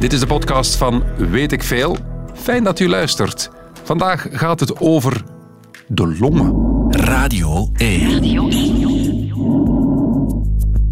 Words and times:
Dit 0.00 0.12
is 0.12 0.20
de 0.20 0.26
podcast 0.26 0.76
van 0.76 1.02
Weet 1.16 1.52
ik 1.52 1.62
Veel. 1.62 1.96
Fijn 2.34 2.64
dat 2.64 2.80
u 2.80 2.88
luistert. 2.88 3.50
Vandaag 3.82 4.26
gaat 4.30 4.60
het 4.60 4.80
over 4.80 5.24
de 5.86 6.16
longen. 6.18 6.54
Radio 6.90 7.68
1. 7.76 8.20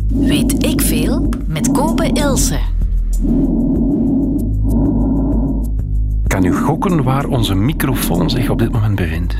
Weet 0.08 0.64
ik 0.64 0.80
veel 0.80 1.28
met 1.46 1.70
Kopen 1.70 2.14
Ilse. 2.14 2.58
Kan 6.26 6.44
u 6.44 6.52
gokken 6.52 7.02
waar 7.02 7.26
onze 7.26 7.54
microfoon 7.54 8.30
zich 8.30 8.50
op 8.50 8.58
dit 8.58 8.72
moment 8.72 8.94
bevindt? 8.94 9.34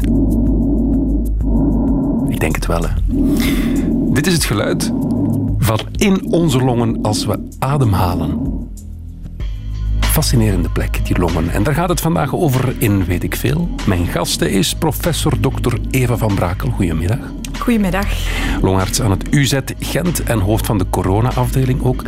Ik 2.29 2.41
denk 2.41 2.55
het 2.55 2.67
wel, 2.67 2.83
hè. 2.83 2.95
Dit 4.13 4.27
is 4.27 4.33
het 4.33 4.45
geluid 4.45 4.93
van 5.59 5.79
in 5.97 6.33
onze 6.33 6.59
longen 6.65 7.03
als 7.03 7.27
we 7.27 7.49
ademhalen. 7.59 8.48
Fascinerende 10.19 10.69
plek, 10.69 11.07
die 11.07 11.19
longen. 11.19 11.51
En 11.51 11.63
daar 11.63 11.75
gaat 11.75 11.89
het 11.89 12.01
vandaag 12.01 12.35
over 12.35 12.75
in 12.79 13.05
Weet 13.05 13.23
ik 13.23 13.37
Veel. 13.37 13.69
Mijn 13.87 14.07
gasten 14.07 14.51
is 14.51 14.75
professor 14.75 15.41
Dr. 15.41 15.75
Eva 15.91 16.17
van 16.17 16.35
Brakel. 16.35 16.71
Goedemiddag. 16.71 17.19
Goedemiddag. 17.59 18.07
Longarts 18.63 19.03
aan 19.03 19.11
het 19.11 19.35
UZ 19.35 19.59
Gent 19.79 20.23
en 20.23 20.39
hoofd 20.39 20.67
van 20.67 20.79
de 20.79 20.87
corona-afdeling 20.91 21.83
ook. 21.83 22.03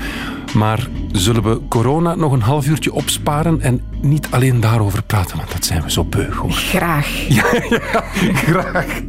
Maar 0.54 0.88
zullen 1.12 1.42
we 1.42 1.60
corona 1.68 2.14
nog 2.14 2.32
een 2.32 2.40
half 2.40 2.66
uurtje 2.66 2.92
opsparen 2.92 3.60
en 3.60 3.80
niet 4.00 4.26
alleen 4.30 4.60
daarover 4.60 5.02
praten, 5.02 5.36
want 5.36 5.52
dat 5.52 5.64
zijn 5.64 5.82
we 5.82 5.90
zo 5.90 6.04
beu, 6.04 6.34
hoor. 6.34 6.52
Graag. 6.52 7.08
Ja, 7.28 7.44
ja, 7.68 8.04
graag. 8.34 9.00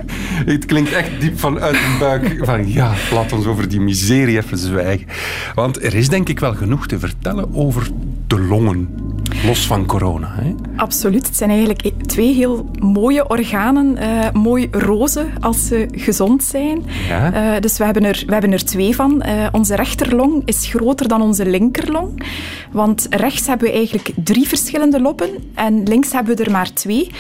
Het 0.45 0.65
klinkt 0.65 0.91
echt 0.91 1.21
diep 1.21 1.39
vanuit 1.39 1.73
de 1.73 1.95
buik 1.99 2.39
van 2.41 2.71
ja, 2.71 2.93
laat 3.11 3.31
ons 3.31 3.45
over 3.45 3.69
die 3.69 3.79
miserie 3.79 4.37
even 4.37 4.57
zwijgen. 4.57 5.07
Want 5.55 5.83
er 5.83 5.93
is 5.93 6.09
denk 6.09 6.29
ik 6.29 6.39
wel 6.39 6.53
genoeg 6.53 6.87
te 6.87 6.99
vertellen 6.99 7.55
over 7.55 7.89
de 8.31 8.37
longen, 8.37 9.10
los 9.45 9.67
van 9.67 9.85
corona. 9.85 10.33
Hè? 10.35 10.55
Absoluut. 10.75 11.25
Het 11.27 11.37
zijn 11.37 11.49
eigenlijk 11.49 11.91
twee 12.05 12.33
heel 12.33 12.69
mooie 12.79 13.27
organen. 13.27 13.97
eh, 13.97 14.31
mooi 14.33 14.67
roze 14.71 15.25
als 15.39 15.67
ze 15.67 15.87
gezond 15.91 16.43
zijn. 16.43 16.83
Ja. 17.07 17.33
Eh, 17.33 17.61
dus 17.61 17.77
we 17.77 17.83
hebben, 17.83 18.03
er, 18.03 18.23
we 18.25 18.31
hebben 18.33 18.51
er 18.51 18.65
twee 18.65 18.95
van. 18.95 19.21
Eh, 19.21 19.47
onze 19.51 19.75
rechterlong 19.75 20.41
is 20.45 20.67
groter 20.69 21.07
dan 21.07 21.21
onze 21.21 21.45
linkerlong. 21.45 22.23
Want 22.71 23.07
rechts 23.09 23.47
hebben 23.47 23.67
we 23.67 23.73
eigenlijk 23.73 24.09
drie 24.23 24.47
verschillende 24.47 25.01
loppen 25.01 25.29
en 25.55 25.83
links 25.83 26.11
hebben 26.11 26.37
we 26.37 26.43
er 26.43 26.51
maar 26.51 26.73
twee. 26.73 27.11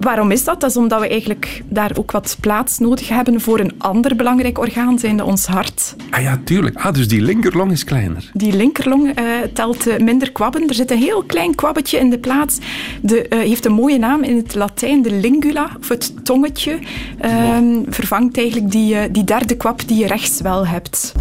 Waarom 0.00 0.30
is 0.30 0.44
dat? 0.44 0.60
Dat 0.60 0.70
is 0.70 0.76
omdat 0.76 1.00
we 1.00 1.08
eigenlijk 1.08 1.62
daar 1.68 1.90
ook 1.98 2.10
wat 2.10 2.36
plaats 2.40 2.78
nodig 2.78 3.08
hebben 3.08 3.40
voor 3.40 3.60
een 3.60 3.72
ander 3.78 4.16
belangrijk 4.16 4.58
orgaan, 4.58 4.98
zijnde 4.98 5.24
ons 5.24 5.46
hart. 5.46 5.96
Ah 6.10 6.22
ja, 6.22 6.40
tuurlijk. 6.44 6.76
Ah, 6.76 6.94
dus 6.94 7.08
die 7.08 7.20
linkerlong 7.22 7.72
is 7.72 7.84
kleiner. 7.84 8.30
Die 8.32 8.56
linkerlong 8.56 9.14
telt 9.52 9.98
minder 10.00 10.32
kwabben. 10.32 10.68
Er 10.68 10.74
zit 10.74 10.90
een 10.90 10.98
heel 10.98 11.19
klein 11.26 11.54
kwabbetje 11.54 11.98
in 11.98 12.10
de 12.10 12.18
plaats. 12.18 12.58
De, 13.02 13.28
eh, 13.28 13.38
heeft 13.38 13.64
een 13.64 13.72
mooie 13.72 13.98
naam 13.98 14.22
in 14.22 14.36
het 14.36 14.54
Latijn, 14.54 15.02
de 15.02 15.12
lingula, 15.12 15.70
of 15.80 15.88
het 15.88 16.12
tongetje. 16.24 16.78
ehm, 17.20 17.64
Vervangt 17.88 18.36
eigenlijk 18.36 18.70
die, 18.70 18.94
eh, 18.96 19.02
die 19.10 19.24
derde 19.24 19.56
kwab 19.56 19.88
die 19.88 19.98
je 19.98 20.06
rechts 20.06 20.40
wel 20.40 20.66
hebt. 20.66 21.12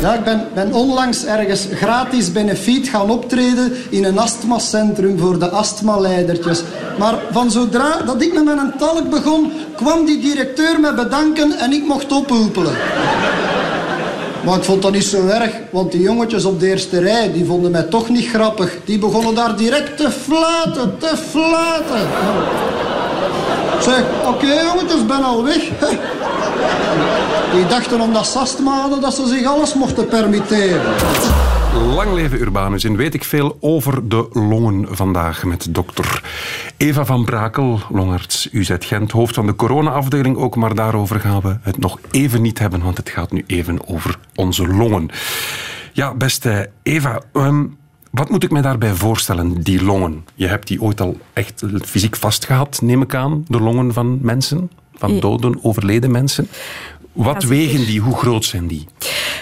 Ja, 0.00 0.14
ik 0.14 0.24
ben, 0.24 0.48
ben 0.54 0.72
onlangs 0.72 1.24
ergens 1.24 1.66
gratis 1.72 2.32
benefiet 2.32 2.88
gaan 2.88 3.10
optreden 3.10 3.72
in 3.90 4.04
een 4.04 4.18
astmacentrum 4.18 5.18
voor 5.18 5.38
de 5.38 5.48
astmaleidertjes. 5.48 6.62
Maar 6.98 7.14
van 7.30 7.50
zodra 7.50 8.00
dat 8.06 8.22
ik 8.22 8.34
met 8.34 8.44
mijn 8.44 8.72
talk 8.78 9.10
begon, 9.10 9.52
kwam 9.76 10.04
die 10.04 10.18
directeur 10.18 10.80
me 10.80 10.94
bedanken 10.94 11.58
en 11.58 11.72
ik 11.72 11.86
mocht 11.86 12.12
ophulpelen. 12.12 12.74
Maar 14.46 14.56
ik 14.56 14.64
vond 14.64 14.82
dat 14.82 14.92
niet 14.92 15.04
zo 15.04 15.26
erg, 15.26 15.50
want 15.70 15.92
die 15.92 16.00
jongetjes 16.00 16.44
op 16.44 16.60
de 16.60 16.66
eerste 16.66 17.00
rij, 17.00 17.32
die 17.32 17.44
vonden 17.44 17.70
mij 17.70 17.82
toch 17.82 18.08
niet 18.08 18.28
grappig. 18.28 18.74
Die 18.84 18.98
begonnen 18.98 19.34
daar 19.34 19.56
direct 19.56 19.96
te 19.96 20.10
fluiten, 20.10 20.98
te 20.98 21.16
fluiten. 21.30 22.08
Zeg, 23.80 24.02
oké 24.26 24.46
jongetjes, 24.46 25.06
ben 25.06 25.24
al 25.24 25.44
weg. 25.44 25.62
Die 27.52 27.66
dachten 27.66 28.00
omdat 28.00 28.36
astma 28.36 28.80
hadden 28.80 29.00
dat 29.00 29.14
ze 29.14 29.26
zich 29.26 29.46
alles 29.46 29.74
mochten 29.74 30.08
permitteren. 30.08 30.80
Lang 31.76 32.12
leven 32.12 32.40
Urbanus 32.40 32.84
en 32.84 32.96
weet 32.96 33.14
ik 33.14 33.24
veel 33.24 33.56
over 33.60 34.08
de 34.08 34.28
longen 34.32 34.96
vandaag 34.96 35.44
met 35.44 35.74
dokter 35.74 36.22
Eva 36.76 37.04
van 37.04 37.24
Brakel, 37.24 37.80
longarts 37.90 38.48
UZ 38.52 38.70
Gent, 38.78 39.10
hoofd 39.10 39.34
van 39.34 39.46
de 39.46 39.54
corona-afdeling 39.54 40.36
ook, 40.36 40.56
maar 40.56 40.74
daarover 40.74 41.20
gaan 41.20 41.40
we 41.40 41.56
het 41.62 41.78
nog 41.78 41.98
even 42.10 42.42
niet 42.42 42.58
hebben, 42.58 42.82
want 42.82 42.96
het 42.96 43.08
gaat 43.08 43.32
nu 43.32 43.44
even 43.46 43.88
over 43.88 44.18
onze 44.34 44.66
longen. 44.66 45.08
Ja, 45.92 46.14
beste 46.14 46.70
Eva, 46.82 47.20
ehm, 47.32 47.64
wat 48.10 48.30
moet 48.30 48.42
ik 48.42 48.50
mij 48.50 48.62
daarbij 48.62 48.94
voorstellen, 48.94 49.62
die 49.62 49.84
longen? 49.84 50.24
Je 50.34 50.46
hebt 50.46 50.66
die 50.66 50.82
ooit 50.82 51.00
al 51.00 51.18
echt 51.32 51.62
fysiek 51.84 52.16
vastgehad, 52.16 52.80
neem 52.82 53.02
ik 53.02 53.14
aan, 53.14 53.44
de 53.48 53.60
longen 53.60 53.92
van 53.92 54.18
mensen, 54.22 54.70
van 54.94 55.20
doden, 55.20 55.58
overleden 55.64 56.10
mensen. 56.10 56.48
Wat 57.12 57.42
Ja, 57.42 57.48
wegen 57.48 57.86
die? 57.86 58.00
Hoe 58.00 58.16
groot 58.16 58.44
zijn 58.44 58.66
die? 58.66 58.86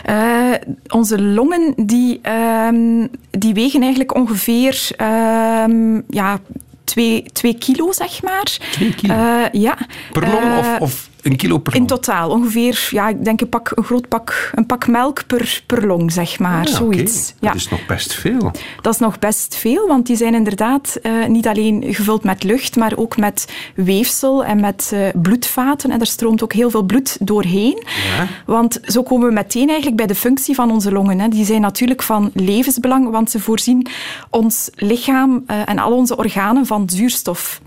Eh, 0.04 0.43
onze 0.88 1.22
longen 1.22 1.74
die, 1.76 2.18
ehm, 2.22 3.06
die 3.30 3.54
wegen 3.54 3.80
eigenlijk 3.80 4.14
ongeveer 4.14 4.88
ehm, 4.96 6.00
ja, 6.08 6.40
twee, 6.84 7.24
twee 7.32 7.54
kilo, 7.58 7.92
zeg 7.92 8.22
maar. 8.22 8.58
Twee 8.70 8.94
kilo? 8.94 9.14
Eh, 9.14 9.44
ja. 9.52 9.78
Per 10.12 10.22
long 10.22 10.42
Eh, 10.44 10.58
of, 10.58 10.80
of 10.80 11.08
een 11.24 11.36
kilo 11.36 11.58
per 11.58 11.72
In 11.72 11.78
long? 11.78 11.90
totaal 11.90 12.30
ongeveer, 12.30 12.88
ja, 12.90 13.08
ik 13.08 13.24
denk 13.24 13.40
een, 13.40 13.48
pak, 13.48 13.72
een 13.74 13.84
groot 13.84 14.08
pak, 14.08 14.50
een 14.54 14.66
pak 14.66 14.86
melk 14.86 15.26
per, 15.26 15.62
per 15.66 15.86
long, 15.86 16.12
zeg 16.12 16.38
maar. 16.38 16.66
Ah, 16.66 16.72
zoiets. 16.72 17.34
Ja. 17.40 17.48
Dat 17.48 17.56
is 17.56 17.68
nog 17.68 17.86
best 17.86 18.14
veel. 18.14 18.52
Dat 18.80 18.94
is 18.94 19.00
nog 19.00 19.18
best 19.18 19.56
veel, 19.56 19.86
want 19.86 20.06
die 20.06 20.16
zijn 20.16 20.34
inderdaad 20.34 20.98
eh, 21.02 21.26
niet 21.26 21.46
alleen 21.46 21.84
gevuld 21.88 22.24
met 22.24 22.42
lucht, 22.42 22.76
maar 22.76 22.92
ook 22.96 23.16
met 23.16 23.52
weefsel 23.74 24.44
en 24.44 24.60
met 24.60 24.90
eh, 24.92 25.08
bloedvaten. 25.14 25.90
En 25.90 26.00
er 26.00 26.06
stroomt 26.06 26.42
ook 26.42 26.52
heel 26.52 26.70
veel 26.70 26.82
bloed 26.82 27.16
doorheen. 27.20 27.82
Ja. 28.16 28.26
Want 28.46 28.80
zo 28.82 29.02
komen 29.02 29.28
we 29.28 29.34
meteen 29.34 29.66
eigenlijk 29.66 29.96
bij 29.96 30.06
de 30.06 30.14
functie 30.14 30.54
van 30.54 30.70
onze 30.70 30.92
longen. 30.92 31.20
Hè. 31.20 31.28
Die 31.28 31.44
zijn 31.44 31.60
natuurlijk 31.60 32.02
van 32.02 32.30
levensbelang, 32.34 33.10
want 33.10 33.30
ze 33.30 33.40
voorzien 33.40 33.86
ons 34.30 34.70
lichaam 34.74 35.42
eh, 35.46 35.68
en 35.68 35.78
al 35.78 35.92
onze 35.92 36.16
organen 36.16 36.66
van 36.66 36.90
zuurstof. 36.90 37.60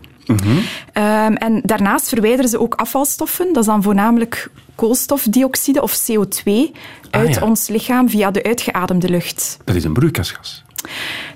Ehm, 0.93 1.33
en 1.33 1.61
daarnaast 1.63 2.07
verwijderen 2.09 2.49
ze 2.49 2.59
ook 2.59 2.75
afvalstoffen. 2.75 3.47
Dat 3.53 3.57
is 3.63 3.65
dan 3.69 3.83
voornamelijk 3.83 4.49
koolstofdioxide 4.75 5.81
of 5.81 6.05
CO2 6.11 6.71
uit 7.09 7.27
Ah, 7.27 7.33
ja. 7.33 7.41
ons 7.41 7.67
lichaam 7.67 8.09
via 8.09 8.31
de 8.31 8.43
uitgeademde 8.43 9.09
lucht. 9.09 9.57
Dat 9.63 9.75
is 9.75 9.83
een 9.83 9.93
broeikasgas. 9.93 10.63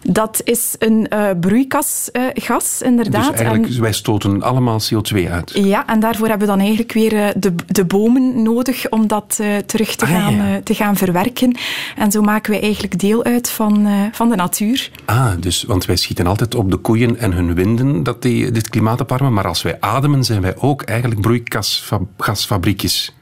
Dat 0.03 0.41
is 0.43 0.75
een 0.79 1.07
eh 1.07 1.29
broeikasgas, 1.39 2.81
inderdaad. 2.81 3.27
Dus 3.27 3.35
eigenlijk, 3.35 3.73
En- 3.73 3.81
wij 3.81 3.93
stoten 3.93 4.41
allemaal 4.41 4.79
CO2 4.81 5.29
uit. 5.31 5.51
ja, 5.53 5.87
en 5.87 5.99
daarvoor 5.99 6.27
hebben 6.27 6.47
we 6.47 6.53
dan 6.53 6.59
eigenlijk 6.63 6.93
weer 6.93 7.13
eh, 7.25 7.27
de, 7.37 7.55
de 7.67 7.85
bomen 7.85 8.43
nodig 8.43 8.89
om 8.89 9.07
dat 9.07 9.37
eh, 9.41 9.57
terug 9.57 9.95
te 9.95 10.05
Ah, 10.05 10.11
gaan, 10.11 10.35
ja. 10.35 10.47
eh, 10.55 10.55
te 10.63 10.73
gaan 10.73 10.95
verwerken. 10.95 11.57
En 11.95 12.11
zo 12.11 12.21
maken 12.21 12.51
we 12.53 12.59
eigenlijk 12.59 12.99
deel 12.99 13.23
uit 13.23 13.49
van, 13.49 13.85
eh, 13.85 13.93
van 14.11 14.29
de 14.29 14.35
natuur. 14.35 14.89
Ah, 15.05 15.31
dus, 15.39 15.63
want 15.63 15.85
wij 15.85 15.95
schieten 15.95 16.27
altijd 16.27 16.55
op 16.55 16.71
de 16.71 16.77
koeien 16.77 17.17
en 17.17 17.31
hun 17.31 17.53
winden 17.55 18.03
dat 18.03 18.21
die 18.21 18.51
dit 18.51 18.69
klimaat 18.69 19.01
opwarmen. 19.01 19.33
Maar 19.33 19.47
als 19.47 19.61
wij 19.61 19.77
ademen, 19.79 20.23
zijn 20.23 20.41
wij 20.41 20.55
ook 20.57 20.81
eigenlijk 20.81 21.21
broeikasgasfabriekjes. 21.21 23.15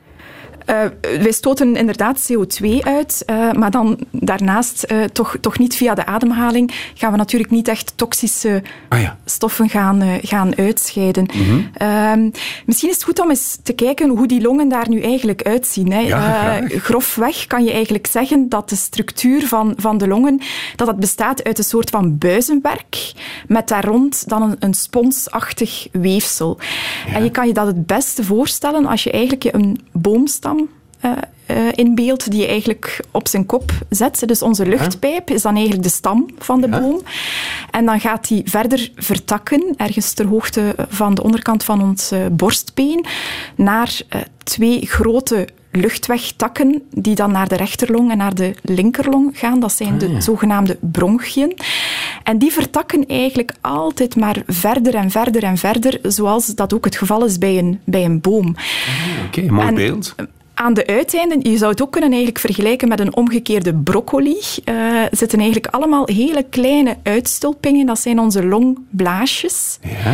Eh, 0.70 0.86
wij 1.02 1.32
stoten 1.32 1.76
inderdaad 1.76 2.32
CO2 2.32 2.84
uit, 2.84 3.24
eh, 3.26 3.52
maar 3.52 3.72
dan 3.72 4.00
daarnaast 4.12 4.84
eh, 4.84 5.04
toch, 5.04 5.36
toch 5.42 5.60
niet 5.60 5.76
via 5.76 5.94
de 5.94 6.06
ademhaling 6.06 6.92
gaan 6.94 7.12
we 7.12 7.18
natuurlijk 7.18 7.52
niet 7.52 7.68
echt 7.68 7.94
toxische 7.96 8.62
Ah 8.90 9.02
ja. 9.02 9.18
stoffen 9.26 9.70
gaan, 9.70 10.20
gaan 10.22 10.58
uitscheiden. 10.58 11.26
Ehm, 11.74 12.30
misschien 12.66 12.90
is 12.90 12.96
het 12.96 13.04
goed 13.04 13.20
om 13.20 13.30
eens 13.30 13.58
te 13.64 13.74
kijken 13.74 14.10
hoe 14.10 14.28
die 14.28 14.42
longen 14.42 14.70
daar 14.70 14.90
nu 14.90 15.02
eigenlijk 15.02 15.44
uitzien. 15.44 15.92
Hè. 15.92 16.00
Ja, 16.00 16.62
grofweg 16.68 17.48
kan 17.48 17.64
je 17.64 17.72
eigenlijk 17.72 18.08
zeggen 18.08 18.50
dat 18.50 18.70
de 18.70 18.76
structuur 18.76 19.48
van, 19.48 19.74
van 19.78 19.98
de 19.98 20.08
longen 20.08 20.42
dat 20.76 20.88
het 20.88 20.98
bestaat 20.98 21.44
uit 21.44 21.58
een 21.58 21.64
soort 21.64 21.90
van 21.90 22.18
buizenwerk 22.18 23.14
met 23.48 23.68
daar 23.68 23.86
rond 23.86 24.30
dan 24.30 24.42
een, 24.42 24.56
een 24.60 24.74
sponsachtig 24.74 25.88
weefsel. 25.92 26.58
En 27.14 27.24
je 27.24 27.32
kan 27.32 27.48
je 27.48 27.54
dat 27.54 27.68
het 27.68 27.86
beste 27.86 28.24
voorstellen 28.24 28.86
als 28.86 29.04
je 29.04 29.12
eigenlijk 29.12 29.44
een 29.44 29.80
boomstam 29.92 30.59
eh, 31.00 31.12
eh, 31.46 31.58
inbeeldt 31.76 32.32
die 32.32 32.42
je 32.42 32.48
eigenlijk 32.48 33.00
op 33.12 33.28
zijn 33.28 33.46
kop 33.46 33.72
zet. 33.90 34.24
Dus 34.28 34.42
onze 34.42 34.66
luchtpijp 34.66 35.30
is 35.30 35.42
dan 35.42 35.54
eigenlijk 35.54 35.84
de 35.84 35.90
stam 35.90 36.26
van 36.38 36.62
de 36.62 36.68
Ja. 36.70 36.80
boom. 36.80 37.02
En 37.72 37.86
dan 37.86 38.00
gaat 38.00 38.28
die 38.28 38.42
verder 38.46 38.92
vertakken, 38.96 39.74
ergens 39.78 40.14
ter 40.14 40.26
hoogte 40.28 40.76
van 40.90 41.16
de 41.16 41.24
onderkant 41.24 41.64
van 41.64 41.82
ons 41.82 42.12
borstbeen, 42.32 43.06
naar 43.56 44.02
eh, 44.10 44.22
twee 44.44 44.86
grote 44.86 45.48
luchtwegtakken 45.72 46.82
die 46.92 47.16
dan 47.16 47.32
naar 47.32 47.48
de 47.48 47.56
rechterlong 47.56 48.12
en 48.12 48.18
naar 48.18 48.36
de 48.36 48.54
linkerlong 48.62 49.40
gaan. 49.40 49.60
Dat 49.60 49.72
zijn 49.74 49.98
de 49.98 50.22
zogenaamde 50.22 50.78
bronchiën. 50.82 51.58
En 52.24 52.38
die 52.38 52.52
vertakken 52.52 53.06
eigenlijk 53.08 53.54
altijd 53.62 54.16
maar 54.16 54.42
verder 54.48 54.96
en 54.96 55.12
verder 55.12 55.44
en 55.44 55.58
verder, 55.58 56.00
zoals 56.04 56.46
dat 56.46 56.74
ook 56.74 56.86
het 56.86 56.96
geval 56.96 57.26
is 57.26 57.38
bij 57.38 57.58
een, 57.58 57.80
bij 57.86 58.06
een 58.06 58.22
boom. 58.22 58.56
Oké, 59.28 59.42
mooi 59.42 59.68
En- 59.68 59.76
beeld. 59.76 60.16
Aan 60.60 60.74
de 60.74 60.88
uiteinden, 60.88 61.52
je 61.52 61.58
zou 61.58 61.72
het 61.72 61.82
ook 61.82 61.92
kunnen 61.92 62.10
eigenlijk 62.10 62.40
vergelijken 62.40 62.88
met 62.88 63.00
een 63.00 63.16
omgekeerde 63.16 63.74
broccoli, 63.74 64.38
uh, 64.66 65.04
zitten 65.12 65.40
eigenlijk 65.40 65.74
allemaal 65.74 66.04
hele 66.06 66.44
kleine 66.50 66.98
uitstulpingen. 67.04 67.86
Dat 67.86 68.00
zijn 68.00 68.20
onze 68.20 68.46
longblaasjes. 68.46 69.80
Ja. 69.82 70.14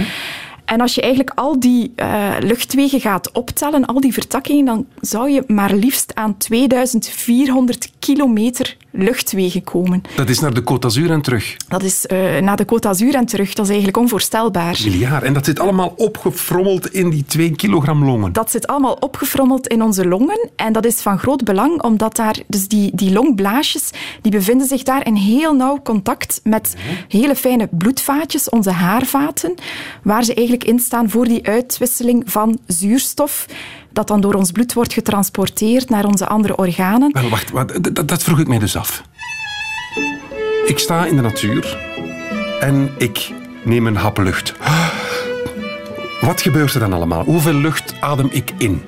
En 0.66 0.82
als 0.82 0.96
je 0.96 1.02
eigenlijk 1.02 1.32
al 1.40 1.60
die 1.60 1.94
uh, 1.96 2.36
luchtwegen 2.40 3.00
gaat 3.00 3.32
optellen, 3.32 3.86
al 3.86 4.00
die 4.00 4.14
vertakkingen, 4.14 4.66
dan 4.66 4.86
zou 5.00 5.30
je 5.30 5.44
maar 5.48 5.74
liefst 5.74 6.16
aan 6.16 6.38
2400 6.38 7.92
kilometer 8.00 8.78
luchtwegen 8.98 9.64
komen. 9.64 10.02
Dat 10.16 10.30
is 10.30 10.40
naar 10.40 10.54
de 10.54 10.62
Côte 10.62 10.80
d'Azur 10.80 11.12
en 11.12 11.22
terug? 11.22 11.58
Dat 11.68 11.84
is 11.84 12.06
uh, 12.12 12.38
naar 12.38 12.56
de 12.58 12.66
Côte 12.66 12.80
d'Azur 12.80 13.16
en 13.16 13.26
terug. 13.26 13.54
Dat 13.54 13.66
is 13.66 13.70
eigenlijk 13.70 13.98
onvoorstelbaar. 13.98 14.80
Miljard. 14.84 15.24
En 15.24 15.34
dat 15.34 15.46
zit 15.46 15.60
allemaal 15.60 15.94
opgefrommeld 15.96 16.94
in 16.94 17.10
die 17.10 17.26
2 17.26 17.56
kilogram 17.56 18.06
longen? 18.06 18.34
Dat 18.34 18.52
zit 18.52 18.68
allemaal 18.68 18.98
opgefrommeld 19.00 19.68
in 19.68 19.82
onze 19.82 20.08
longen. 20.08 20.50
En 20.56 20.74
dat 20.74 20.86
is 20.86 21.02
van 21.02 21.20
groot 21.20 21.44
belang, 21.44 21.82
omdat 21.82 22.16
daar, 22.16 22.36
dus 22.48 22.68
die, 22.68 22.92
die 22.94 23.12
longblaasjes, 23.12 23.90
die 24.22 24.32
bevinden 24.32 24.68
zich 24.68 24.84
daar 24.84 25.06
in 25.06 25.16
heel 25.16 25.54
nauw 25.54 25.80
contact 25.84 26.40
met 26.44 26.76
hele 27.08 27.36
fijne 27.36 27.68
bloedvaatjes, 27.72 28.50
onze 28.50 28.72
haarvaten, 28.72 29.54
waar 30.04 30.24
ze 30.24 30.34
eigenlijk 30.34 30.68
in 30.68 30.80
staan 30.80 31.10
voor 31.10 31.26
die 31.26 31.48
uitwisseling 31.48 32.24
van 32.26 32.60
zuurstof 32.68 33.46
dat 33.96 34.08
dan 34.08 34.22
door 34.22 34.34
ons 34.34 34.52
bloed 34.52 34.74
wordt 34.74 34.94
getransporteerd 34.94 35.90
naar 35.90 36.06
onze 36.06 36.28
andere 36.28 36.56
organen. 36.56 37.12
Wel, 37.14 37.30
wacht, 37.30 37.52
wacht 37.52 37.96
dat, 37.96 38.08
dat 38.08 38.24
vroeg 38.24 38.40
ik 38.40 38.48
mij 38.48 38.60
dus 38.60 38.76
af. 38.76 39.04
Ik 40.66 40.80
sta 40.80 41.06
in 41.06 41.16
de 41.16 41.22
natuur 41.22 41.78
en 42.60 42.90
ik 42.98 43.32
neem 43.64 43.88
een 43.88 43.96
hap 43.96 44.18
lucht. 44.18 44.54
Wat 46.22 46.42
gebeurt 46.42 46.74
er 46.74 46.80
dan 46.80 46.94
allemaal? 46.94 47.24
Hoeveel 47.24 47.54
lucht 47.54 47.94
adem 48.00 48.30
ik 48.32 48.52
in? 48.58 48.82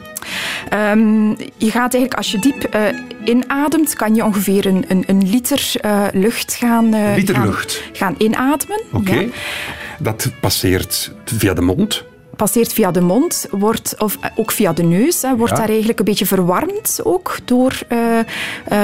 Um, 0.73 1.29
je 1.57 1.71
gaat 1.71 1.93
eigenlijk, 1.93 2.13
als 2.13 2.31
je 2.31 2.39
diep 2.39 2.75
uh, 2.75 2.81
inademt, 3.23 3.93
kan 3.93 4.15
je 4.15 4.25
ongeveer 4.25 4.65
een, 4.65 4.85
een, 4.87 5.03
een 5.07 5.29
liter 5.29 5.71
uh, 5.85 6.03
lucht 6.13 6.53
gaan, 6.53 6.95
uh, 6.95 7.15
liter 7.15 7.35
gaan, 7.35 7.45
lucht. 7.45 7.83
gaan 7.93 8.15
inademen. 8.17 8.81
Oké. 8.91 9.11
Okay. 9.11 9.23
Ja. 9.23 9.31
Dat 9.99 10.31
passeert 10.41 11.11
via 11.25 11.53
de 11.53 11.61
mond 11.61 12.03
passeert 12.37 12.73
via 12.73 12.91
de 12.91 13.01
mond, 13.01 13.47
wordt, 13.51 13.95
of 13.97 14.17
ook 14.35 14.51
via 14.51 14.73
de 14.73 14.83
neus, 14.83 15.21
hè, 15.21 15.35
wordt 15.35 15.51
Ja. 15.51 15.59
daar 15.59 15.69
eigenlijk 15.69 15.99
een 15.99 16.05
beetje 16.05 16.25
verwarmd 16.25 16.99
ook 17.03 17.37
door 17.45 17.79
eh, 17.87 18.19
eh, 18.19 18.25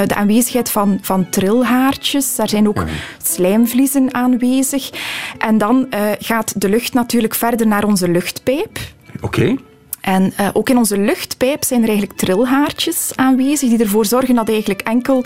de 0.07 0.15
aanwezigheid 0.15 0.69
van, 0.69 1.00
van 1.01 1.29
trilhaartjes. 1.29 2.35
Daar 2.35 2.50
zijn 2.50 2.67
ook 2.67 2.83
slijmvliezen 3.23 4.13
aanwezig. 4.13 4.89
En 5.38 5.57
dan 5.57 5.88
eh, 5.89 6.01
gaat 6.19 6.61
de 6.61 6.69
lucht 6.69 6.94
natuurlijk 6.94 7.35
verder 7.35 7.67
naar 7.67 7.83
onze 7.83 8.07
luchtpijp. 8.07 8.79
Oké. 9.21 9.56
En 10.01 10.33
uh, 10.39 10.49
ook 10.53 10.69
in 10.69 10.77
onze 10.77 10.97
luchtpijp 10.97 11.63
zijn 11.63 11.81
er 11.81 11.88
eigenlijk 11.89 12.19
trilhaartjes 12.19 13.11
aanwezig 13.15 13.69
die 13.69 13.79
ervoor 13.79 14.06
zorgen 14.06 14.35
dat 14.35 14.49
eigenlijk 14.49 14.81
enkel 14.81 15.23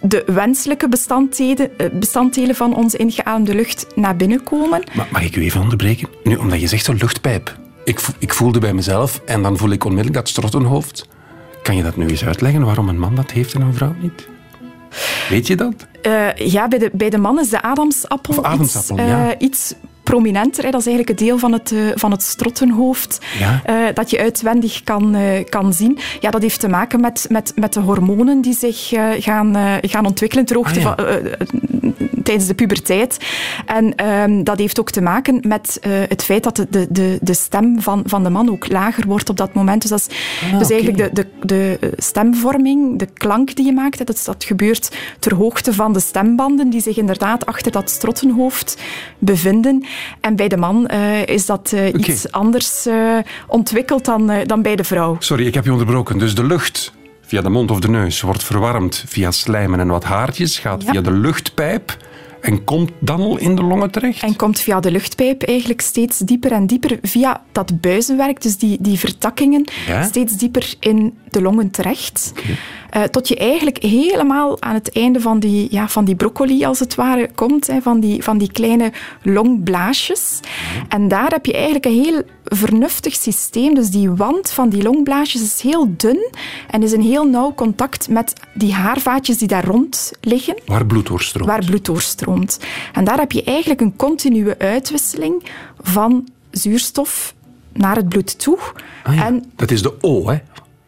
de 0.00 0.22
wenselijke 0.26 0.88
bestanddelen, 0.88 1.70
uh, 1.78 1.86
bestanddelen 1.92 2.54
van 2.54 2.74
onze 2.74 2.96
ingeademde 2.96 3.54
lucht 3.54 3.86
naar 3.94 4.16
binnen 4.16 4.42
komen. 4.42 4.82
Maar 4.94 5.08
mag 5.12 5.22
ik 5.22 5.36
u 5.36 5.42
even 5.42 5.60
onderbreken? 5.60 6.08
Nu, 6.22 6.36
omdat 6.36 6.60
je 6.60 6.66
zegt 6.66 6.84
zo'n 6.84 6.96
luchtpijp. 7.00 7.58
Ik, 7.84 8.00
ik 8.18 8.34
voelde 8.34 8.58
bij 8.58 8.72
mezelf 8.72 9.20
en 9.24 9.42
dan 9.42 9.56
voel 9.56 9.70
ik 9.70 9.84
onmiddellijk 9.84 10.16
dat 10.16 10.28
strottenhoofd. 10.28 11.08
Kan 11.62 11.76
je 11.76 11.82
dat 11.82 11.96
nu 11.96 12.06
eens 12.06 12.24
uitleggen 12.24 12.64
waarom 12.64 12.88
een 12.88 12.98
man 12.98 13.14
dat 13.14 13.30
heeft 13.30 13.54
en 13.54 13.60
een 13.60 13.74
vrouw 13.74 13.94
niet? 14.00 14.28
Weet 15.28 15.46
je 15.46 15.56
dat? 15.56 15.74
Uh, 16.02 16.34
ja, 16.34 16.68
bij 16.68 16.78
de, 16.78 16.90
bij 16.92 17.10
de 17.10 17.18
man 17.18 17.40
is 17.40 17.48
de 17.48 17.62
adamsappel, 17.62 18.60
iets, 18.60 18.90
uh, 18.90 19.08
ja. 19.08 19.38
iets 19.38 19.74
prominenter. 20.10 20.64
Hè. 20.64 20.70
Dat 20.70 20.80
is 20.80 20.86
eigenlijk 20.86 21.20
een 21.20 21.26
deel 21.26 21.38
van 21.38 21.52
het, 21.52 21.70
uh, 21.70 21.90
van 21.94 22.10
het 22.10 22.22
strottenhoofd 22.22 23.18
Ja. 23.38 23.62
uh, 23.88 23.94
dat 23.94 24.10
je 24.10 24.18
uitwendig 24.18 24.82
kan, 24.84 25.16
uh, 25.16 25.44
kan 25.48 25.72
zien. 25.72 25.98
Ja, 26.20 26.30
dat 26.30 26.42
heeft 26.42 26.60
te 26.60 26.68
maken 26.68 27.00
met, 27.00 27.26
met, 27.28 27.52
met 27.54 27.72
de 27.72 27.80
hormonen 27.80 28.40
die 28.40 28.54
zich 28.54 28.88
gaan, 29.18 29.56
gaan 29.80 30.06
ontwikkelen 30.06 30.44
ter 30.44 30.56
hoogte 30.56 30.78
Ah, 30.80 30.84
ja. 30.84 30.94
van, 30.96 31.94
tijdens 32.22 32.46
de 32.46 32.54
puberteit. 32.54 33.18
En 33.66 34.06
um, 34.06 34.44
dat 34.44 34.58
heeft 34.58 34.80
ook 34.80 34.90
te 34.90 35.00
maken 35.00 35.40
met 35.46 35.78
het 36.08 36.22
feit 36.24 36.42
dat 36.42 36.56
de, 36.56 36.86
de, 36.90 37.18
de, 37.20 37.34
stem 37.34 37.80
van, 37.80 38.02
van 38.06 38.22
de 38.22 38.30
man 38.30 38.50
ook 38.50 38.68
lager 38.68 39.06
wordt 39.06 39.28
op 39.28 39.36
dat 39.36 39.54
moment. 39.54 39.80
Dus 39.80 39.90
dat 39.90 40.00
is 40.08 40.16
Ah, 40.52 40.58
dus 40.58 40.70
eigenlijk 40.70 41.14
de, 41.14 41.26
de, 41.40 41.46
de 41.80 41.92
stemvorming, 41.96 42.98
de 42.98 43.06
klank 43.06 43.54
die 43.54 43.64
je 43.66 43.72
maakt, 43.72 43.98
hè, 43.98 44.04
dat, 44.04 44.22
dat 44.24 44.44
gebeurt 44.44 44.96
ter 45.18 45.34
hoogte 45.34 45.72
van 45.74 45.92
de 45.92 46.00
stembanden 46.00 46.70
die 46.70 46.80
zich 46.80 46.96
inderdaad 46.96 47.46
achter 47.46 47.72
dat 47.72 47.90
strottenhoofd 47.90 48.76
bevinden. 49.18 49.84
En 50.20 50.36
bij 50.36 50.48
de 50.48 50.56
man 50.56 50.90
uh, 50.94 51.26
is 51.26 51.46
dat 51.46 51.72
uh, 51.74 51.86
Oké. 51.86 51.96
iets 51.98 52.32
anders 52.32 52.86
uh, 52.86 53.18
ontwikkeld 53.46 54.04
dan, 54.04 54.32
dan 54.46 54.62
bij 54.62 54.76
de 54.76 54.84
vrouw. 54.84 55.16
Sorry, 55.18 55.46
ik 55.46 55.54
heb 55.54 55.64
je 55.64 55.72
onderbroken. 55.72 56.18
Dus 56.18 56.34
de 56.34 56.44
lucht 56.44 56.92
via 57.26 57.40
de 57.42 57.48
mond 57.50 57.70
of 57.70 57.80
de 57.80 57.88
neus 57.88 58.20
wordt 58.20 58.44
verwarmd 58.44 59.04
via 59.06 59.30
slijmen 59.30 59.80
en 59.80 59.88
wat 59.88 60.04
haartjes, 60.04 60.58
gaat 60.58 60.82
Ja. 60.82 60.92
via 60.92 61.00
de 61.00 61.12
luchtpijp 61.12 61.96
en 62.40 62.64
komt 62.64 62.90
dan 62.98 63.20
al 63.20 63.38
in 63.38 63.54
de 63.54 63.62
longen 63.62 63.90
terecht? 63.90 64.22
En 64.22 64.36
komt 64.36 64.60
via 64.60 64.80
de 64.80 64.90
luchtpijp 64.90 65.42
eigenlijk 65.42 65.80
steeds 65.80 66.18
dieper 66.18 66.52
en 66.52 66.66
dieper 66.66 66.98
via 67.02 67.42
dat 67.52 67.80
buizenwerk, 67.80 68.42
dus 68.42 68.56
die, 68.56 68.76
die 68.80 68.98
vertakkingen, 68.98 69.64
Ja? 69.86 70.02
steeds 70.02 70.36
dieper 70.36 70.74
in 70.80 71.18
de 71.28 71.42
longen 71.42 71.70
terecht. 71.70 72.32
Uh, 72.96 73.02
tot 73.02 73.28
je 73.28 73.36
eigenlijk 73.36 73.82
helemaal 73.82 74.62
aan 74.62 74.74
het 74.74 74.92
einde 74.92 75.20
van 75.20 75.40
die, 75.40 75.66
ja, 75.70 75.88
van 75.88 76.04
die 76.04 76.14
broccoli, 76.14 76.64
als 76.64 76.78
het 76.78 76.94
ware, 76.94 77.30
komt. 77.34 77.66
Hè, 77.66 77.80
van, 77.80 78.00
die, 78.00 78.22
van 78.22 78.38
die 78.38 78.52
kleine 78.52 78.92
longblaasjes. 79.22 80.40
En 80.88 81.08
daar 81.08 81.30
heb 81.30 81.46
je 81.46 81.52
eigenlijk 81.52 81.84
een 81.84 82.02
heel 82.02 82.22
vernuftig 82.52 83.14
systeem. 83.14 83.74
Dus 83.74 83.88
die 83.90 84.10
wand 84.10 84.50
van 84.50 84.68
die 84.68 84.82
longblaasjes 84.82 85.42
is 85.42 85.60
heel 85.60 85.94
dun 85.96 86.28
en 86.70 86.82
is 86.82 86.92
in 86.92 87.00
heel 87.00 87.24
nauw 87.28 87.54
contact 87.54 88.08
met 88.08 88.32
die 88.54 88.74
haarvaatjes 88.74 89.38
die 89.38 89.48
daar 89.48 89.64
rond 89.64 90.12
liggen 90.20 90.56
Waar 90.66 90.86
bloed 90.86 91.06
doorstroomt. 91.06 91.48
waar 91.48 91.64
bloed 91.64 91.84
doorstroomt. 91.84 92.58
En 92.92 93.04
daar 93.04 93.18
heb 93.18 93.32
je 93.32 93.44
eigenlijk 93.44 93.80
een 93.80 93.96
continue 93.96 94.58
uitwisseling 94.58 95.42
van 95.80 96.28
zuurstof 96.50 97.34
naar 97.72 97.96
het 97.96 98.08
bloed 98.08 98.38
toe. 98.38 98.58
Ah 99.02 99.14
ja, 99.14 99.26
En 99.26 99.52
Dat 99.56 99.70
is 99.70 99.82
de 99.82 99.94
O, 100.00 100.28
hè? 100.28 100.38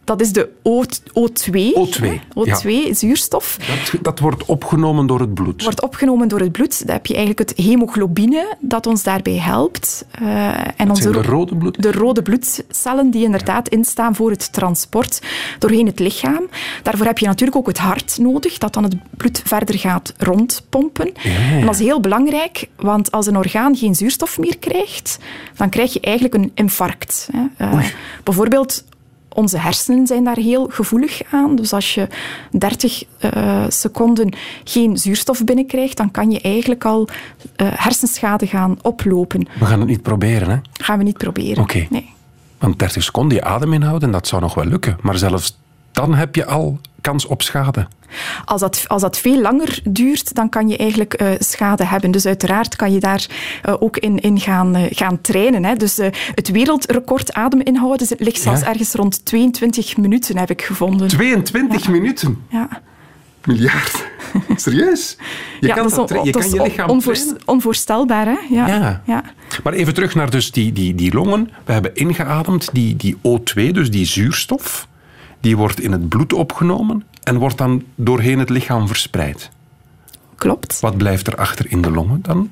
Dat 0.05 0.21
is 0.21 0.33
de 0.33 0.49
O, 0.63 0.83
O2. 0.85 1.53
O2, 1.53 2.01
hè, 2.03 2.21
O2, 2.39 2.91
zuurstof. 2.91 3.57
Dat, 3.91 4.03
dat 4.03 4.19
wordt 4.19 4.45
opgenomen 4.45 5.07
door 5.07 5.21
het 5.21 5.35
bloed. 5.35 5.63
Wordt 5.63 5.83
opgenomen 5.83 6.29
door 6.29 6.41
het 6.41 6.53
bloed. 6.53 6.87
Dan 6.87 6.95
heb 6.95 7.07
je 7.07 7.15
eigenlijk 7.17 7.49
het 7.49 7.59
hemoglobine 7.67 8.57
dat 8.61 8.87
ons 8.87 9.03
daarbij 9.03 9.37
helpt. 9.39 10.05
Uh, 10.23 10.81
en 10.81 10.91
onze 10.91 11.11
de 11.11 11.23
ro- 11.23 11.31
rode 11.31 11.57
bloed. 11.57 11.83
de 11.83 11.93
rode 11.93 12.23
bloedcellen 12.23 13.11
die 13.11 13.25
inderdaad 13.25 13.69
instaan 13.69 14.15
voor 14.15 14.31
het 14.31 14.53
transport 14.53 15.23
doorheen 15.59 15.87
het 15.87 15.99
lichaam. 15.99 16.49
Daarvoor 16.83 17.07
heb 17.07 17.19
je 17.19 17.27
natuurlijk 17.27 17.57
ook 17.57 17.67
het 17.67 17.79
hart 17.79 18.19
nodig, 18.19 18.59
dat 18.59 18.75
dan 18.75 18.83
het 18.83 18.95
bloed 19.17 19.43
verder 19.45 19.79
gaat 19.79 20.15
rondpompen. 20.19 21.11
ja. 21.23 21.31
En 21.31 21.65
dat 21.67 21.75
is 21.75 21.81
heel 21.81 22.01
belangrijk, 22.01 22.69
want 22.77 23.11
als 23.11 23.27
een 23.27 23.37
orgaan 23.37 23.77
geen 23.77 23.95
zuurstof 23.95 24.39
meer 24.39 24.59
krijgt, 24.59 25.19
dan 25.57 25.69
krijg 25.69 25.93
je 25.93 26.01
eigenlijk 26.01 26.35
een 26.35 26.51
infarct. 26.55 27.29
Hè. 27.33 27.67
Uh, 27.67 27.85
bijvoorbeeld 28.25 28.85
onze 29.35 29.59
hersenen 29.59 30.07
zijn 30.07 30.25
daar 30.25 30.37
heel 30.37 30.67
gevoelig 30.71 31.23
aan. 31.31 31.57
Dus 31.57 31.73
als 31.73 31.95
je 31.95 32.09
30 32.51 33.05
uh, 33.35 33.65
seconden 33.69 34.35
geen 34.65 34.97
zuurstof 34.97 35.45
binnenkrijgt, 35.45 35.97
dan 35.97 36.11
kan 36.11 36.31
je 36.31 36.41
eigenlijk 36.41 36.85
al 36.85 37.09
uh, 37.09 37.67
hersenschade 37.75 38.47
gaan 38.47 38.79
oplopen. 38.83 39.47
We 39.59 39.65
gaan 39.65 39.81
het 39.81 39.89
niet 39.89 40.03
proberen, 40.03 40.49
hè? 40.49 40.57
Gaan 40.73 40.99
we 40.99 41.05
niet 41.05 41.19
proberen. 41.19 41.63
Oké. 41.63 41.87
Nee. 41.91 42.11
Want 42.59 42.79
30 42.79 43.03
seconden 43.03 43.37
je 43.37 43.45
adem 43.45 43.73
inhouden, 43.73 44.11
dat 44.11 44.27
zou 44.27 44.43
nog 44.43 44.55
wel 44.55 44.65
lukken. 44.65 44.97
Maar 45.01 45.19
zelfs 45.19 45.57
dan 45.93 46.15
heb 46.15 46.35
je 46.35 46.47
al 46.47 46.79
kans 47.03 47.27
op 47.27 47.43
schade. 47.43 47.87
Als 48.45 48.61
dat, 48.61 48.85
als 48.87 49.03
dat 49.03 49.19
veel 49.19 49.41
langer 49.41 49.81
duurt, 49.85 50.35
dan 50.35 50.49
kan 50.49 50.69
je 50.69 50.77
eigenlijk 50.77 51.23
uh, 51.23 51.29
schade 51.39 51.85
hebben. 51.85 52.11
Dus 52.11 52.27
uiteraard 52.27 52.77
kan 52.77 52.93
je 52.93 53.01
daar 53.01 53.27
uh, 53.69 53.75
ook 53.83 53.97
in, 53.97 54.19
in 54.21 54.41
gaan, 54.41 54.77
uh, 54.77 54.83
gaan 54.91 55.21
trainen. 55.21 55.65
Hè. 55.65 55.75
Dus 55.75 55.97
het 56.35 56.51
wereldrecord 56.51 57.33
adem 57.33 57.61
inhouden 57.61 58.07
ligt 58.19 58.41
zelfs 58.41 58.61
Ja. 58.61 58.67
ergens 58.69 58.93
rond 58.93 59.25
22 59.25 59.97
minuten, 59.97 60.39
heb 60.39 60.51
ik 60.51 60.63
gevonden. 60.63 61.09
22 61.09 61.89
minuten? 61.89 62.43
Ja. 62.51 62.69
Miljard? 63.45 64.05
Serieus? 64.57 65.17
Je 65.61 65.67
ja, 65.67 65.75
kan, 65.75 65.89
dat 65.89 65.99
on- 65.99 66.25
je 66.25 66.33
dat 66.33 66.33
kan 66.33 66.43
is 66.43 66.53
je 66.53 66.61
on- 66.61 66.67
lichaam 66.67 66.89
onvoors- 66.91 67.21
trainen. 67.21 67.43
onvoorstelbaar, 67.49 68.27
hè? 68.27 68.37
Ja. 68.51 68.67
Ja. 68.67 69.03
ja. 69.07 69.23
Maar 69.63 69.73
even 69.73 69.95
terug 69.95 70.15
naar 70.15 70.31
dus 70.31 70.51
die, 70.51 70.73
die, 70.73 70.95
die 70.95 71.15
longen. 71.15 71.51
We 71.65 71.73
hebben 71.73 71.95
ingeademd 71.95 72.69
die, 72.73 72.97
die 72.97 73.17
O2, 73.17 73.71
dus 73.73 73.91
die 73.91 74.07
zuurstof. 74.07 74.89
Die 75.43 75.57
wordt 75.57 75.81
in 75.81 75.93
het 75.93 76.09
bloed 76.09 76.33
opgenomen 76.33 77.05
en 77.23 77.37
wordt 77.37 77.59
dan 77.59 77.83
doorheen 77.95 78.39
het 78.39 78.51
lichaam 78.51 78.87
verspreid. 78.87 79.51
Klopt. 80.37 80.81
Wat 80.81 80.97
blijft 80.97 81.27
er 81.27 81.37
achter 81.37 81.71
in 81.71 81.83
de 81.83 81.91
longen 81.91 82.23
dan? 82.23 82.51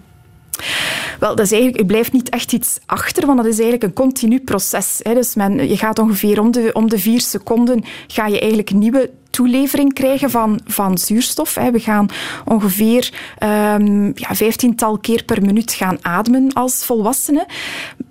Wel, 1.19 1.35
dat 1.35 1.45
is 1.45 1.53
eigenlijk, 1.53 1.81
er 1.81 1.87
blijft 1.87 2.13
niet 2.13 2.29
echt 2.29 2.53
iets 2.53 2.79
achter, 2.87 3.27
want 3.27 3.39
dat 3.39 3.47
is 3.47 3.59
eigenlijk 3.59 3.83
een 3.83 3.93
continu 3.93 4.41
proces. 4.41 5.01
Hè. 5.03 5.15
Dus 5.15 5.35
men, 5.35 5.69
je 5.69 5.77
gaat 5.77 5.99
ongeveer 5.99 6.41
om 6.41 6.51
de, 6.51 6.71
om 6.73 6.89
de 6.89 6.99
vier 6.99 7.21
seconden 7.21 7.85
ga 8.07 8.27
je 8.27 8.39
eigenlijk 8.39 8.73
nieuwe 8.73 9.11
toelevering 9.31 9.93
krijgen 9.93 10.31
van, 10.31 10.61
van 10.67 10.99
zuurstof. 10.99 11.55
Hè. 11.55 11.71
We 11.71 11.81
gaan 11.81 12.09
ongeveer 12.45 13.13
um, 13.43 14.13
ja, 14.15 14.35
vijftiental 14.35 14.99
keer 14.99 15.25
per 15.25 15.43
minuut 15.43 15.73
gaan 15.73 15.99
ademen 16.01 16.53
als 16.53 16.85
volwassenen. 16.85 17.47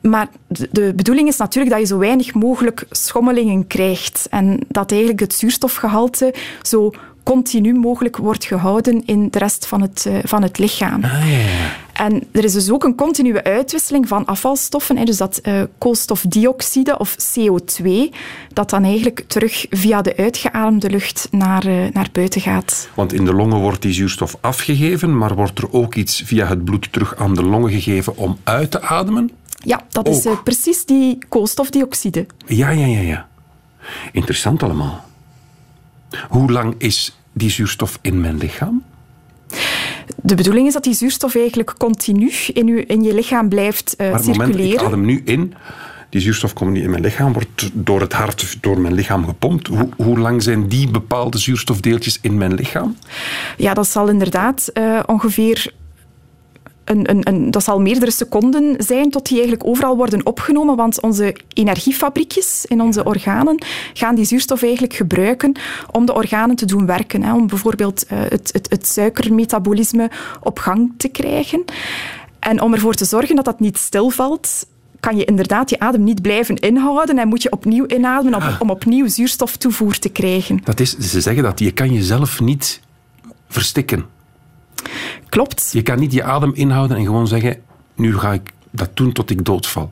Maar 0.02 0.28
de, 0.48 0.94
bedoeling 0.96 1.28
is 1.28 1.38
natuurlijk 1.38 1.76
dat 1.76 1.82
je 1.82 1.94
zo 1.94 1.98
weinig 1.98 2.34
mogelijk 2.34 2.86
schommelingen 2.90 3.68
krijgt. 3.68 4.28
En 4.30 4.60
dat 4.68 4.92
eigenlijk 4.92 5.20
het 5.20 5.34
zuurstofgehalte 5.34 6.34
zo 6.62 6.92
continu 7.24 7.74
mogelijk 7.74 8.18
wordt 8.18 8.46
gehouden 8.46 9.06
in 9.06 9.28
de 9.30 9.40
rest 9.40 9.66
van 9.66 9.82
het, 9.82 10.06
eh, 10.06 10.18
van 10.24 10.44
het 10.44 10.58
lichaam. 10.58 11.04
Ah. 11.04 11.26
En 12.00 12.24
er 12.32 12.44
is 12.44 12.54
dus 12.54 12.72
ook 12.72 12.84
een 12.84 12.96
continue 12.96 13.44
uitwisseling 13.44 14.08
van 14.08 14.26
afvalstoffen, 14.26 15.06
dus 15.06 15.18
dat 15.18 15.38
eh, 15.38 15.62
koolstofdioxide 15.78 16.98
of 16.98 17.16
CO2, 17.16 17.90
dat 18.54 18.70
dan 18.70 18.84
eigenlijk 18.84 19.24
terug 19.28 19.66
via 19.70 20.02
de 20.02 20.18
uitgeademde 20.18 20.90
lucht 20.90 21.28
naar, 21.32 21.66
eh, 21.66 21.94
naar 21.94 22.10
buiten 22.12 22.42
gaat. 22.42 22.90
Want 22.94 23.14
in 23.14 23.26
de 23.26 23.34
longen 23.34 23.60
wordt 23.60 23.82
die 23.82 23.94
zuurstof 23.94 24.38
afgegeven, 24.42 25.18
maar 25.18 25.36
wordt 25.36 25.58
er 25.60 25.74
ook 25.74 25.96
iets 25.96 26.22
via 26.26 26.48
het 26.48 26.64
bloed 26.64 26.92
terug 26.92 27.16
aan 27.16 27.34
de 27.34 27.44
longen 27.44 27.72
gegeven 27.72 28.18
om 28.18 28.38
uit 28.44 28.72
te 28.72 28.82
ademen? 28.82 29.32
Ja, 29.64 29.86
dat 29.90 30.08
is 30.08 30.26
eh, 30.26 30.44
precies 30.44 30.86
die 30.86 31.18
koolstofdioxide. 31.30 32.26
Ja, 32.46 32.70
ja, 32.70 32.86
ja, 32.86 33.00
ja. 33.00 33.28
Interessant 34.12 34.64
allemaal. 34.64 35.06
Hoe 36.30 36.52
lang 36.52 36.76
is 36.78 37.18
die 37.34 37.50
zuurstof 37.50 38.00
in 38.02 38.22
mijn 38.22 38.38
lichaam? 38.38 38.84
De 40.16 40.36
bedoeling 40.36 40.68
is 40.68 40.74
dat 40.74 40.84
die 40.84 40.94
zuurstof 40.94 41.36
eigenlijk 41.36 41.74
continu 41.78 42.32
in 42.54 42.68
je, 42.68 42.86
in 42.86 43.04
je 43.04 43.14
lichaam 43.14 43.50
blijft 43.50 43.96
eh, 43.96 44.10
Maar 44.10 44.18
het 44.20 44.28
moment, 44.28 44.50
ik 44.50 44.56
circuleren. 44.56 44.86
adem 44.86 45.06
nu 45.06 45.22
in, 45.26 45.54
die 46.10 46.22
zuurstof 46.22 46.54
komt 46.54 46.72
niet 46.72 46.84
in 46.84 46.90
mijn 46.90 47.02
lichaam, 47.02 47.34
wordt 47.34 47.70
door 47.74 48.02
het 48.02 48.14
hart 48.14 48.58
door 48.62 48.80
mijn 48.80 48.94
lichaam 48.94 49.26
gepompt. 49.26 49.68
Hoe, 49.68 49.90
hoe 49.98 50.18
lang 50.20 50.44
zijn 50.44 50.68
die 50.68 50.90
bepaalde 50.90 51.38
zuurstofdeeltjes 51.38 52.18
in 52.22 52.38
mijn 52.38 52.54
lichaam? 52.54 52.98
Ja, 53.58 53.74
dat 53.74 53.88
zal 53.88 54.08
inderdaad 54.10 54.70
eh, 54.74 55.00
ongeveer. 55.06 55.74
Een, 56.90 57.10
een, 57.10 57.28
een, 57.28 57.52
dat 57.52 57.64
zal 57.64 57.82
meerdere 57.82 58.12
seconden 58.12 58.76
zijn 58.78 59.10
tot 59.10 59.28
die 59.28 59.38
eigenlijk 59.38 59.68
overal 59.68 59.96
worden 59.96 60.26
opgenomen, 60.26 60.76
want 60.76 61.02
onze 61.02 61.36
energiefabriekjes 61.54 62.66
in 62.66 62.82
onze 62.82 63.04
organen 63.04 63.64
gaan 63.94 64.16
die 64.16 64.26
zuurstof 64.26 64.64
eigenlijk 64.64 64.94
gebruiken 64.94 65.52
om 65.92 66.06
de 66.06 66.14
organen 66.14 66.56
te 66.56 66.66
doen 66.66 66.86
werken. 66.86 67.24
Hè, 67.24 67.34
om 67.34 67.48
bijvoorbeeld 67.48 68.06
eh, 68.06 68.20
het, 68.20 68.50
het, 68.54 68.70
het 68.70 68.88
suikermetabolisme 68.88 70.12
op 70.42 70.60
gang 70.60 70.94
te 70.98 71.08
krijgen. 71.08 71.64
En 72.40 72.62
om 72.62 72.74
ervoor 72.74 72.94
te 72.94 73.06
zorgen 73.06 73.36
dat 73.36 73.46
dat 73.46 73.60
niet 73.60 73.78
stilvalt, 73.78 74.66
kan 75.00 75.18
je 75.18 75.26
inderdaad 75.26 75.70
je 75.70 75.80
adem 75.80 76.04
niet 76.04 76.22
blijven 76.22 76.56
inhouden 76.56 77.18
en 77.18 77.28
moet 77.28 77.44
je 77.44 77.52
opnieuw 77.52 77.86
inademen 77.88 78.42
om, 78.42 78.56
om 78.60 78.70
opnieuw 78.70 79.08
zuurstoftoevoer 79.08 80.00
te 80.00 80.10
krijgen. 80.10 80.62
Dat 80.64 80.80
is, 80.80 80.98
ze 80.98 81.22
zeggen 81.22 81.44
dat 81.44 81.60
je 81.60 81.72
kan 81.72 81.94
jezelf 81.94 82.40
niet 82.40 82.82
verstikken. 83.48 84.06
Klopt. 85.30 85.70
Je 85.72 85.82
kan 85.82 86.00
niet 86.00 86.14
je 86.14 86.24
adem 86.24 86.52
inhouden 86.54 86.98
en 86.98 87.06
gewoon 87.06 87.28
zeggen, 87.28 87.58
nu 87.96 88.18
ga 88.18 88.34
ik 88.34 88.54
dat 88.72 88.90
doen 88.94 89.12
tot 89.12 89.30
ik 89.30 89.46
doodval. 89.46 89.90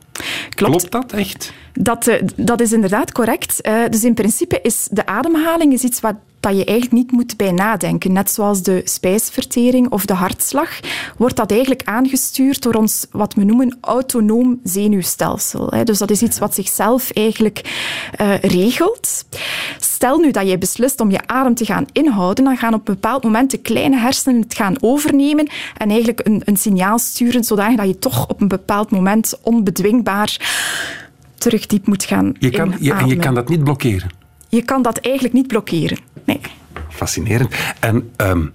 Klopt. 0.48 0.90
dat 0.90 1.12
echt? 1.12 1.52
Dat, 1.72 2.06
eh, 2.06 2.22
dat 2.36 2.60
is 2.60 2.72
inderdaad 2.72 3.12
correct. 3.12 3.60
Eh, 3.60 3.82
dus 3.90 4.04
in 4.04 4.14
principe 4.14 4.60
is 4.62 4.88
de 4.90 5.06
ademhaling 5.06 5.72
is 5.72 5.82
iets 5.82 6.00
wat 6.00 6.14
dat 6.40 6.56
je 6.56 6.64
eigenlijk 6.64 6.92
niet 6.92 7.12
moet 7.12 7.36
bij 7.36 7.52
nadenken. 7.52 8.12
Net 8.12 8.30
zoals 8.30 8.62
de 8.62 8.80
spijsvertering 8.84 9.90
of 9.90 10.06
de 10.06 10.14
hartslag, 10.14 10.80
wordt 11.16 11.36
dat 11.36 11.50
eigenlijk 11.50 11.82
aangestuurd 11.84 12.62
door 12.62 12.74
ons 12.74 13.06
wat 13.10 13.34
we 13.34 13.44
noemen 13.44 13.76
autonoom 13.80 14.60
zenuwstelsel. 14.62 15.72
Dus 15.84 15.98
dat 15.98 16.10
is 16.10 16.22
iets 16.22 16.38
wat 16.38 16.54
zichzelf 16.54 17.10
eigenlijk 17.10 17.60
eh, 18.16 18.38
regelt. 18.38 19.24
Stel 19.80 20.18
nu 20.18 20.30
dat 20.30 20.48
je 20.48 20.58
beslist 20.58 21.00
om 21.00 21.10
je 21.10 21.26
adem 21.26 21.54
te 21.54 21.64
gaan 21.64 21.86
inhouden, 21.92 22.44
dan 22.44 22.56
gaan 22.56 22.74
op 22.74 22.88
een 22.88 22.94
bepaald 22.94 23.22
moment 23.22 23.50
de 23.50 23.58
kleine 23.58 23.96
hersenen 23.96 24.40
het 24.40 24.54
gaan 24.54 24.76
overnemen 24.80 25.48
en 25.76 25.88
eigenlijk 25.88 26.20
een, 26.26 26.42
een 26.44 26.56
signaal 26.56 26.98
sturen, 26.98 27.44
zodat 27.44 27.86
je 27.86 27.98
toch 27.98 28.28
op 28.28 28.40
een 28.40 28.48
bepaald 28.48 28.90
moment 28.90 29.38
onbedwingbaar 29.42 30.36
terug 31.34 31.66
diep 31.66 31.86
moet 31.86 32.04
gaan 32.04 32.34
Je 32.38 32.50
kan, 32.50 32.74
je, 32.80 32.92
en 32.92 33.06
je 33.06 33.16
kan 33.16 33.34
dat 33.34 33.48
niet 33.48 33.64
blokkeren. 33.64 34.10
Je 34.48 34.62
kan 34.62 34.82
dat 34.82 34.98
eigenlijk 34.98 35.34
niet 35.34 35.46
blokkeren. 35.46 35.98
Fascinerend. 36.98 37.54
En 37.80 38.10
ehm, 38.16 38.46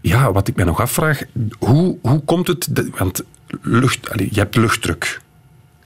ja, 0.00 0.32
wat 0.32 0.48
ik 0.48 0.56
me 0.56 0.64
nog 0.64 0.80
afvraag, 0.80 1.22
hoe, 1.58 1.98
hoe 2.02 2.20
komt 2.24 2.46
het... 2.46 2.68
want 2.96 3.24
lucht, 3.60 4.08
je 4.30 4.40
hebt 4.40 4.56
luchtdruk. 4.56 5.20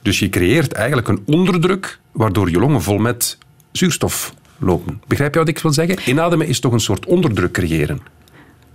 Dus 0.01 0.19
je 0.19 0.29
creëert 0.29 0.71
eigenlijk 0.71 1.07
een 1.07 1.23
onderdruk 1.25 1.99
waardoor 2.11 2.49
je 2.49 2.59
longen 2.59 2.81
vol 2.81 2.97
met 2.97 3.37
zuurstof 3.71 4.33
lopen. 4.57 5.01
Begrijp 5.07 5.33
je 5.33 5.39
wat 5.39 5.47
ik 5.47 5.59
wil 5.59 5.73
zeggen? 5.73 6.09
Inademen 6.09 6.47
is 6.47 6.59
toch 6.59 6.73
een 6.73 6.79
soort 6.79 7.05
onderdruk 7.05 7.51
creëren. 7.51 8.01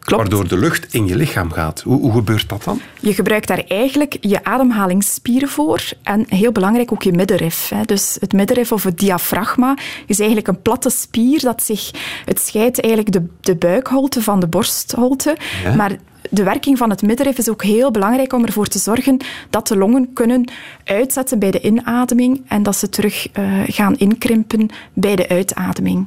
Klopt. 0.00 0.22
Waardoor 0.22 0.48
de 0.48 0.58
lucht 0.58 0.94
in 0.94 1.06
je 1.06 1.16
lichaam 1.16 1.52
gaat. 1.52 1.80
Hoe, 1.80 2.00
hoe 2.00 2.12
gebeurt 2.12 2.48
dat 2.48 2.64
dan? 2.64 2.80
Je 3.00 3.14
gebruikt 3.14 3.46
daar 3.46 3.64
eigenlijk 3.68 4.16
je 4.20 4.44
ademhalingsspieren 4.44 5.48
voor 5.48 5.82
en 6.02 6.24
heel 6.28 6.52
belangrijk 6.52 6.92
ook 6.92 7.02
je 7.02 7.12
middenrif. 7.12 7.68
Hè. 7.68 7.82
Dus 7.82 8.16
het 8.20 8.32
middenrif 8.32 8.72
of 8.72 8.82
het 8.82 8.98
diafragma 8.98 9.76
is 10.06 10.18
eigenlijk 10.18 10.48
een 10.48 10.62
platte 10.62 10.90
spier 10.90 11.40
dat 11.40 11.62
zich... 11.62 11.90
Het 12.24 12.40
scheidt 12.40 12.80
eigenlijk 12.80 13.12
de, 13.12 13.26
de 13.40 13.56
buikholte 13.56 14.22
van 14.22 14.40
de 14.40 14.46
borstholte. 14.46 15.36
Ja. 15.64 15.74
Maar 15.74 15.96
de 16.30 16.42
werking 16.42 16.78
van 16.78 16.90
het 16.90 17.02
middenrif 17.02 17.38
is 17.38 17.48
ook 17.48 17.62
heel 17.62 17.90
belangrijk 17.90 18.32
om 18.32 18.44
ervoor 18.44 18.66
te 18.66 18.78
zorgen 18.78 19.16
dat 19.50 19.68
de 19.68 19.76
longen 19.76 20.12
kunnen 20.12 20.50
uitzetten 20.84 21.38
bij 21.38 21.50
de 21.50 21.60
inademing 21.60 22.42
en 22.48 22.62
dat 22.62 22.76
ze 22.76 22.88
terug 22.88 23.28
eh, 23.32 23.44
gaan 23.66 23.96
inkrimpen 23.96 24.68
bij 24.92 25.16
de 25.16 25.28
uitademing. 25.28 26.06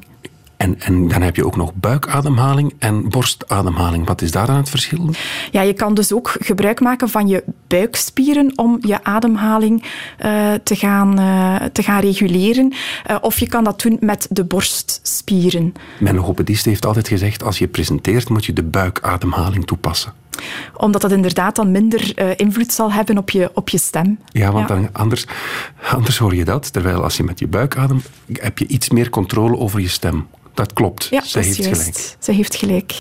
En, 0.64 0.80
en 0.80 1.08
dan 1.08 1.22
heb 1.22 1.36
je 1.36 1.46
ook 1.46 1.56
nog 1.56 1.74
buikademhaling 1.74 2.74
en 2.80 3.10
borstademhaling. 3.10 4.08
Wat 4.08 4.22
is 4.22 4.32
daar 4.32 4.48
dan 4.48 4.56
het 4.56 4.70
verschil? 4.70 5.10
Ja, 5.52 5.62
je 5.62 5.74
kan 5.74 5.94
dus 5.94 6.14
ook 6.14 6.36
gebruik 6.40 6.80
maken 6.80 7.10
van 7.10 7.28
je 7.28 7.44
buikspieren 7.68 8.52
om 8.56 8.78
je 8.82 9.04
ademhaling 9.04 9.84
eh, 10.18 10.54
te, 10.64 10.76
gaan, 10.76 11.20
eh, 11.20 11.68
te 11.72 11.84
gaan 11.84 12.00
reguleren. 12.00 12.74
Eh, 13.06 13.18
of 13.22 13.40
je 13.40 13.48
kan 13.48 13.64
dat 13.64 13.82
doen 13.82 13.98
met 14.00 14.28
de 14.30 14.44
borstspieren. 14.44 15.74
Mijn 16.00 16.16
logopedist 16.16 16.66
heeft 16.66 16.86
altijd 16.86 17.08
gezegd, 17.08 17.44
als 17.44 17.60
je 17.60 17.68
presenteert 17.68 18.30
moet 18.30 18.46
je 18.46 18.54
de 18.54 18.64
buikademhaling 18.64 19.66
toepassen. 19.66 20.23
Omdat 20.78 21.02
dat 21.02 21.12
inderdaad 21.12 21.56
dan 21.56 21.72
minder 21.72 22.12
eh, 22.16 22.30
invloed 22.36 22.72
zal 22.72 22.92
hebben 22.92 23.18
op 23.18 23.30
je, 23.30 23.52
op 23.54 23.70
je 23.70 23.78
stem. 23.78 24.20
Ja, 24.32 24.52
want 24.52 24.68
Dan, 24.68 24.90
anders, 24.92 25.26
anders 25.92 26.18
hoor 26.18 26.36
je 26.36 26.46
dat. 26.46 26.74
Terwijl 26.74 27.04
als 27.04 27.18
je 27.18 27.24
met 27.24 27.40
je 27.40 27.48
buik 27.48 27.78
ademt, 27.78 28.10
heb 28.34 28.58
je 28.58 28.68
iets 28.68 28.90
meer 28.90 29.10
controle 29.10 29.58
over 29.58 29.80
je 29.80 29.88
stem. 29.90 30.28
Dat 30.54 30.74
klopt. 30.74 31.06
Ja, 31.06 31.22
Zij 31.24 31.44
heeft 31.44 31.58
juist. 31.58 31.82
gelijk. 31.82 32.16
Ze 32.20 32.32
heeft 32.32 32.56
gelijk. 32.56 32.94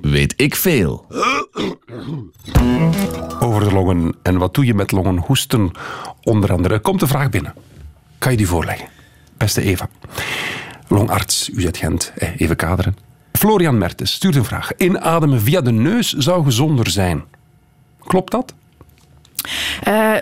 Weet 0.00 0.34
ik 0.36 0.56
veel. 0.56 1.06
Over 3.40 3.64
de 3.64 3.72
longen. 3.72 4.14
En 4.22 4.38
wat 4.38 4.54
doe 4.54 4.64
je 4.64 4.74
met 4.74 4.92
longenhoesten? 4.92 5.70
Onder 6.22 6.52
andere. 6.52 6.78
Komt 6.80 7.00
de 7.00 7.06
vraag 7.06 7.30
binnen. 7.30 7.54
Kan 8.18 8.30
je 8.30 8.36
die 8.36 8.46
voorleggen? 8.48 8.88
Beste 9.36 9.62
Eva. 9.62 9.88
Longarts, 10.92 11.50
UZ 11.54 11.68
Gent. 11.70 12.12
Even 12.36 12.56
kaderen. 12.56 12.96
Florian 13.32 13.78
Mertens 13.78 14.12
stuurt 14.12 14.36
een 14.36 14.44
vraag. 14.44 14.76
Inademen 14.76 15.40
via 15.40 15.60
de 15.60 15.72
neus 15.72 16.12
zou 16.12 16.44
gezonder 16.44 16.90
zijn. 16.90 17.24
Klopt 17.98 18.30
dat? 18.30 18.54
Eh, 19.82 20.12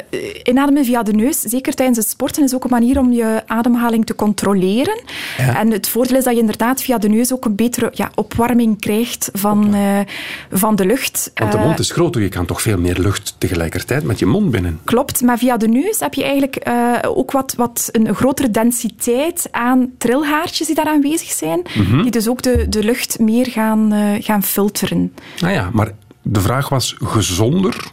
inademen 0.42 0.84
via 0.84 1.02
de 1.02 1.12
neus, 1.12 1.40
zeker 1.40 1.74
tijdens 1.74 1.98
het 1.98 2.08
sporten, 2.08 2.42
is 2.44 2.54
ook 2.54 2.64
een 2.64 2.70
manier 2.70 2.98
om 2.98 3.12
je 3.12 3.42
ademhaling 3.46 4.06
te 4.06 4.14
controleren. 4.14 5.00
Ja. 5.38 5.58
En 5.58 5.70
het 5.70 5.88
voordeel 5.88 6.16
is 6.16 6.24
dat 6.24 6.34
je 6.34 6.40
inderdaad 6.40 6.82
via 6.82 6.98
de 6.98 7.08
neus 7.08 7.32
ook 7.32 7.44
een 7.44 7.54
betere 7.54 7.90
ja, 7.94 8.10
opwarming 8.14 8.80
krijgt 8.80 9.30
van, 9.32 9.74
eh, 9.74 9.98
van 10.50 10.76
de 10.76 10.86
lucht. 10.86 11.30
Want 11.34 11.52
de 11.52 11.58
Eh, 11.58 11.64
mond 11.64 11.78
is 11.78 11.90
groter. 11.90 12.22
Je 12.22 12.28
kan 12.28 12.46
toch 12.46 12.62
veel 12.62 12.78
meer 12.78 12.98
lucht 12.98 13.34
tegelijkertijd 13.38 14.04
met 14.04 14.18
je 14.18 14.26
mond 14.26 14.50
binnen. 14.50 14.80
Klopt, 14.84 15.20
maar 15.22 15.38
via 15.38 15.56
de 15.56 15.68
neus 15.68 16.00
heb 16.00 16.14
je 16.14 16.22
eigenlijk 16.22 16.56
eh, 16.56 16.92
ook 17.04 17.30
wat, 17.32 17.54
wat 17.56 17.88
een 17.92 18.14
grotere 18.14 18.50
densiteit 18.50 19.48
aan 19.50 19.90
trilhaartjes 19.98 20.66
die 20.66 20.76
daar 20.76 20.86
aanwezig 20.88 21.30
zijn, 21.30 21.62
Mhm. 21.74 22.02
die 22.02 22.10
dus 22.10 22.28
ook 22.28 22.42
de, 22.42 22.68
de 22.68 22.84
lucht 22.84 23.18
meer 23.18 23.46
gaan, 23.46 23.92
eh, 23.92 24.08
gaan 24.24 24.42
filteren. 24.42 25.12
Nou 25.38 25.52
ja, 25.54 25.70
maar 25.72 25.90
de 26.22 26.40
vraag 26.40 26.68
was 26.68 26.96
gezonder. 26.98 27.92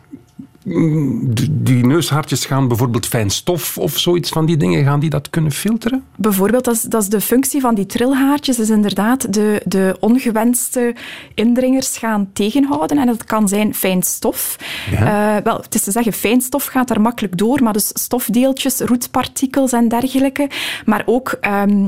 Die 0.70 1.48
die 1.50 1.86
neushaartjes 1.86 2.46
gaan 2.46 2.68
bijvoorbeeld 2.68 3.06
fijn 3.06 3.30
stof 3.30 3.78
of 3.78 3.98
zoiets 3.98 4.30
van 4.30 4.46
die 4.46 4.58
dingen, 4.58 4.84
gaan 4.84 5.00
die 5.00 5.10
dat 5.10 5.30
kunnen 5.30 5.52
filteren? 5.52 6.04
Bijvoorbeeld, 6.16 6.64
dat 6.64 6.76
is, 6.76 6.82
dat 6.82 7.02
is 7.02 7.10
de 7.10 7.22
functie 7.22 7.62
van 7.62 7.76
die 7.76 7.86
trilhaartjes, 7.86 8.60
is 8.60 8.70
inderdaad 8.70 9.34
de, 9.34 9.62
de 9.66 9.98
ongewenste 10.00 10.96
indringers 11.34 11.98
gaan 11.98 12.30
tegenhouden. 12.34 12.98
En 12.98 13.06
dat 13.06 13.24
kan 13.24 13.48
zijn 13.48 13.76
fijn 13.76 14.04
stof. 14.04 14.58
Ja. 14.92 15.38
Eh, 15.38 15.44
wel, 15.44 15.58
het 15.58 15.76
is 15.76 15.84
te 15.84 15.92
zeggen, 15.92 16.14
fijn 16.14 16.42
stof 16.42 16.66
gaat 16.66 16.88
daar 16.88 17.02
makkelijk 17.02 17.38
door, 17.38 17.64
maar 17.64 17.74
dus 17.74 17.92
stofdeeltjes, 17.94 18.80
roetpartikels 18.80 19.72
en 19.72 19.88
dergelijke. 19.88 20.50
Maar 20.86 21.04
ook... 21.06 21.38
ehm, 21.42 21.88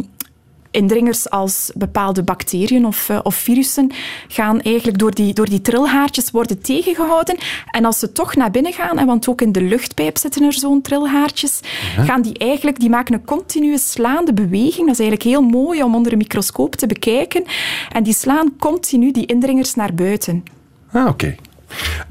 Indringers 0.71 1.29
als 1.29 1.71
bepaalde 1.75 2.23
bacteriën 2.23 2.85
of, 2.85 3.09
eh, 3.09 3.19
of 3.23 3.35
virussen 3.35 3.91
gaan 4.27 4.61
eigenlijk 4.61 4.97
door 4.97 5.13
die, 5.13 5.33
door 5.33 5.49
die 5.49 5.61
trilhaartjes 5.61 6.31
worden 6.31 6.61
tegengehouden. 6.61 7.37
En 7.71 7.85
als 7.85 7.99
ze 7.99 8.11
toch 8.11 8.35
naar 8.35 8.51
binnen 8.51 8.73
gaan, 8.73 8.97
en 8.97 9.05
want 9.05 9.27
ook 9.27 9.41
in 9.41 9.51
de 9.51 9.61
luchtpijp 9.61 10.17
zitten 10.17 10.43
er 10.43 10.53
zo'n 10.53 10.81
trilhaartjes, 10.81 11.59
gaan 11.97 12.21
die 12.21 12.37
eigenlijk, 12.37 12.79
die 12.79 12.89
maken 12.89 13.13
een 13.13 13.25
continue 13.25 13.77
slaande 13.77 14.33
beweging. 14.33 14.87
Dat 14.87 14.99
is 14.99 14.99
eigenlijk 14.99 15.23
heel 15.23 15.41
mooi 15.41 15.83
om 15.83 15.95
onder 15.95 16.11
een 16.11 16.17
microscoop 16.17 16.75
te 16.75 16.87
bekijken. 16.87 17.43
En 17.91 18.03
die 18.03 18.13
slaan 18.13 18.53
continu 18.59 19.11
die 19.11 19.25
indringers 19.25 19.75
naar 19.75 19.93
buiten. 19.93 20.43
Ah, 20.91 21.07
oké. 21.07 21.35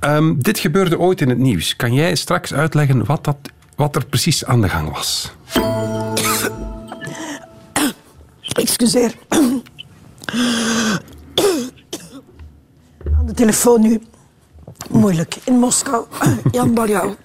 Ehm, 0.00 0.34
dit 0.38 0.58
gebeurde 0.58 0.98
ooit 0.98 1.20
in 1.20 1.28
het 1.28 1.38
nieuws. 1.38 1.76
Kan 1.76 1.92
jij 1.92 2.14
straks 2.14 2.54
uitleggen 2.54 3.04
wat, 3.04 3.24
dat, 3.24 3.36
wat 3.76 3.96
er 3.96 4.06
precies 4.06 4.44
aan 4.44 4.60
de 4.60 4.68
gang 4.68 4.90
was? 4.90 5.32
Excuseer. 8.58 9.14
Aan 13.18 13.26
de 13.26 13.34
telefoon 13.34 13.80
nu. 13.80 14.00
Moeilijk. 14.90 15.36
In 15.44 15.58
Moskou. 15.58 16.06
Jan 16.50 16.74
Baljouw. 16.74 17.16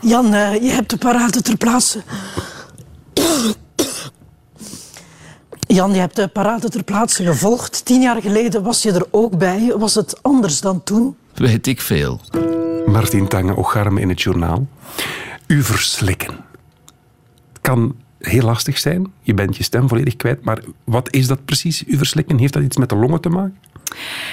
Jan, 0.00 0.34
eh, 0.34 0.62
je 0.62 0.70
hebt 0.70 0.90
de 0.90 0.96
parade 0.96 1.42
ter 1.42 1.56
plaatse. 1.56 2.02
Jan, 5.66 5.92
je 5.92 6.00
hebt 6.00 6.16
de 6.16 6.28
parade 6.28 6.68
ter 6.68 6.82
plaatse 6.82 7.24
gevolgd. 7.24 7.84
Tien 7.84 8.00
jaar 8.00 8.22
geleden 8.22 8.62
was 8.62 8.82
je 8.82 8.92
er 8.92 9.06
ook 9.10 9.38
bij. 9.38 9.74
Was 9.76 9.94
het 9.94 10.22
anders 10.22 10.60
dan 10.60 10.82
toen? 10.82 11.16
Weet 11.34 11.66
ik 11.66 11.80
veel. 11.80 12.20
Martin 12.86 13.28
Tange, 13.28 13.56
Ocharme 13.56 14.00
in 14.00 14.08
het 14.08 14.22
journaal. 14.22 14.66
U 15.46 15.62
verslikken. 15.62 16.34
Het 17.52 17.60
kan 17.60 17.94
heel 18.22 18.42
lastig 18.42 18.78
zijn. 18.78 19.12
Je 19.20 19.34
bent 19.34 19.56
je 19.56 19.62
stem 19.62 19.88
volledig 19.88 20.16
kwijt. 20.16 20.44
Maar 20.44 20.62
wat 20.84 21.14
is 21.14 21.26
dat 21.26 21.44
precies, 21.44 21.84
u 21.86 21.96
verslikken? 21.96 22.38
Heeft 22.38 22.52
dat 22.52 22.62
iets 22.62 22.76
met 22.76 22.88
de 22.88 22.96
longen 22.96 23.20
te 23.20 23.28
maken? 23.28 23.56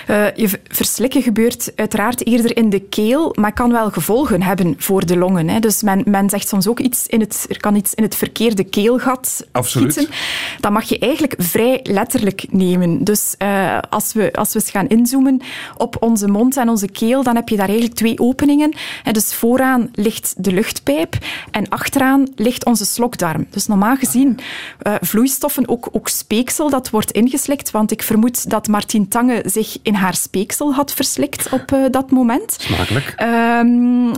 Uh, 0.10 0.36
je 0.36 0.50
verslikken 0.68 1.22
gebeurt 1.22 1.72
uiteraard 1.76 2.26
eerder 2.26 2.58
in 2.58 2.70
de 2.70 2.80
keel, 2.80 3.36
maar 3.40 3.54
kan 3.54 3.72
wel 3.72 3.90
gevolgen 3.90 4.42
hebben 4.42 4.76
voor 4.78 5.06
de 5.06 5.18
longen. 5.18 5.50
Hè. 5.50 5.60
Dus 5.60 5.82
men, 5.82 6.04
men 6.06 6.30
zegt 6.30 6.48
soms 6.48 6.68
ook 6.68 6.80
iets 6.80 7.08
in 7.08 7.20
het, 7.20 7.46
er 7.50 7.60
kan 7.60 7.76
iets 7.76 7.94
in 7.94 8.04
het 8.04 8.16
verkeerde 8.16 8.64
keelgat 8.64 9.48
Absoluut. 9.52 9.94
schieten. 9.94 10.16
Dat 10.60 10.72
mag 10.72 10.84
je 10.84 11.00
eigenlijk 11.00 11.34
vrij 11.38 11.80
letterlijk 11.84 12.46
nemen. 12.50 13.04
Dus 13.04 13.36
uh, 13.42 13.78
als, 13.90 14.14
we, 14.14 14.34
als 14.34 14.54
we 14.54 14.60
eens 14.60 14.70
gaan 14.70 14.88
inzoomen 14.88 15.42
op 15.78 15.98
onze 16.00 16.28
mond 16.28 16.58
en 16.58 16.70
onze 16.70 16.88
keel, 16.88 17.24
dan 17.24 17.36
heb 17.36 17.50
je 17.50 17.56
daar 17.56 17.68
eigenlijk 17.68 17.98
twee 17.98 18.20
openingen. 18.20 18.74
En 19.04 19.14
dus 19.14 19.34
vooraan 19.34 19.90
ligt 19.94 20.34
de 20.38 20.52
luchtpijp 20.52 21.18
en 21.52 21.70
achteraan 21.70 22.28
ligt 22.36 22.66
onze 22.66 22.86
slokdarm. 22.86 23.48
Dus 23.50 23.68
normaal 23.68 23.96
gezien 23.96 24.40
uh, 24.88 24.96
vloeistoffen, 25.02 25.68
ook, 25.68 25.90
ook 25.92 26.08
speeksel, 26.08 26.70
dat 26.70 26.90
wordt 26.90 27.12
ingeslikt, 27.12 27.72
want 27.72 27.92
ik 27.92 28.04
vermoed 28.04 28.50
dat 28.50 28.68
Martien 28.68 29.08
Tange 29.08 29.42
zich 29.50 29.78
in 29.82 29.94
haar 29.94 30.16
speeksel 30.16 30.74
had 30.74 30.94
verslikt 30.94 31.50
op 31.50 31.72
uh, 31.72 31.86
dat 31.92 32.12
moment. 32.12 32.58
Smakelijk. 32.60 33.16
Um, 33.22 34.12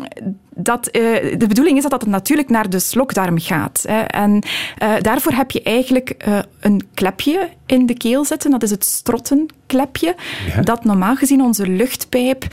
dat, 0.56 0.88
uh, 0.88 1.02
de 1.38 1.48
bedoeling 1.48 1.78
is 1.78 1.84
dat 1.84 1.92
dat 1.92 2.06
natuurlijk 2.06 2.50
naar 2.50 2.70
de 2.70 2.80
slokdarm 2.80 3.40
gaat. 3.40 3.84
Hè. 3.88 4.00
En 4.00 4.44
uh, 4.84 4.94
daarvoor 5.02 5.32
heb 5.32 5.52
je 5.52 5.64
eigenlijk 5.64 6.16
een 6.60 6.88
klepje 6.94 7.50
in 7.66 7.86
de 7.86 7.98
keel 7.98 8.26
zitten. 8.26 8.52
Dat 8.52 8.64
is 8.64 8.72
het 8.72 8.86
strottenklepje. 8.86 10.16
Ja. 10.56 10.62
Dat 10.62 10.84
normaal 10.84 11.16
gezien 11.16 11.42
onze 11.42 11.68
luchtpijp 11.68 12.46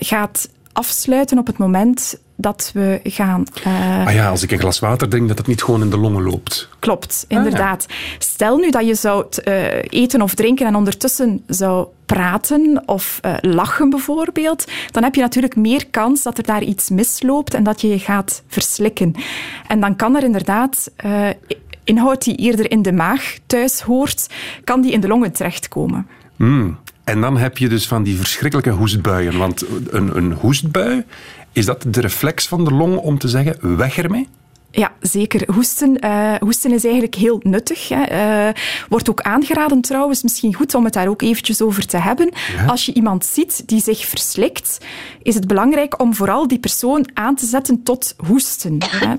gaat 0.00 0.48
afsluiten 0.72 1.38
op 1.38 1.46
het 1.46 1.58
moment 1.58 2.18
dat 2.40 2.70
we 2.74 3.00
gaan. 3.04 3.44
Uh... 3.66 4.06
Ah 4.06 4.14
ja, 4.14 4.28
als 4.28 4.42
ik 4.42 4.50
een 4.50 4.58
glas 4.58 4.78
water 4.78 5.08
drink, 5.08 5.28
dat 5.28 5.38
het 5.38 5.46
niet 5.46 5.62
gewoon 5.62 5.82
in 5.82 5.90
de 5.90 5.98
longen 5.98 6.22
loopt. 6.22 6.68
Klopt, 6.78 7.24
inderdaad. 7.28 7.86
Ah, 7.88 7.96
ja. 7.96 8.16
Stel 8.18 8.56
nu 8.56 8.70
dat 8.70 8.86
je 8.86 8.94
zou 8.94 9.26
uh, 9.44 9.54
eten 9.88 10.22
of 10.22 10.34
drinken 10.34 10.66
en 10.66 10.74
ondertussen 10.74 11.42
zou 11.46 11.86
praten 12.06 12.82
of 12.86 13.20
uh, 13.24 13.34
lachen 13.40 13.90
bijvoorbeeld, 13.90 14.64
dan 14.90 15.02
heb 15.02 15.14
je 15.14 15.20
natuurlijk 15.20 15.56
meer 15.56 15.86
kans 15.90 16.22
dat 16.22 16.38
er 16.38 16.44
daar 16.44 16.62
iets 16.62 16.90
misloopt 16.90 17.54
en 17.54 17.62
dat 17.62 17.80
je 17.80 17.88
je 17.88 17.98
gaat 17.98 18.42
verslikken. 18.48 19.14
En 19.66 19.80
dan 19.80 19.96
kan 19.96 20.16
er 20.16 20.24
inderdaad 20.24 20.90
inhoud 21.84 22.24
die 22.24 22.36
eerder 22.36 22.70
in 22.70 22.82
de 22.82 22.92
maag 22.92 23.38
thuis 23.46 23.80
hoort, 23.80 24.26
kan 24.64 24.80
die 24.80 24.92
in 24.92 25.00
de 25.00 25.08
longen 25.08 25.32
terechtkomen. 25.32 26.06
Mm. 26.36 26.78
En 27.04 27.20
dan 27.20 27.36
heb 27.36 27.58
je 27.58 27.68
dus 27.68 27.88
van 27.88 28.02
die 28.02 28.16
verschrikkelijke 28.16 28.70
hoestbuien. 28.70 29.38
Want 29.38 29.64
een, 29.90 30.16
een 30.16 30.32
hoestbui, 30.32 31.04
is 31.58 31.66
dat 31.66 31.84
de 31.88 32.00
reflex 32.00 32.48
van 32.48 32.64
de 32.64 32.70
long 32.70 32.96
om 32.96 33.18
te 33.18 33.28
zeggen, 33.28 33.76
weg 33.76 33.98
ermee? 33.98 34.28
Ja, 34.70 34.92
zeker. 35.00 35.54
Hoesten, 35.54 36.04
uh, 36.04 36.34
hoesten 36.38 36.72
is 36.72 36.84
eigenlijk 36.84 37.14
heel 37.14 37.40
nuttig. 37.42 37.88
Hè. 37.88 38.46
Uh, 38.46 38.54
wordt 38.88 39.10
ook 39.10 39.20
aangeraden 39.20 39.80
trouwens, 39.80 40.22
misschien 40.22 40.54
goed 40.54 40.74
om 40.74 40.84
het 40.84 40.92
daar 40.92 41.08
ook 41.08 41.22
eventjes 41.22 41.62
over 41.62 41.86
te 41.86 41.96
hebben. 41.96 42.30
Ja. 42.56 42.64
Als 42.66 42.86
je 42.86 42.94
iemand 42.94 43.24
ziet 43.24 43.62
die 43.66 43.82
zich 43.82 44.06
verslikt, 44.06 44.78
is 45.22 45.34
het 45.34 45.46
belangrijk 45.46 46.00
om 46.00 46.14
vooral 46.14 46.48
die 46.48 46.58
persoon 46.58 47.08
aan 47.14 47.34
te 47.34 47.46
zetten 47.46 47.82
tot 47.82 48.14
hoesten. 48.26 48.78
Hè. 48.86 49.14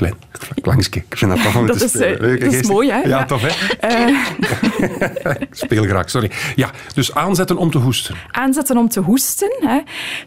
Klein 0.00 0.14
klankje. 0.62 1.00
Ik 1.08 1.16
vind 1.16 1.30
dat 1.30 1.42
toch 1.42 1.56
om 1.56 1.66
dat 1.66 1.78
te 1.78 1.84
is, 1.84 1.90
spelen. 1.90 2.30
Uh, 2.30 2.40
dat 2.40 2.52
is 2.52 2.66
mooi, 2.66 2.90
hè? 2.90 2.98
Ja, 2.98 3.08
ja. 3.08 3.24
tof, 3.24 3.42
hè? 3.42 3.48
Uh. 3.90 4.26
Speel 5.50 5.84
graag, 5.84 6.10
sorry. 6.10 6.30
Ja, 6.54 6.70
dus 6.94 7.14
aanzetten 7.14 7.56
om 7.56 7.70
te 7.70 7.78
hoesten. 7.78 8.14
Aanzetten 8.30 8.76
om 8.76 8.88
te 8.88 9.00
hoesten, 9.00 9.56
hè. 9.60 9.80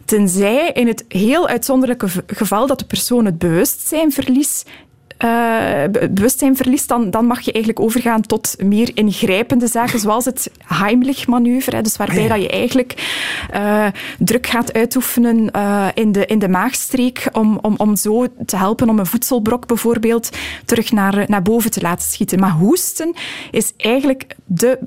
tenzij 0.05 0.71
in 0.73 0.87
het 0.87 1.05
heel 1.07 1.47
uitzonderlijke 1.47 2.07
geval 2.27 2.67
dat 2.67 2.79
de 2.79 2.85
persoon 2.85 3.25
het 3.25 3.37
bewustzijn 3.37 4.11
verliest, 4.11 4.69
uh, 5.23 6.09
bewustzijn 6.11 6.55
verliest, 6.55 6.87
dan, 6.87 7.09
dan 7.09 7.25
mag 7.25 7.41
je 7.41 7.51
eigenlijk 7.51 7.85
overgaan 7.85 8.21
tot 8.21 8.55
meer 8.63 8.91
ingrijpende 8.93 9.67
zaken, 9.67 9.99
zoals 9.99 10.25
het 10.25 10.51
Heimlich-manoeuvre. 10.65 11.81
Dus 11.81 11.97
waarbij 11.97 12.17
ah, 12.17 12.23
ja. 12.23 12.29
dat 12.29 12.41
je 12.41 12.49
eigenlijk 12.49 13.21
uh, 13.53 13.85
druk 14.19 14.47
gaat 14.47 14.73
uitoefenen 14.73 15.49
uh, 15.55 15.87
in, 15.93 16.11
de, 16.11 16.25
in 16.25 16.39
de 16.39 16.49
maagstreek 16.49 17.29
om, 17.31 17.59
om, 17.61 17.73
om 17.77 17.95
zo 17.95 18.27
te 18.45 18.57
helpen 18.57 18.89
om 18.89 18.99
een 18.99 19.05
voedselbrok 19.05 19.67
bijvoorbeeld 19.67 20.29
terug 20.65 20.91
naar, 20.91 21.25
naar 21.27 21.41
boven 21.41 21.71
te 21.71 21.81
laten 21.81 22.09
schieten. 22.09 22.39
Maar 22.39 22.51
hoesten 22.51 23.15
is 23.51 23.73
eigenlijk 23.77 24.35
de, 24.45 24.77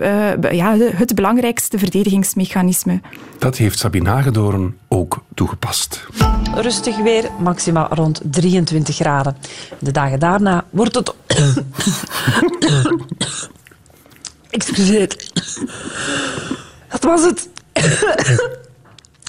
ja, 0.50 0.76
de, 0.76 0.90
het 0.94 1.14
belangrijkste 1.14 1.78
verdedigingsmechanisme. 1.78 3.00
Dat 3.38 3.56
heeft 3.56 3.78
Sabine 3.78 4.08
Hagedoorn 4.08 4.76
ook 4.88 5.24
toegepast. 5.34 6.06
Rustig 6.54 6.96
weer, 6.96 7.30
maxima 7.38 7.88
rond 7.90 8.20
23 8.24 8.94
graden. 8.94 9.36
De 9.78 9.90
dagen 9.90 10.18
daarna 10.30 10.64
wordt 10.70 10.94
het... 10.94 11.14
Excuseer. 14.50 15.08
Dat 16.88 17.02
was 17.02 17.24
het. 17.24 17.48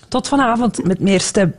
Tot 0.07 0.27
vanavond 0.27 0.83
met 0.83 0.99
meer 0.99 1.21
stem. 1.21 1.55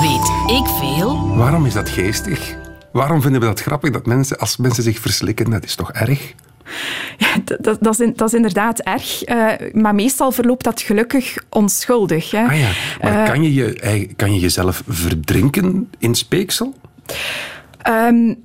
Weet 0.00 0.28
ik 0.46 0.66
veel? 0.78 1.36
Waarom 1.36 1.66
is 1.66 1.72
dat 1.72 1.88
geestig? 1.88 2.56
Waarom 2.92 3.22
vinden 3.22 3.40
we 3.40 3.46
dat 3.46 3.60
grappig 3.60 3.90
dat 3.90 4.06
mensen, 4.06 4.38
als 4.38 4.56
mensen 4.56 4.82
zich 4.82 4.98
verslikken, 4.98 5.50
dat 5.50 5.64
is 5.64 5.74
toch 5.74 5.92
erg? 5.92 6.34
Ja, 7.18 7.28
dat, 7.44 7.58
dat, 7.80 8.00
is, 8.00 8.10
dat, 8.14 8.28
is, 8.28 8.34
inderdaad 8.34 8.80
erg, 8.80 9.28
uh, 9.28 9.52
maar 9.72 9.94
meestal 9.94 10.32
verloopt 10.32 10.64
dat 10.64 10.80
gelukkig 10.80 11.36
onschuldig. 11.48 12.30
Hè. 12.30 12.44
Ah 12.44 12.58
ja, 12.58 12.70
maar 13.00 13.12
uh, 13.12 13.24
kan, 13.24 13.42
je 13.42 13.54
je, 13.54 14.08
kan 14.16 14.34
je 14.34 14.40
jezelf 14.40 14.82
verdrinken 14.86 15.90
in 15.98 16.14
speeksel? 16.14 16.74
Um, 17.88 18.36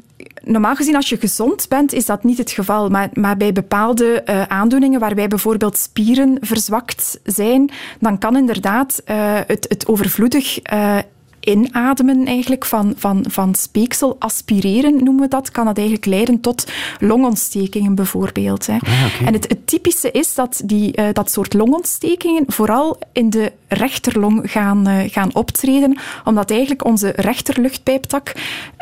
normaal 0.43 0.75
gezien, 0.75 0.95
als 0.95 1.09
je 1.09 1.17
gezond 1.17 1.69
bent, 1.69 1.93
is 1.93 2.05
dat 2.05 2.23
niet 2.23 2.37
het 2.37 2.51
geval. 2.51 2.89
Maar, 2.89 3.09
maar 3.13 3.37
bij 3.37 3.53
bepaalde 3.53 4.23
uh, 4.25 4.43
aandoeningen, 4.43 4.99
waarbij 4.99 5.27
bijvoorbeeld 5.27 5.77
spieren 5.77 6.37
verzwakt 6.41 7.19
zijn, 7.23 7.71
dan 7.99 8.17
kan 8.17 8.37
inderdaad 8.37 9.01
uh, 9.05 9.15
het, 9.47 9.65
het 9.69 9.87
overvloedig 9.87 10.73
uh, 10.73 10.97
inademen 11.41 12.25
eigenlijk 12.25 12.65
van, 12.65 12.93
van, 12.97 13.25
van 13.29 13.55
speeksel, 13.55 14.15
aspireren 14.19 15.03
noemen 15.03 15.21
we 15.21 15.27
dat, 15.27 15.51
kan 15.51 15.65
dat 15.65 15.77
eigenlijk 15.77 16.05
leiden 16.07 16.39
tot 16.39 16.71
longontstekingen 16.99 17.95
bijvoorbeeld. 17.95 18.67
Hè. 18.67 18.73
Ah, 18.73 18.79
okay. 18.79 19.27
En 19.27 19.33
het, 19.33 19.47
het, 19.47 19.67
typische 19.67 20.11
is 20.11 20.35
dat 20.35 20.61
die, 20.65 20.99
uh, 20.99 21.05
dat 21.13 21.31
soort 21.31 21.53
longontstekingen 21.53 22.43
vooral 22.47 22.99
in 23.13 23.29
de 23.29 23.51
rechterlong 23.67 24.51
gaan, 24.51 24.89
uh, 24.89 24.97
gaan 25.07 25.35
optreden, 25.35 25.97
omdat 26.23 26.51
eigenlijk 26.51 26.85
onze 26.85 27.13
rechterluchtpijptak 27.15 28.33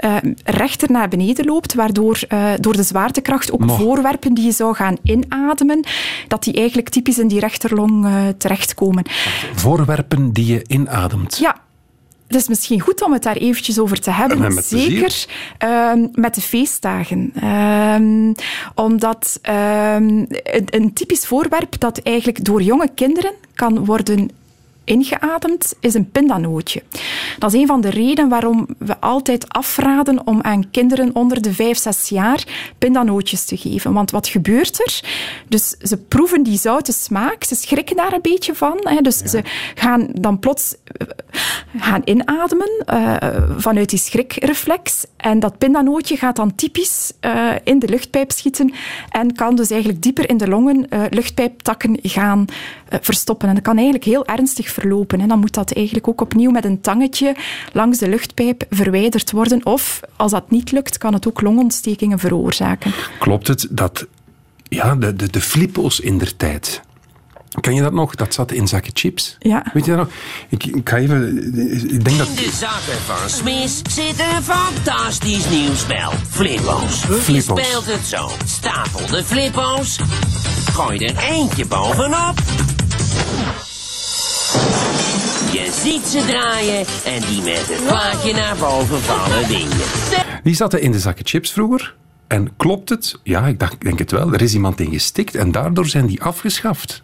uh, 0.06 0.16
rechter 0.44 0.92
naar 0.92 1.08
beneden 1.08 1.46
loopt, 1.46 1.74
waardoor 1.74 2.20
door 2.60 2.76
de 2.76 2.84
zwaartekracht 2.84 3.52
ook 3.52 3.66
Mo. 3.66 3.76
voorwerpen 3.76 4.34
die 4.34 4.46
je 4.46 4.52
zou 4.52 4.76
gaan 4.76 4.98
inademen, 5.04 5.86
dat 6.28 6.44
die 6.44 6.54
eigenlijk 6.54 6.90
typisch 6.90 7.20
in 7.20 7.28
die 7.28 7.40
rechterlong 7.40 8.08
terechtkomen. 8.38 9.06
Voorwerpen 9.54 10.32
die 10.32 10.46
je 10.46 10.64
inademt? 10.68 11.38
Ja, 11.38 11.56
het 12.30 12.38
is 12.38 12.48
misschien 12.48 12.80
goed 12.80 13.02
om 13.02 13.14
het 13.14 13.24
daar 13.24 13.36
eventjes 13.36 13.80
over 13.80 14.00
te 14.00 14.12
hebben. 14.12 14.54
Ja, 14.54 14.62
Zeker 14.62 15.26
uh, 15.64 15.94
met 16.14 16.36
de 16.36 16.42
feestdagen. 16.42 17.34
Uh, 17.44 18.34
omdat 18.76 19.40
uh, 19.50 19.94
een, 19.94 20.28
een, 20.66 20.94
typisch 20.94 21.28
voorwerp 21.28 21.80
dat 21.80 21.98
eigenlijk 21.98 22.46
door 22.46 22.62
jonge 22.62 22.90
kinderen 22.96 23.34
kan 23.54 23.86
worden 23.86 24.30
ingeademd, 24.90 25.74
is 25.80 25.94
een 25.94 26.12
pindanootje. 26.12 26.84
Dat 27.38 27.54
is 27.54 27.60
een 27.60 27.68
van 27.68 27.82
de 27.82 27.90
redenen 27.90 28.30
waarom 28.30 28.68
we 28.78 29.00
altijd 29.00 29.50
afraden 29.50 30.28
om 30.28 30.42
aan 30.42 30.70
kinderen 30.70 31.16
onder 31.16 31.42
de 31.42 31.54
5, 31.54 31.78
6 31.78 32.10
jaar 32.10 32.44
pindanootjes 32.78 33.46
te 33.46 33.58
geven. 33.58 33.94
Want 33.94 34.12
wat 34.12 34.28
gebeurt 34.28 34.80
er? 34.80 35.00
Dus 35.48 35.70
ze 35.70 35.98
proeven 35.98 36.44
die 36.44 36.58
zoute 36.58 36.92
smaak, 36.92 37.44
ze 37.44 37.56
schrikken 37.56 37.96
daar 37.96 38.14
een 38.14 38.22
beetje 38.22 38.56
van. 38.56 38.78
Hè. 38.84 39.02
Dus 39.02 39.20
ja. 39.20 39.28
ze 39.28 39.42
gaan 39.76 40.08
dan 40.14 40.40
plots 40.40 40.76
gaan 41.78 42.02
inademen 42.04 42.84
uh, 42.94 43.16
vanuit 43.58 43.90
die 43.90 44.00
schrikreflex. 44.00 45.06
En 45.18 45.40
dat 45.40 45.58
pindanootje 45.58 46.18
gaat 46.18 46.36
dan 46.36 46.56
typisch 46.56 47.14
uh, 47.22 47.52
in 47.64 47.80
de 47.80 47.88
luchtpijp 47.88 48.32
schieten 48.32 48.74
en 49.10 49.36
kan 49.36 49.56
dus 49.56 49.70
eigenlijk 49.70 50.02
dieper 50.02 50.30
in 50.30 50.38
de 50.38 50.48
longen 50.48 50.88
uh, 50.90 51.04
luchtpijptakken 51.10 52.00
gaan 52.02 52.46
eh, 52.50 52.56
verstoppen. 53.02 53.48
En 53.48 53.54
dat 53.54 53.64
kan 53.64 53.76
eigenlijk 53.76 54.06
heel 54.06 54.26
ernstig 54.26 54.70
verlopen. 54.70 55.22
En 55.22 55.28
dan 55.28 55.40
moet 55.40 55.54
dat 55.54 55.72
eigenlijk 55.74 56.08
ook 56.08 56.22
opnieuw 56.22 56.52
met 56.52 56.66
een 56.66 56.82
tangetje 56.82 57.36
langs 57.74 57.98
de 57.98 58.10
luchtpijp 58.10 58.66
verwijderd 58.70 59.32
worden. 59.32 59.66
Of 59.66 60.00
als 60.16 60.32
dat 60.32 60.52
niet 60.52 60.72
lukt, 60.72 60.98
kan 60.98 61.14
het 61.14 61.28
ook 61.28 61.42
longontstekingen 61.42 62.20
veroorzaken. 62.20 62.94
Klopt 63.20 63.48
het 63.48 63.68
dat 63.70 64.08
ja, 64.64 64.96
de, 64.96 65.16
de, 65.16 65.30
de 65.30 65.42
flippo's 65.42 66.00
in 66.00 66.18
der 66.18 66.36
tijd. 66.36 66.82
Ken 67.62 67.74
je 67.74 67.82
dat 67.82 67.94
nog? 67.94 68.16
Dat 68.16 68.34
zat 68.34 68.52
in 68.52 68.68
zakken 68.68 68.92
chips. 68.94 69.36
Ja. 69.40 69.66
Weet 69.74 69.86
je 69.86 69.92
dat 69.92 70.00
nog? 70.00 70.10
Ik, 70.50 70.66
ik 70.66 70.90
ga 70.90 70.98
even. 70.98 71.38
Ik 71.94 72.06
denk 72.06 72.18
dat. 72.18 72.28
In 72.28 72.36
de 72.36 72.52
zakken 72.60 73.02
van 73.06 73.30
Smis 73.30 73.82
zit 73.90 74.20
een 74.20 74.44
fantastisch 74.44 75.50
nieuw 75.50 75.74
spel. 75.74 76.12
Flippo's. 76.30 77.04
Je 77.28 77.42
speelt 77.42 77.86
het 77.86 78.06
zo. 78.06 78.30
Stapel 78.46 79.08
de 79.08 79.24
flippo's. 79.24 80.00
Gooi 80.72 81.06
er 81.06 81.18
eentje 81.18 81.66
bovenop. 81.66 82.34
Je 85.52 85.72
ziet 85.84 86.06
ze 86.06 86.26
draaien 86.28 86.86
en 87.06 87.22
die 87.28 87.42
met 87.42 87.68
het 87.68 87.88
plaatje 87.88 88.34
naar 88.34 88.56
boven 88.56 89.02
vallen 89.02 89.48
winnen. 89.48 89.78
Die 90.44 90.56
zaten 90.56 90.82
in 90.82 90.92
de 90.92 91.00
zakken 91.00 91.26
chips 91.26 91.52
vroeger. 91.52 91.96
En 92.28 92.56
klopt 92.58 92.90
het? 92.90 93.20
Ja, 93.24 93.48
ik 93.48 93.60
dacht, 93.60 93.74
ik 93.74 93.82
denk 93.82 94.00
het 94.00 94.12
wel. 94.12 94.34
Er 94.34 94.42
is 94.42 94.54
iemand 94.54 94.80
in 94.80 94.92
gestikt 94.92 95.36
en 95.36 95.52
daardoor 95.52 95.86
zijn 95.86 96.06
die 96.06 96.22
afgeschaft. 96.22 97.02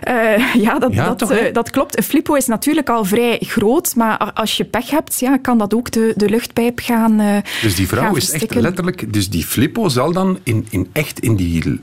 Eh, 0.00 0.54
ja, 0.64 0.78
dat, 0.78 0.94
Ja, 0.94 1.04
dat, 1.04 1.18
toch, 1.18 1.32
eh, 1.32 1.52
dat 1.52 1.70
klopt. 1.70 1.96
Een 1.96 2.02
flippo 2.02 2.34
is 2.34 2.46
natuurlijk 2.46 2.88
al 2.88 3.04
vrij 3.04 3.38
groot, 3.40 3.94
maar 3.94 4.32
als 4.32 4.56
je 4.56 4.64
pech 4.64 4.90
hebt, 4.90 5.20
ja, 5.20 5.36
kan 5.36 5.58
dat 5.58 5.74
ook 5.74 5.90
de, 5.90 6.12
de 6.16 6.28
luchtpijp 6.28 6.80
gaan 6.80 7.20
eh, 7.20 7.36
Dus 7.62 7.74
die 7.74 7.88
vrouw 7.88 8.16
is 8.16 8.30
echt 8.30 8.54
letterlijk. 8.54 9.12
Dus 9.12 9.30
die 9.30 9.44
flippo 9.44 9.88
zal 9.88 10.12
dan 10.12 10.38
in, 10.42 10.66
in 10.70 10.88
echt 10.92 11.20
in 11.20 11.36
die. 11.36 11.80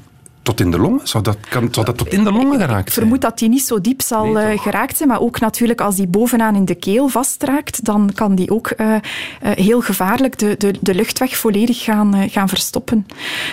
Tot 0.49 0.59
in 0.59 0.71
de 0.71 0.79
longen? 0.79 1.07
Zou 1.07 1.23
dat, 1.23 1.37
kan, 1.49 1.67
zou 1.71 1.85
dat 1.85 1.97
tot 1.97 2.13
in 2.13 2.23
de 2.23 2.31
longen 2.31 2.59
geraakt 2.59 2.87
Ik 2.87 2.93
zijn? 2.93 3.05
vermoed 3.05 3.21
dat 3.21 3.39
die 3.39 3.49
niet 3.49 3.63
zo 3.63 3.81
diep 3.81 4.01
zal 4.01 4.25
Nee, 4.25 4.45
eh, 4.45 4.59
geraakt 4.59 4.97
zijn, 4.97 5.09
maar 5.09 5.19
ook 5.19 5.39
natuurlijk 5.39 5.81
als 5.81 5.95
die 5.95 6.07
bovenaan 6.07 6.55
in 6.55 6.65
de 6.65 6.75
keel 6.75 7.07
vastraakt, 7.07 7.85
dan 7.85 8.11
kan 8.15 8.35
die 8.35 8.51
ook 8.51 8.67
eh, 8.67 8.95
eh, 8.95 9.01
heel 9.41 9.81
gevaarlijk 9.81 10.37
de, 10.37 10.55
de, 10.57 10.73
de 10.81 10.95
luchtweg 10.95 11.37
volledig 11.37 11.83
gaan, 11.83 12.29
gaan 12.29 12.49
verstoppen. 12.49 13.05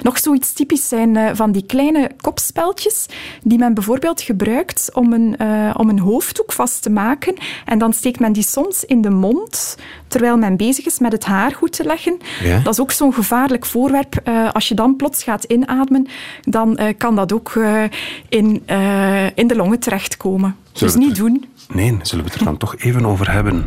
Nog 0.02 0.18
zoiets 0.18 0.52
typisch 0.52 0.88
zijn 0.88 1.36
van 1.36 1.52
die 1.52 1.66
kleine 1.66 2.10
kopspeltjes 2.20 3.06
die 3.42 3.58
men 3.58 3.74
bijvoorbeeld 3.74 4.20
gebruikt 4.20 4.90
om 4.92 5.12
een, 5.12 5.36
om 5.76 5.88
een 5.88 5.98
hoofddoek 5.98 6.52
vast 6.52 6.82
te 6.82 6.90
maken 6.90 7.34
en 7.64 7.78
dan 7.78 7.92
steekt 7.92 8.20
men 8.20 8.32
die 8.32 8.42
soms 8.42 8.84
in 8.84 9.00
de 9.00 9.10
mond 9.10 9.76
terwijl 10.08 10.36
men 10.36 10.56
bezig 10.56 10.86
is 10.86 10.98
met 10.98 11.12
het 11.12 11.24
haar 11.24 11.52
goed 11.52 11.72
te 11.72 11.84
leggen. 11.84 12.18
Ja. 12.42 12.58
Dat 12.58 12.72
is 12.72 12.80
ook 12.80 12.92
zo'n 12.92 13.14
gevaarlijk 13.14 13.66
voorwerp. 13.66 14.20
Als 14.52 14.68
je 14.68 14.74
dan 14.74 14.96
plots 14.96 15.22
gaat 15.22 15.44
inademen, 15.44 16.06
dan 16.42 16.78
kan 16.94 17.16
dat 17.16 17.32
ook 17.32 17.54
eh, 17.56 17.82
in, 18.28 18.62
eh, 18.66 19.24
in 19.34 19.46
de 19.46 19.56
longen 19.56 19.78
terechtkomen. 19.78 20.56
Zullen 20.72 20.94
dus 20.94 21.06
niet 21.06 21.16
doen. 21.16 21.44
Nee, 21.72 21.98
zullen 22.02 22.24
we 22.24 22.30
het 22.30 22.40
er 22.40 22.46
dan 22.46 22.56
toch 22.56 22.76
even 22.76 23.06
over 23.06 23.32
hebben? 23.32 23.64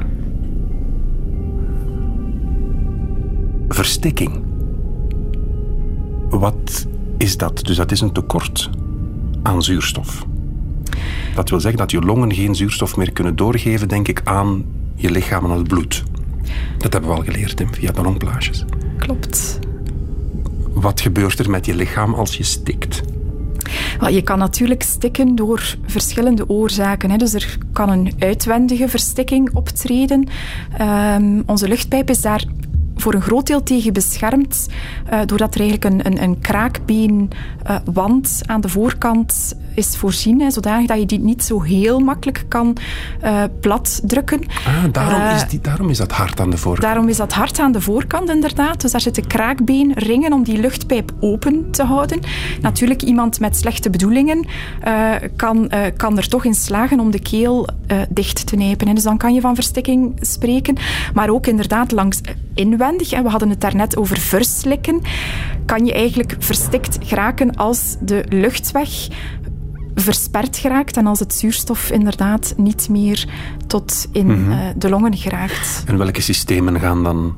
Verstikking. 3.68 4.44
Wat 6.30 6.88
is 7.18 7.38
dat? 7.38 7.60
Dus 7.66 7.76
dat 7.76 7.92
is 7.92 8.02
een 8.02 8.12
tekort 8.12 8.70
aan 9.44 9.64
zuurstof. 9.64 10.26
Dat 11.36 11.50
wil 11.50 11.60
zeggen 11.60 11.80
dat 11.80 11.92
je 11.92 12.02
longen 12.02 12.34
geen 12.34 12.56
zuurstof 12.56 12.98
meer 12.98 13.12
kunnen 13.12 13.36
doorgeven, 13.36 13.88
denk 13.88 14.08
ik, 14.08 14.22
aan 14.24 14.66
je 14.96 15.12
lichaam 15.12 15.46
en 15.46 15.52
aan 15.52 15.58
het 15.58 15.68
bloed. 15.68 16.04
Dat 16.78 16.94
hebben 16.94 17.10
we 17.12 17.16
al 17.16 17.24
geleerd 17.24 17.60
hè, 17.60 17.66
via 17.72 17.92
de 17.92 18.02
longplages. 18.02 18.66
Klopt. 18.98 19.60
Wat 20.82 21.02
gebeurt 21.02 21.40
er 21.40 21.50
met 21.50 21.66
je 21.66 21.76
lichaam 21.76 22.14
als 22.14 22.38
je 22.38 22.44
stikt? 22.44 23.02
Je 24.10 24.22
kan 24.22 24.38
natuurlijk 24.38 24.84
stikken 24.84 25.36
door 25.36 25.76
verschillende 25.86 26.50
oorzaken. 26.50 27.20
Dus 27.20 27.34
er 27.34 27.58
kan 27.74 27.90
een 27.90 28.14
uitwendige 28.20 28.88
verstikking 28.88 29.54
optreden. 29.54 30.28
Ehm, 30.78 31.42
onze 31.46 31.68
luchtpijp 31.68 32.10
is 32.10 32.22
daar 32.22 32.44
voor 32.96 33.14
een 33.14 33.22
groot 33.22 33.48
deel 33.48 33.64
tegen 33.64 33.94
beschermd, 33.94 34.68
eh, 35.06 35.20
doordat 35.26 35.56
er 35.56 35.62
eigenlijk 35.62 35.94
een, 35.94 36.06
een, 36.06 36.24
een 36.24 36.40
kraakbeenwand 36.40 38.42
aan 38.46 38.62
de 38.62 38.70
voorkant 38.70 39.56
is 39.80 39.98
voorzien, 39.98 40.42
hè, 40.42 40.52
zodanig 40.52 40.88
dat 40.88 41.00
je 41.00 41.06
die 41.06 41.20
niet 41.20 41.44
zo 41.44 41.62
heel 41.62 42.00
makkelijk 42.00 42.46
kan 42.48 42.78
eh 43.22 43.44
platdrukken. 43.62 44.40
Ah, 44.66 44.84
daarom, 44.92 45.22
Eh, 45.22 45.36
is 45.36 45.48
die, 45.50 45.62
daarom 45.62 45.90
is 45.90 45.98
dat 45.98 46.12
hard 46.12 46.40
aan 46.40 46.50
de 46.50 46.58
voorkant. 46.58 46.82
Daarom 46.88 47.08
is 47.08 47.18
dat 47.18 47.34
hard 47.34 47.60
aan 47.60 47.72
de 47.72 47.82
voorkant, 47.82 48.30
inderdaad. 48.30 48.82
Dus 48.82 48.92
daar 48.92 49.02
zitten 49.02 49.28
kraakbeenringen 49.28 50.34
om 50.34 50.44
die 50.44 50.60
luchtpijp 50.60 51.12
open 51.20 51.72
te 51.72 51.84
houden. 51.84 52.20
Natuurlijk, 52.62 53.02
iemand 53.02 53.40
met 53.40 53.58
slechte 53.58 53.90
bedoelingen 53.90 54.48
eh, 54.82 55.12
kan, 55.36 55.72
kan 55.98 56.18
er 56.18 56.28
toch 56.28 56.46
in 56.46 56.54
slagen 56.54 57.00
om 57.00 57.12
de 57.12 57.20
keel 57.20 57.68
dicht 58.10 58.48
te 58.48 58.56
nijpen. 58.56 58.88
hè. 58.88 58.94
Dus 58.94 59.04
dan 59.04 59.18
kan 59.18 59.34
je 59.34 59.42
van 59.42 59.56
verstikking 59.56 60.18
spreken. 60.22 60.76
Maar 61.14 61.30
ook 61.30 61.48
inderdaad 61.48 61.92
langs 61.92 62.22
inwendig, 62.54 63.12
en 63.12 63.24
we 63.24 63.30
hadden 63.30 63.50
het 63.50 63.62
daarnet 63.62 63.98
over 63.98 64.18
verslikken, 64.18 65.02
kan 65.66 65.86
je 65.86 65.94
eigenlijk 65.94 66.36
verstikt 66.40 66.98
geraken 67.04 67.56
als 67.56 67.96
de 68.02 68.24
luchtweg 68.30 69.08
versperd 69.96 70.58
geraakt 70.58 70.98
en 70.98 71.08
als 71.08 71.20
het 71.20 71.34
zuurstof 71.34 71.92
inderdaad 71.92 72.54
niet 72.58 72.90
meer 72.90 73.26
tot 73.68 74.08
in 74.12 74.26
Mhm. 74.42 74.52
eh, 74.52 74.58
de 74.78 74.90
longen 74.90 75.18
geraakt. 75.18 75.84
En 75.86 75.98
welke 75.98 76.22
systemen 76.22 76.80
gaan 76.80 77.04
dan 77.04 77.36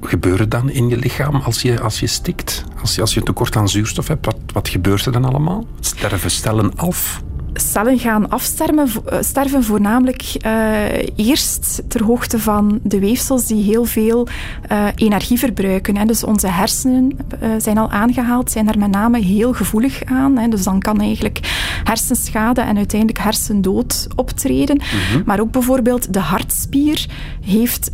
gebeuren 0.00 0.48
dan 0.48 0.70
in 0.70 0.88
je 0.88 0.96
lichaam 0.96 1.34
als 1.36 1.62
je, 1.62 1.80
als 1.80 2.00
je 2.00 2.06
stikt? 2.06 2.64
Als 2.80 2.94
je, 2.94 3.00
als 3.00 3.14
je 3.14 3.22
tekort 3.22 3.56
aan 3.56 3.68
zuurstof 3.68 4.08
hebt, 4.08 4.26
wat, 4.26 4.36
wat 4.52 4.68
gebeurt 4.68 5.06
er 5.06 5.12
dan 5.12 5.24
allemaal? 5.24 5.66
Sterven 5.80 6.30
cellen 6.30 6.76
af? 6.76 7.22
Cellen 7.54 7.98
gaan 7.98 8.28
afsterven, 8.28 8.88
eh, 9.06 9.18
sterven 9.20 9.64
voornamelijk 9.64 10.22
eh, 10.40 11.08
eerst 11.16 11.82
ter 11.88 12.04
hoogte 12.04 12.38
van 12.38 12.80
de 12.82 12.98
weefsels 12.98 13.46
die 13.46 13.64
heel 13.64 13.84
veel 13.84 14.28
eh, 14.68 14.86
energie 14.94 15.38
verbruiken. 15.38 15.96
Hè. 15.96 16.04
Dus 16.04 16.24
onze 16.24 16.46
hersenen 16.46 17.18
zijn 17.58 17.78
al 17.78 17.90
aangehaald, 17.90 18.50
zijn 18.50 18.66
daar 18.66 18.78
met 18.78 18.90
name 18.90 19.20
heel 19.20 19.52
gevoelig 19.52 20.04
aan. 20.04 20.38
Hè. 20.38 20.48
Dus 20.48 20.62
dan 20.62 20.80
kan 20.80 21.00
eigenlijk 21.00 21.38
hersenschade 21.84 22.60
en 22.60 22.76
uiteindelijk 22.76 23.20
hersendood 23.20 24.08
optreden. 24.16 24.80
Maar 25.24 25.40
ook 25.40 25.50
bijvoorbeeld 25.50 26.12
de 26.12 26.18
hartspier 26.18 27.06
heeft 27.40 27.90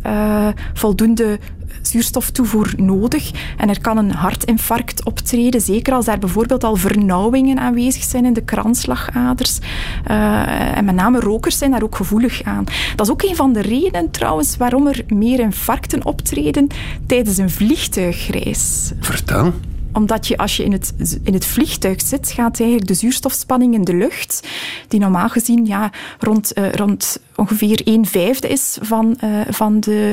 voldoende 0.73 1.39
zuurstoftoevoer 1.81 2.73
nodig. 2.77 3.31
En 3.57 3.69
er 3.69 3.81
kan 3.81 3.97
een 3.97 4.11
hartinfarct 4.11 5.05
optreden, 5.05 5.61
zeker 5.61 5.93
als 5.93 6.05
daar 6.05 6.19
bijvoorbeeld 6.19 6.63
al 6.63 6.75
vernauwingen 6.75 7.59
aanwezig 7.59 8.03
zijn 8.03 8.25
in 8.25 8.33
de 8.33 8.43
kransslagaders. 8.43 9.59
Eh, 10.05 10.77
en 10.77 10.85
met 10.85 10.95
name 10.95 11.19
rokers 11.19 11.57
zijn 11.57 11.71
daar 11.71 11.83
ook 11.83 11.95
gevoelig 11.95 12.43
aan. 12.43 12.63
Dat 12.95 13.05
is 13.05 13.11
ook 13.11 13.23
een 13.23 13.35
van 13.35 13.53
de 13.53 13.61
redenen 13.61 14.11
trouwens 14.11 14.57
waarom 14.57 14.87
er 14.87 15.03
meer 15.07 15.39
infarcten 15.39 16.05
optreden 16.05 16.67
tijdens 17.05 17.37
een 17.37 17.49
vliegtuigreis 17.49 18.91
Vertel. 18.99 19.53
Omdat 19.99 20.27
je 20.27 20.37
als 20.37 20.57
je 20.57 20.63
in 20.63 20.71
het, 20.71 20.93
in 21.23 21.33
het 21.33 21.45
vliegtuig 21.45 22.01
zit, 22.01 22.31
gaat 22.31 22.59
eigenlijk 22.59 22.87
de 22.87 22.93
zuurstofspanning 22.93 23.73
in 23.73 23.83
de 23.83 23.93
lucht, 23.93 24.47
die 24.87 24.99
normaal 24.99 25.29
gezien 25.29 25.65
ja, 25.65 25.91
rond, 26.19 26.53
eh, 26.53 26.71
rond 26.71 27.21
ongeveer 27.35 27.81
1 27.83 28.05
vijfde 28.05 28.47
is 28.47 28.77
van, 28.81 29.17
eh, 29.19 29.29
van 29.49 29.79
de 29.79 30.11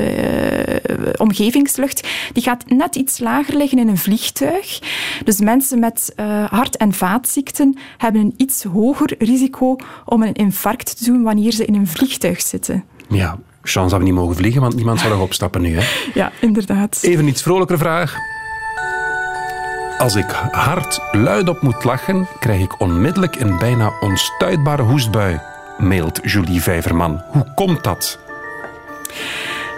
eh, 0.83 0.95
omgevingslucht, 1.17 2.07
die 2.33 2.43
gaat 2.43 2.69
net 2.69 2.95
iets 2.95 3.19
lager 3.19 3.55
liggen 3.55 3.79
in 3.79 3.87
een 3.87 3.97
vliegtuig. 3.97 4.79
Dus 5.23 5.39
mensen 5.39 5.79
met 5.79 6.13
hart- 6.49 6.77
en 6.77 6.93
vaatziekten 6.93 7.77
hebben 7.97 8.21
een 8.21 8.33
iets 8.37 8.63
hoger 8.63 9.15
risico 9.19 9.75
om 10.05 10.23
een 10.23 10.33
infarct 10.33 10.97
te 10.97 11.05
doen 11.05 11.23
wanneer 11.23 11.51
ze 11.51 11.65
in 11.65 11.75
een 11.75 11.87
vliegtuig 11.87 12.41
zitten. 12.41 12.83
Ja, 13.09 13.37
chance 13.61 13.89
dat 13.89 13.99
we 13.99 14.05
niet 14.05 14.13
mogen 14.13 14.35
vliegen, 14.35 14.61
want 14.61 14.75
niemand 14.75 14.99
zal 14.99 15.09
nog 15.09 15.21
opstappen 15.21 15.61
nu. 15.61 15.77
Hè. 15.79 15.85
Ja, 16.13 16.31
inderdaad. 16.41 16.99
Even 17.01 17.27
iets 17.27 17.41
vrolijker 17.41 17.77
vraag. 17.77 18.15
Als 19.97 20.15
ik 20.15 20.29
hard 20.51 20.99
luidop 21.11 21.61
moet 21.61 21.83
lachen, 21.83 22.27
krijg 22.39 22.61
ik 22.61 22.79
onmiddellijk 22.79 23.35
een 23.35 23.57
bijna 23.57 23.91
onstuitbare 23.99 24.81
hoestbui, 24.81 25.39
mailt 25.77 26.19
Julie 26.23 26.61
Vijverman. 26.61 27.21
Hoe 27.27 27.53
komt 27.55 27.83
dat? 27.83 28.19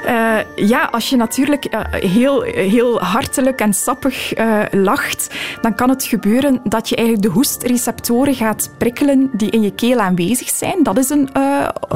Eh, 0.09 0.37
ja, 0.55 0.89
als 0.91 1.09
je 1.09 1.15
natuurlijk 1.15 1.65
eh, 1.65 1.81
heel, 1.91 2.41
heel 2.41 3.01
hartelijk 3.01 3.59
en 3.59 3.73
sappig 3.73 4.33
eh, 4.33 4.61
lacht, 4.71 5.35
dan 5.61 5.75
kan 5.75 5.89
het 5.89 6.03
gebeuren 6.03 6.61
dat 6.63 6.89
je 6.89 6.95
eigenlijk 6.95 7.27
de 7.27 7.33
hoestreceptoren 7.33 8.35
gaat 8.35 8.69
prikkelen 8.77 9.29
die 9.33 9.49
in 9.49 9.61
je 9.61 9.71
keel 9.71 9.97
aanwezig 9.99 10.49
zijn. 10.49 10.83
Dat 10.83 10.97
is 10.97 11.09
een 11.09 11.29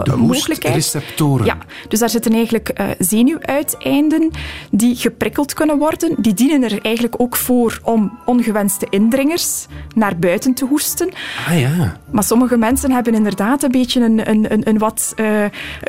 De 0.04 0.16
mogelijkheid. 0.18 0.74
hoestreceptoren. 0.74 1.46
Ja, 1.46 1.58
dus 1.88 2.00
daar 2.00 2.10
zitten 2.10 2.34
eigenlijk 2.34 2.96
zenuwuiteinden 3.00 4.32
die 4.72 4.96
geprikkeld 4.96 5.54
kunnen 5.54 5.78
worden. 5.78 6.16
Die 6.18 6.34
dienen 6.34 6.64
er 6.64 6.82
eigenlijk 6.82 7.16
ook 7.18 7.36
voor 7.36 7.80
om 7.84 8.20
ongewenste 8.26 8.88
indringers 8.90 9.66
naar 9.96 10.18
buiten 10.18 10.54
te 10.54 10.66
hoesten. 10.66 11.10
Ah 11.48 11.60
ja. 11.60 11.98
Maar 12.12 12.24
sommige 12.24 12.58
mensen 12.58 12.92
hebben 12.92 13.14
inderdaad 13.14 13.64
een 13.64 13.72
beetje 13.72 14.02
een, 14.02 14.30
een, 14.30 14.54
een, 14.54 14.70
een 14.70 14.78
wat 14.78 15.14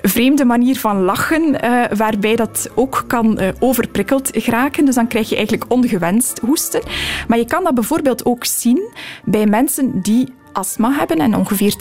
vreemde 0.03 0.45
manier 0.45 0.79
van 0.79 1.03
lachen, 1.03 1.61
eh, 1.61 1.83
waarbij 2.15 2.37
dat 2.37 2.71
ook 2.75 3.05
kan 3.07 3.39
eh, 3.39 3.49
overprikkeld 3.59 4.31
geraken. 4.33 4.85
Dus 4.85 4.95
dan 4.95 5.07
krijg 5.07 5.29
je 5.29 5.37
eigenlijk 5.37 5.73
ongewenst 5.73 6.39
hoesten. 6.39 6.83
Maar 7.29 7.39
je 7.39 7.47
kan 7.47 7.65
dat 7.65 7.75
bijvoorbeeld 7.75 8.25
ook 8.25 8.45
zien 8.45 8.93
bij 9.25 9.47
mensen 9.47 10.01
die 10.03 10.33
astma 10.53 10.93
hebben, 10.93 11.19
en 11.19 11.37
ongeveer 11.37 11.75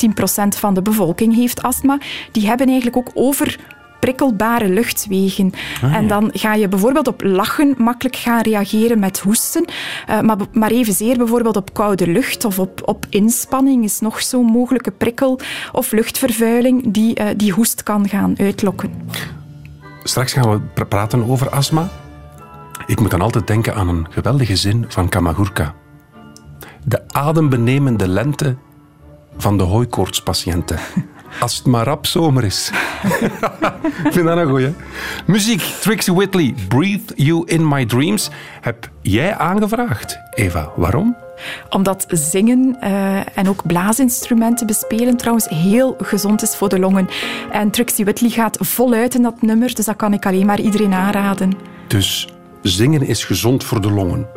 10% 0.46 0.58
van 0.58 0.74
de 0.74 0.82
bevolking 0.82 1.36
heeft 1.36 1.62
astma, 1.62 1.98
die 2.32 2.48
hebben 2.48 2.68
eigenlijk 2.68 2.98
ook 2.98 3.12
over 3.14 3.60
prikkelbare 4.00 4.70
luchtwegen. 4.70 5.52
En 5.82 6.08
dan 6.08 6.30
ga 6.34 6.54
je 6.54 6.68
bijvoorbeeld 6.68 7.08
op 7.08 7.22
lachen 7.24 7.76
makkelijk 7.78 8.16
gaan 8.16 8.42
reageren 8.42 9.00
met 9.00 9.20
hoesten. 9.20 9.66
Uh, 10.10 10.22
maar, 10.22 10.38
maar 10.52 10.72
evenzeer 10.72 11.18
bijvoorbeeld 11.18 11.56
op 11.56 11.74
koude 11.74 12.08
lucht 12.08 12.46
of 12.46 12.60
op, 12.60 12.82
op 12.86 13.06
inspanning 13.10 13.84
is 13.84 14.00
nog 14.00 14.22
zo'n 14.22 14.46
mogelijke 14.46 14.92
prikkel 14.92 15.40
of 15.72 15.92
luchtvervuiling 15.92 16.84
die, 16.94 17.20
uh, 17.20 17.28
die 17.38 17.52
hoest 17.52 17.84
kan 17.84 18.10
gaan 18.10 18.36
uitlokken. 18.38 18.92
Straks 20.04 20.34
gaan 20.34 20.52
we 20.52 20.84
praten 20.86 21.30
over 21.30 21.50
astma. 21.50 21.90
Ik 22.86 23.00
moet 23.00 23.12
dan 23.12 23.22
altijd 23.22 23.48
denken 23.48 23.76
aan 23.76 23.88
een 23.88 24.08
geweldige 24.10 24.56
zin 24.56 24.86
van 24.88 25.10
Kamagurka. 25.10 25.74
De 26.84 27.02
adembenemende 27.08 28.08
lente 28.08 28.56
van 29.38 29.58
de 29.58 29.64
hooikoortspatiënten. 29.64 30.80
Als 31.40 31.58
het 31.58 31.66
maar 31.66 31.86
rap 31.86 32.06
zomer 32.06 32.44
is. 32.44 32.72
Ik 34.06 34.12
vind 34.12 34.26
dat 34.26 34.38
een 34.38 34.48
goeie. 34.48 34.74
Muziek, 35.26 35.62
Trixie 35.62 36.14
Whitley, 36.14 36.56
Breathe 36.68 37.14
You 37.16 37.44
In 37.46 37.68
My 37.68 37.86
Dreams. 37.86 38.30
Heb 38.62 38.90
jij 39.02 39.36
aangevraagd, 39.36 40.20
Eva. 40.34 40.72
Waarom? 40.76 41.16
Omdat 41.70 42.06
zingen 42.10 42.78
uh, 42.84 43.38
en 43.38 43.50
ook 43.50 43.68
blaasinstrumenten 43.68 44.68
bespelen 44.68 45.18
trouwens 45.18 45.48
heel 45.50 45.96
gezond 46.02 46.42
is 46.42 46.56
voor 46.56 46.70
de 46.70 46.80
longen. 46.80 47.10
En 47.52 47.72
Trixie 47.72 48.06
Whitley 48.06 48.30
gaat 48.30 48.58
voluit 48.60 49.16
in 49.16 49.22
dat 49.22 49.42
nummer, 49.42 49.76
dus 49.76 49.86
dat 49.86 49.96
kan 49.96 50.14
ik 50.14 50.26
alleen 50.26 50.46
maar 50.46 50.60
iedereen 50.60 50.94
aanraden. 50.94 51.54
Dus 51.88 52.28
zingen 52.62 53.02
is 53.02 53.26
gezond 53.26 53.64
voor 53.64 53.82
de 53.82 53.92
longen? 53.92 54.28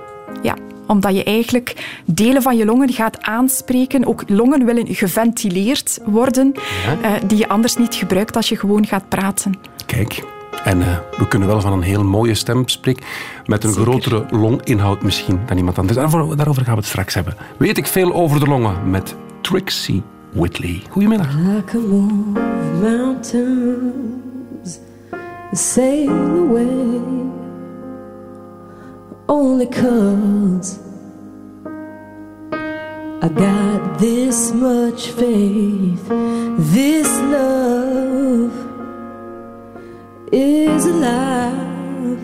Ja, 0.42 0.54
omdat 0.86 1.14
je 1.14 1.24
eigenlijk 1.24 2.00
delen 2.04 2.42
van 2.42 2.56
je 2.56 2.64
longen 2.64 2.92
gaat 2.92 3.22
aanspreken. 3.22 4.06
Ook 4.06 4.22
longen 4.28 4.64
willen 4.64 4.94
geventileerd 4.94 6.00
worden, 6.04 6.54
ja. 7.02 7.10
uh, 7.10 7.16
die 7.26 7.38
je 7.38 7.48
anders 7.48 7.76
niet 7.76 7.94
gebruikt 7.94 8.36
als 8.36 8.48
je 8.48 8.56
gewoon 8.56 8.86
gaat 8.86 9.08
praten. 9.08 9.58
Kijk, 9.86 10.22
en 10.64 10.78
uh, 10.78 10.86
we 11.18 11.28
kunnen 11.28 11.48
wel 11.48 11.60
van 11.60 11.72
een 11.72 11.82
heel 11.82 12.04
mooie 12.04 12.34
stem 12.34 12.68
spreken, 12.68 13.04
met 13.46 13.64
een 13.64 13.72
Zeker. 13.72 13.86
grotere 13.86 14.26
longinhoud 14.30 15.02
misschien 15.02 15.40
dan 15.46 15.56
iemand 15.56 15.78
anders. 15.78 15.98
Daarover, 15.98 16.36
daarover 16.36 16.64
gaan 16.64 16.74
we 16.74 16.80
het 16.80 16.88
straks 16.88 17.14
hebben. 17.14 17.36
Weet 17.56 17.78
ik 17.78 17.86
veel 17.86 18.14
over 18.14 18.40
de 18.40 18.46
longen 18.46 18.90
met 18.90 19.14
Trixie 19.40 20.02
Whitley. 20.32 20.82
Goedemiddag. 20.90 21.36
Mountains, 22.80 24.78
sail 25.52 26.08
away, 26.08 27.00
only 29.28 29.66
cause 29.66 30.78
I 33.22 33.28
got 33.28 33.98
this 33.98 34.52
much 34.52 35.08
faith, 35.08 36.06
this 36.58 37.08
love 37.34 38.52
is 40.32 40.86
alive, 40.86 42.20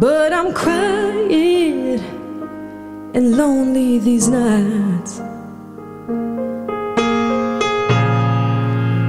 but 0.00 0.32
I'm 0.32 0.52
crying 0.52 2.00
and 3.14 3.36
lonely 3.36 3.98
these 4.00 4.28
nights. 4.28 5.22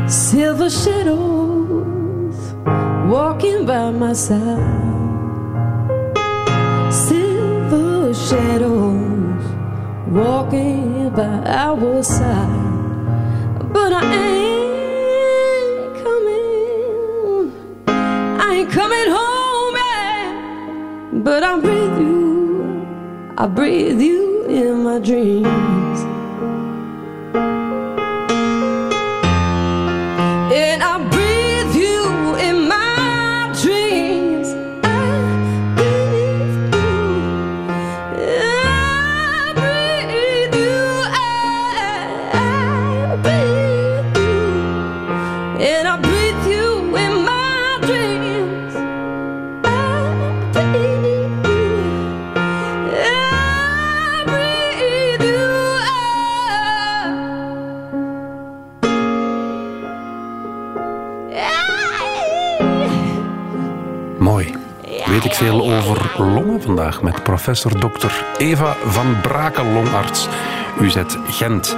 Silver 0.08 0.70
shadows 0.70 2.38
walking 3.10 3.66
by 3.66 3.90
my 3.90 4.14
side. 4.14 4.95
Shadows 8.30 9.46
walking 10.08 11.10
by 11.12 11.44
our 11.46 12.02
side. 12.02 12.74
But 13.72 13.94
I 13.94 14.04
ain't 14.26 15.96
coming. 16.04 17.52
I 17.88 18.56
ain't 18.56 18.72
coming 18.72 19.10
home. 19.10 19.34
But 21.24 21.44
I 21.44 21.60
breathe 21.60 22.00
you. 22.00 22.88
I 23.38 23.46
breathe 23.48 24.02
you 24.02 24.46
in 24.46 24.84
my 24.84 25.00
dreams. 25.00 25.85
Longen 66.17 66.62
vandaag 66.62 67.01
met 67.01 67.23
professor 67.23 67.80
Dr. 67.80 68.12
Eva 68.38 68.75
van 68.86 69.21
Brakel, 69.21 69.65
longarts 69.65 70.28
UZ 70.80 70.95
Gent. 71.28 71.75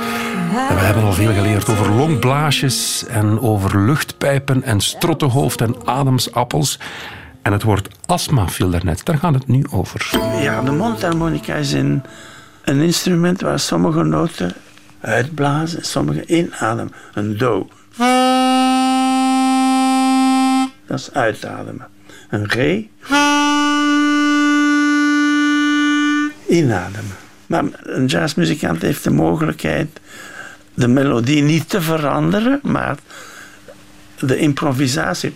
En 0.69 0.76
we 0.76 0.82
hebben 0.82 1.04
al 1.04 1.13
veel 1.13 1.34
geleerd 1.34 1.69
over 1.69 1.91
longblaasjes 1.91 3.06
en 3.08 3.39
over 3.39 3.80
luchtpijpen 3.80 4.63
en 4.63 4.80
strottenhoofd 4.80 5.62
en 5.62 5.76
ademsappels. 5.86 6.80
En 7.41 7.52
het 7.52 7.63
woord 7.63 7.88
astma 8.06 8.47
viel 8.47 8.69
daarnet. 8.69 9.06
Daar 9.06 9.17
gaat 9.17 9.34
het 9.34 9.47
nu 9.47 9.65
over. 9.71 10.10
Ja, 10.41 10.62
de 10.62 10.71
mondharmonica 10.71 11.54
is 11.54 11.73
een, 11.73 12.04
een 12.63 12.82
instrument 12.82 13.41
waar 13.41 13.60
sommige 13.60 14.04
noten 14.04 14.54
uitblazen 15.02 15.80
en 15.80 15.86
sommige 15.86 16.26
inademen. 16.26 16.93
Een 17.13 17.38
do. 17.38 17.67
Dat 20.88 21.00
is 21.00 21.13
uitademen. 21.13 21.88
Een 22.30 22.45
re. 22.45 22.88
Inademen. 26.48 27.16
Maar 27.48 27.64
een 27.84 28.06
jazzmuzikant 28.06 28.82
heeft 28.82 29.04
de 29.04 29.12
mogelijkheid 29.12 30.00
de 30.74 30.88
melodie 30.88 31.42
niet 31.42 31.70
te 31.70 31.82
veranderen, 31.82 32.60
maar 32.64 32.98
de 34.20 34.38
improvisatie. 34.38 35.36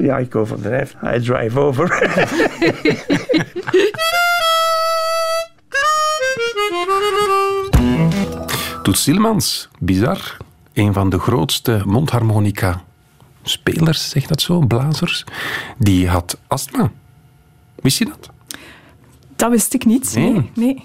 Ja, 0.00 0.18
ik 0.18 0.34
overdrijf. 0.34 0.94
I 1.14 1.20
drive 1.20 1.58
over. 1.58 2.10
Toet 8.82 8.98
Stielemans, 8.98 9.68
bizar. 9.78 10.36
Een 10.72 10.92
van 10.92 11.10
de 11.10 11.18
grootste 11.18 11.82
mondharmonica-spelers, 13.44 14.10
zeg 14.10 14.26
dat 14.26 14.40
zo, 14.40 14.60
blazers. 14.60 15.24
Die 15.78 16.08
had 16.08 16.38
astma. 16.46 16.90
Wist 17.74 17.98
je 17.98 18.04
dat? 18.04 18.30
Dat 19.36 19.50
wist 19.50 19.74
ik 19.74 19.84
niet. 19.84 20.12
Nee. 20.14 20.32
Nee. 20.32 20.50
nee. 20.54 20.84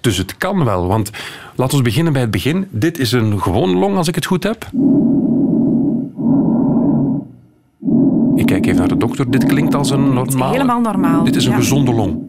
Dus 0.00 0.16
het 0.16 0.36
kan 0.36 0.64
wel, 0.64 0.86
want 0.86 1.10
laten 1.54 1.76
we 1.76 1.82
beginnen 1.82 2.12
bij 2.12 2.22
het 2.22 2.30
begin. 2.30 2.66
Dit 2.70 2.98
is 2.98 3.12
een 3.12 3.40
gewone 3.40 3.74
long, 3.74 3.96
als 3.96 4.08
ik 4.08 4.14
het 4.14 4.26
goed 4.26 4.42
heb. 4.42 4.68
Ik 8.36 8.46
kijk 8.46 8.66
even 8.66 8.78
naar 8.78 8.88
de 8.88 8.96
dokter. 8.96 9.30
Dit 9.30 9.44
klinkt 9.44 9.74
als 9.74 9.90
een 9.90 10.12
normale... 10.12 10.52
Helemaal 10.52 10.80
normaal. 10.80 11.24
Dit 11.24 11.36
is 11.36 11.44
een 11.44 11.50
ja. 11.50 11.56
gezonde 11.56 11.92
long. 11.92 12.22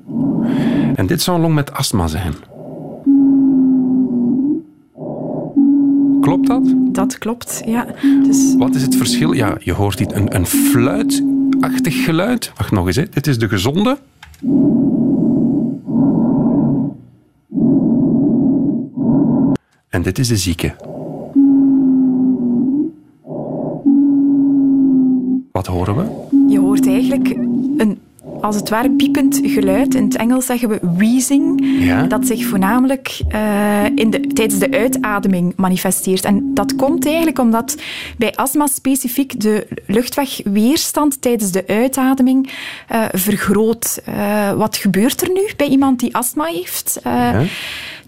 En 0.95 1.07
dit 1.07 1.21
zou 1.21 1.37
een 1.37 1.43
long 1.43 1.55
met 1.55 1.73
astma 1.73 2.07
zijn. 2.07 2.33
Klopt 6.25 6.47
dat? 6.47 6.75
Dat 6.91 7.17
klopt, 7.17 7.61
ja. 7.65 7.87
Dus 8.23 8.55
Wat 8.57 8.75
is 8.75 8.81
het 8.81 8.95
verschil? 8.95 9.31
Ja, 9.31 9.57
je 9.59 9.73
hoort 9.73 9.99
hier 9.99 10.15
een, 10.15 10.35
een 10.35 10.45
fluitachtig 10.45 12.03
geluid. 12.03 12.51
Wacht 12.57 12.71
nog 12.71 12.87
eens, 12.87 12.95
hè. 12.95 13.09
dit 13.09 13.27
is 13.27 13.37
de 13.37 13.47
gezonde. 13.47 13.97
En 19.89 20.01
dit 20.01 20.19
is 20.19 20.27
de 20.27 20.37
zieke. 20.37 20.75
Wat 25.51 25.67
horen 25.67 25.95
we? 25.95 26.05
je 26.47 26.59
hoort 26.59 26.87
eigenlijk 26.87 27.35
als 28.45 28.55
het 28.55 28.69
ware 28.69 28.91
piepend 28.91 29.39
geluid. 29.43 29.95
In 29.95 30.03
het 30.03 30.15
Engels 30.15 30.45
zeggen 30.45 30.69
we 30.69 30.79
wheezing. 30.81 31.65
Ja. 31.79 32.03
Dat 32.03 32.27
zich 32.27 32.45
voornamelijk 32.45 33.19
eh, 33.27 33.85
in 33.95 34.09
de, 34.09 34.27
tijdens 34.27 34.59
de 34.59 34.71
uitademing 34.71 35.53
manifesteert. 35.55 36.25
En 36.25 36.53
dat 36.53 36.75
komt 36.75 37.05
eigenlijk 37.05 37.39
omdat 37.39 37.75
bij 38.17 38.35
astma 38.35 38.67
specifiek 38.67 39.39
de 39.39 39.67
luchtwegweerstand 39.87 41.21
tijdens 41.21 41.51
de 41.51 41.63
uitademing 41.67 42.51
eh, 42.87 43.03
vergroot. 43.11 44.01
Eh, 44.05 44.51
wat 44.51 44.77
gebeurt 44.77 45.21
er 45.21 45.29
nu 45.31 45.49
bij 45.57 45.67
iemand 45.67 45.99
die 45.99 46.15
astma 46.15 46.45
heeft? 46.45 47.01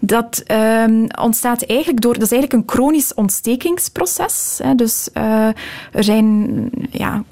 Dat 0.00 0.42
ehm, 0.46 1.06
ontstaat 1.20 1.62
eigenlijk 1.62 2.00
door... 2.00 2.14
Dat 2.14 2.22
is 2.22 2.32
eigenlijk 2.32 2.62
een 2.62 2.74
chronisch 2.74 3.14
ontstekingsproces. 3.14 4.60
Hè. 4.62 4.74
Dus 4.74 5.08
er 5.92 6.04
zijn 6.04 6.70
ja, 6.90 7.24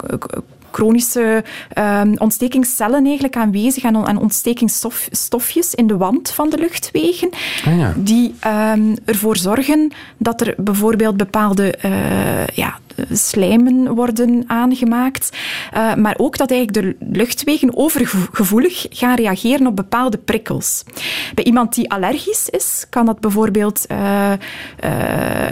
chronische 0.77 1.43
ehm, 1.73 2.13
ontstekingscellen 2.17 3.03
eigenlijk 3.05 3.35
aanwezig 3.35 3.83
en, 3.83 3.95
on- 3.95 4.07
en 4.07 4.17
ontstekingsstofjes 4.17 5.73
in 5.75 5.87
de 5.87 5.97
wand 5.97 6.29
van 6.29 6.49
de 6.49 6.57
luchtwegen 6.57 7.29
Ah, 7.65 7.77
ja. 7.77 7.93
die 7.95 8.33
ehm, 8.39 8.95
ervoor 9.05 9.37
zorgen 9.37 9.91
dat 10.17 10.41
er 10.41 10.53
bijvoorbeeld 10.57 11.17
bepaalde 11.17 11.71
eh, 11.71 12.47
ja, 12.47 12.79
slijmen 13.11 13.95
worden 13.95 14.43
aangemaakt, 14.47 15.37
eh, 15.71 15.95
maar 15.95 16.15
ook 16.17 16.37
dat 16.37 16.51
eigenlijk 16.51 16.99
de 16.99 17.05
luchtwegen 17.17 17.77
overgevoelig 17.77 18.85
gaan 18.89 19.15
reageren 19.15 19.67
op 19.67 19.75
bepaalde 19.75 20.17
prikkels. 20.17 20.83
Bij 21.35 21.43
iemand 21.43 21.75
die 21.75 21.91
allergisch 21.91 22.49
is, 22.49 22.85
kan 22.89 23.05
dat 23.05 23.19
bijvoorbeeld 23.19 23.85
eh, 23.87 24.31
eh, 24.31 24.39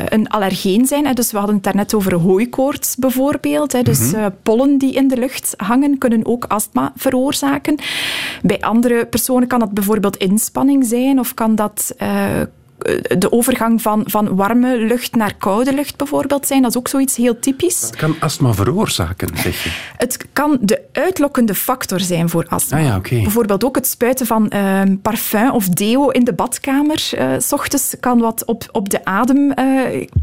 een 0.05 0.29
allergeen 0.29 0.86
zijn. 0.86 1.05
Hè. 1.05 1.13
Dus 1.13 1.31
we 1.31 1.38
hadden 1.38 1.55
het 1.55 1.63
daarnet 1.63 1.93
over 1.93 2.13
hooikoorts 2.15 2.95
bijvoorbeeld. 2.95 3.71
Hè. 3.71 3.81
Dus 3.81 4.12
Mhm. 4.12 4.29
pollen 4.43 4.77
die 4.77 4.93
in 4.93 5.08
de 5.08 5.17
lucht 5.17 5.53
hangen 5.58 5.97
kunnen 5.97 6.25
ook 6.25 6.45
astma 6.47 6.91
veroorzaken. 6.95 7.75
Bij 8.41 8.62
andere 8.62 9.05
personen 9.05 9.47
kan 9.47 9.60
dat 9.60 9.71
bijvoorbeeld 9.71 10.17
inspanning 10.17 10.86
zijn 10.86 11.19
of 11.19 11.34
kan 11.34 11.55
dat 11.55 11.95
de 13.17 13.28
overgang 13.32 13.82
van, 13.82 14.04
van 14.06 14.36
warme 14.36 14.78
lucht 14.78 15.15
naar 15.15 15.34
koude 15.38 15.74
lucht 15.74 15.98
bijvoorbeeld 15.98 16.48
zijn. 16.48 16.62
Dat 16.62 16.71
is 16.71 16.78
ook 16.78 16.88
zoiets 16.88 17.15
heel 17.15 17.39
typisch. 17.39 17.82
Het 17.82 17.95
kan 17.95 18.15
astma 18.19 18.54
veroorzaken, 18.54 19.38
zeg 19.38 19.63
je. 19.63 19.69
Het 19.98 20.17
kan 20.34 20.58
de 20.62 20.82
uitlokkende 20.91 21.56
factor 21.56 22.00
zijn 22.00 22.30
voor 22.30 22.45
astma. 22.50 22.78
Ah 22.78 22.84
ja. 22.84 23.00
Bijvoorbeeld 23.02 23.63
ook 23.63 23.76
het 23.76 23.88
spuiten 23.88 24.26
van 24.26 24.50
ehm, 24.50 24.95
parfum 25.02 25.50
of 25.52 25.69
deo 25.69 26.10
in 26.10 26.24
de 26.24 26.34
badkamer. 26.34 27.10
eh, 27.17 27.28
s 27.39 27.52
ochtends 27.54 27.95
kan 28.00 28.19
wat 28.19 28.45
op, 28.45 28.63
op 28.71 28.89
de 28.89 29.06
adem 29.06 29.52
eh, 29.52 29.65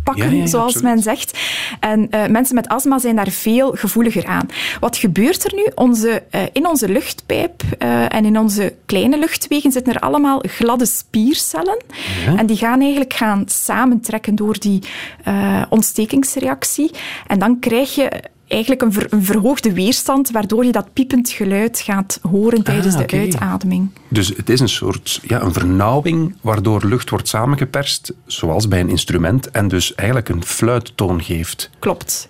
pakken, 0.04 0.24
Ja, 0.24 0.30
ja, 0.30 0.36
ja, 0.36 0.46
zoals 0.46 0.74
absoluut. 0.74 0.94
men 0.94 1.02
zegt. 1.02 1.38
En 1.80 2.10
eh, 2.10 2.26
mensen 2.26 2.54
met 2.54 2.68
astma 2.68 2.98
zijn 2.98 3.16
daar 3.16 3.30
veel 3.30 3.70
gevoeliger 3.72 4.26
aan. 4.26 4.46
Wat 4.80 4.96
gebeurt 4.96 5.44
er 5.44 5.54
nu? 5.54 5.66
Onze, 5.74 6.22
eh, 6.30 6.40
in 6.52 6.66
onze 6.66 6.88
luchtpijp 6.88 7.62
eh, 7.78 8.14
en 8.14 8.24
in 8.24 8.38
onze 8.38 8.74
kleine 8.86 9.18
luchtwegen 9.18 9.72
zitten 9.72 9.94
er 9.94 10.00
allemaal 10.00 10.42
gladde 10.46 10.86
spiercellen. 10.86 11.78
Ja. 12.26 12.36
En 12.36 12.46
die 12.46 12.51
gaan 12.56 12.80
eigenlijk 12.80 13.12
gaan 13.12 13.42
samentrekken 13.46 14.34
door 14.34 14.58
die 14.58 14.82
eh, 15.24 15.62
ontstekingsreactie. 15.68 16.90
En 17.26 17.38
dan 17.38 17.58
krijg 17.58 17.94
je 17.94 18.10
eigenlijk 18.48 18.82
een, 18.82 18.92
ver- 18.92 19.12
een 19.12 19.24
verhoogde 19.24 19.72
weerstand, 19.72 20.30
waardoor 20.30 20.64
je 20.64 20.72
dat 20.72 20.92
piepend 20.92 21.30
geluid 21.30 21.80
gaat 21.80 22.18
horen 22.30 22.62
tijdens 22.62 22.94
Ah, 22.94 23.06
de 23.06 23.16
uitademing. 23.16 23.90
Dus 24.08 24.28
het 24.36 24.48
is 24.50 24.60
een 24.60 24.68
soort 24.68 25.20
ja, 25.22 25.40
een 25.42 25.52
vernauwing 25.52 26.36
waardoor 26.40 26.84
lucht 26.84 27.10
wordt 27.10 27.28
samengeperst, 27.28 28.12
zoals 28.26 28.68
bij 28.68 28.80
een 28.80 28.88
instrument, 28.88 29.50
en 29.50 29.68
dus 29.68 29.94
eigenlijk 29.94 30.28
een 30.28 30.44
fluittoon 30.44 31.22
geeft. 31.22 31.70
Klopt. 31.78 32.28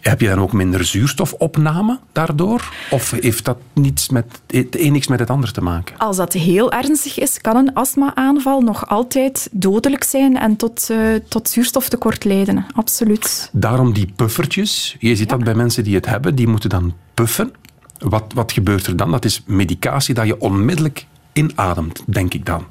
Heb 0.00 0.20
je 0.20 0.28
dan 0.28 0.38
ook 0.38 0.52
minder 0.52 0.84
zuurstofopname 0.84 1.98
daardoor? 2.12 2.72
Of 2.90 3.10
heeft 3.10 3.44
dat 3.44 3.58
niets 3.72 4.08
met, 4.08 4.40
het 4.46 4.78
een 4.78 4.92
niks 4.92 5.06
met 5.06 5.18
het 5.18 5.30
ander 5.30 5.52
te 5.52 5.60
maken? 5.60 5.96
Als 5.98 6.16
dat 6.16 6.32
heel 6.32 6.72
ernstig 6.72 7.18
is, 7.18 7.40
kan 7.40 7.56
een 7.56 7.74
astma-aanval 7.74 8.60
nog 8.60 8.88
altijd 8.88 9.48
dodelijk 9.52 10.04
zijn 10.04 10.36
en 10.36 10.56
tot, 10.56 10.90
eh, 10.90 10.98
tot 11.28 11.48
zuurstoftekort 11.48 12.24
leiden. 12.24 12.66
Absoluut. 12.74 13.48
Daarom 13.52 13.92
die 13.92 14.12
puffertjes. 14.16 14.96
Je 14.98 15.16
ziet 15.16 15.28
dat 15.28 15.44
bij 15.44 15.54
mensen 15.54 15.84
die 15.84 15.94
het 15.94 16.06
hebben, 16.06 16.34
die 16.34 16.48
moeten 16.48 16.70
dan 16.70 16.94
puffen. 17.14 17.52
Wat, 17.98 18.32
wat 18.34 18.52
gebeurt 18.52 18.86
er 18.86 18.96
dan? 18.96 19.10
Dat 19.10 19.24
is 19.24 19.42
medicatie 19.46 20.14
dat 20.14 20.26
je 20.26 20.40
onmiddellijk 20.40 21.06
inademt, 21.32 22.02
denk 22.06 22.34
ik 22.34 22.46
dan. 22.46 22.64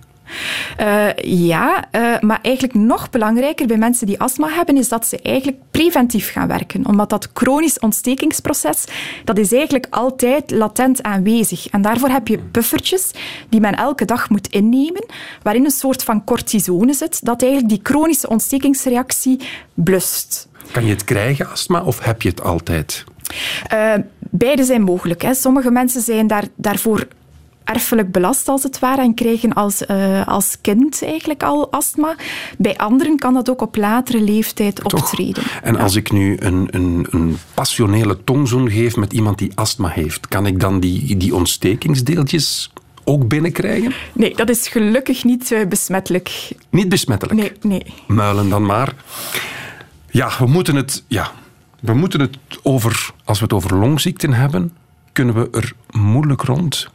Eh, 0.77 1.07
ja, 1.21 1.87
eh, 1.91 2.19
maar 2.19 2.39
eigenlijk 2.41 2.73
nog 2.73 3.09
belangrijker 3.09 3.67
bij 3.67 3.77
mensen 3.77 4.07
die 4.07 4.19
astma 4.19 4.47
hebben, 4.49 4.77
is 4.77 4.89
dat 4.89 5.07
ze 5.07 5.21
eigenlijk 5.21 5.57
preventief 5.71 6.31
gaan 6.31 6.47
werken. 6.47 6.85
Omdat 6.85 7.09
dat 7.09 7.29
chronisch 7.33 7.79
ontstekingsproces, 7.79 8.85
dat 9.23 9.37
is 9.37 9.53
eigenlijk 9.53 9.87
altijd 9.89 10.51
latent 10.51 11.03
aanwezig. 11.03 11.69
En 11.69 11.81
daarvoor 11.81 12.09
heb 12.09 12.27
je 12.27 12.39
puffertjes 12.39 13.11
die 13.49 13.59
men 13.59 13.75
elke 13.75 14.05
dag 14.05 14.29
moet 14.29 14.47
innemen, 14.47 15.05
waarin 15.41 15.65
een 15.65 15.71
soort 15.71 16.03
van 16.03 16.23
cortisone 16.23 16.93
zit, 16.93 17.25
dat 17.25 17.41
eigenlijk 17.41 17.71
die 17.71 17.79
chronische 17.83 18.29
ontstekingsreactie 18.29 19.39
blust. 19.73 20.47
Kan 20.71 20.85
je 20.85 20.91
het 20.91 21.03
krijgen, 21.03 21.49
astma, 21.49 21.83
of 21.83 21.99
heb 21.99 22.21
je 22.21 22.29
het 22.29 22.41
altijd? 22.41 23.03
Eh, 23.67 23.93
beide 24.19 24.63
zijn 24.63 24.81
mogelijk. 24.81 25.21
Hè. 25.21 25.33
Sommige 25.33 25.71
mensen 25.71 26.01
zijn 26.01 26.27
daar, 26.27 26.43
daarvoor 26.55 27.07
erfelijk 27.73 28.11
belast, 28.11 28.47
als 28.47 28.63
het 28.63 28.79
ware, 28.79 29.01
en 29.01 29.13
krijgen 29.13 29.53
als, 29.53 29.85
eh, 29.85 30.27
als 30.27 30.57
kind 30.61 31.03
eigenlijk 31.03 31.43
al 31.43 31.71
astma. 31.71 32.15
Bij 32.57 32.77
anderen 32.77 33.17
kan 33.17 33.33
dat 33.33 33.49
ook 33.49 33.61
op 33.61 33.75
latere 33.75 34.21
leeftijd 34.21 34.83
optreden. 34.83 35.43
En 35.63 35.75
als 35.75 35.95
ik 35.95 36.11
nu 36.11 36.37
een, 36.39 36.67
een, 36.71 37.07
een 37.09 37.37
passionele 37.53 38.23
tongzoen 38.23 38.69
geef 38.69 38.95
met 38.95 39.13
iemand 39.13 39.37
die 39.37 39.51
astma 39.55 39.87
heeft, 39.87 40.27
kan 40.27 40.45
ik 40.45 40.59
dan 40.59 40.79
die, 40.79 41.17
die 41.17 41.35
ontstekingsdeeltjes 41.35 42.71
ook 43.03 43.27
binnenkrijgen? 43.27 43.93
Nee, 44.13 44.35
dat 44.35 44.49
is 44.49 44.67
gelukkig 44.67 45.23
niet 45.23 45.51
eh, 45.51 45.67
besmettelijk. 45.67 46.51
Niet 46.69 46.89
besmettelijk. 46.89 47.39
Nee, 47.39 47.51
nee. 47.61 47.93
Muilen 48.07 48.49
dan 48.49 48.65
maar. 48.65 48.93
Ja, 50.11 50.31
we 50.39 50.45
moeten 50.45 50.75
het, 50.75 51.03
ja, 51.07 51.31
we 51.79 51.93
moeten 51.93 52.19
het 52.19 52.37
over, 52.63 53.11
als 53.23 53.37
we 53.37 53.43
het 53.43 53.53
over 53.53 53.75
longziekten 53.75 54.33
hebben, 54.33 54.73
kunnen 55.11 55.35
we 55.35 55.47
er 55.51 55.73
moeilijk 55.91 56.41
rond. 56.41 56.89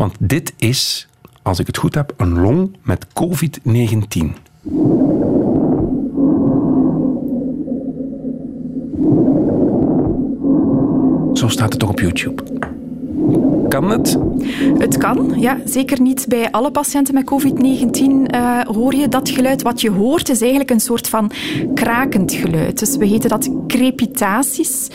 Want 0.00 0.14
dit 0.18 0.52
is, 0.56 1.08
als 1.42 1.58
ik 1.58 1.66
het 1.66 1.76
goed 1.76 1.94
heb, 1.94 2.14
een 2.16 2.40
long 2.40 2.76
met 2.82 3.06
COVID-19. 3.06 3.12
Zo 11.32 11.48
staat 11.48 11.70
het 11.70 11.78
toch 11.78 11.90
op 11.90 12.00
YouTube. 12.00 12.42
Kan 13.70 13.90
het? 13.90 14.18
Het 14.78 14.96
kan, 14.96 15.32
ja. 15.36 15.58
Zeker 15.64 16.00
niet 16.00 16.24
bij 16.28 16.50
alle 16.50 16.70
patiënten 16.70 17.14
met 17.14 17.24
COVID-19 17.24 18.26
eh, 18.26 18.60
hoor 18.60 18.94
je 18.94 19.08
dat 19.08 19.30
geluid. 19.30 19.62
Wat 19.62 19.80
je 19.80 19.90
hoort 19.90 20.28
is 20.28 20.40
eigenlijk 20.40 20.70
een 20.70 20.80
soort 20.80 21.08
van 21.08 21.30
krakend 21.74 22.32
geluid. 22.32 22.78
Dus 22.78 22.96
we 22.96 23.06
heten 23.06 23.28
dat 23.30 23.50
crepitaties. 23.66 24.88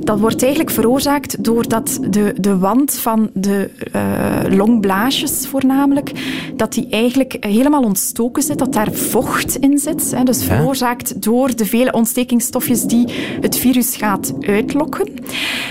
Dat 0.00 0.20
wordt 0.20 0.42
eigenlijk 0.42 0.70
veroorzaakt 0.72 1.44
doordat 1.44 1.98
de, 2.10 2.34
de 2.40 2.58
wand 2.58 2.94
van 2.94 3.30
de 3.32 3.70
eh, 3.92 4.56
longblaasjes 4.56 5.46
voornamelijk, 5.46 6.12
dat 6.56 6.72
die 6.72 6.86
eigenlijk 6.90 7.36
helemaal 7.40 7.82
ontstoken 7.82 8.42
zit, 8.42 8.58
dat 8.58 8.72
daar 8.72 8.92
vocht 8.92 9.56
in 9.56 9.78
zit. 9.78 10.10
Hè, 10.16 10.22
dus 10.22 10.46
Ja. 10.46 10.54
veroorzaakt 10.56 11.22
door 11.22 11.56
de 11.56 11.66
vele 11.66 11.92
ontstekingsstofjes 11.92 12.82
die 12.82 13.06
het 13.40 13.56
virus 13.56 13.96
gaat 13.96 14.32
uitlokken. 14.40 15.08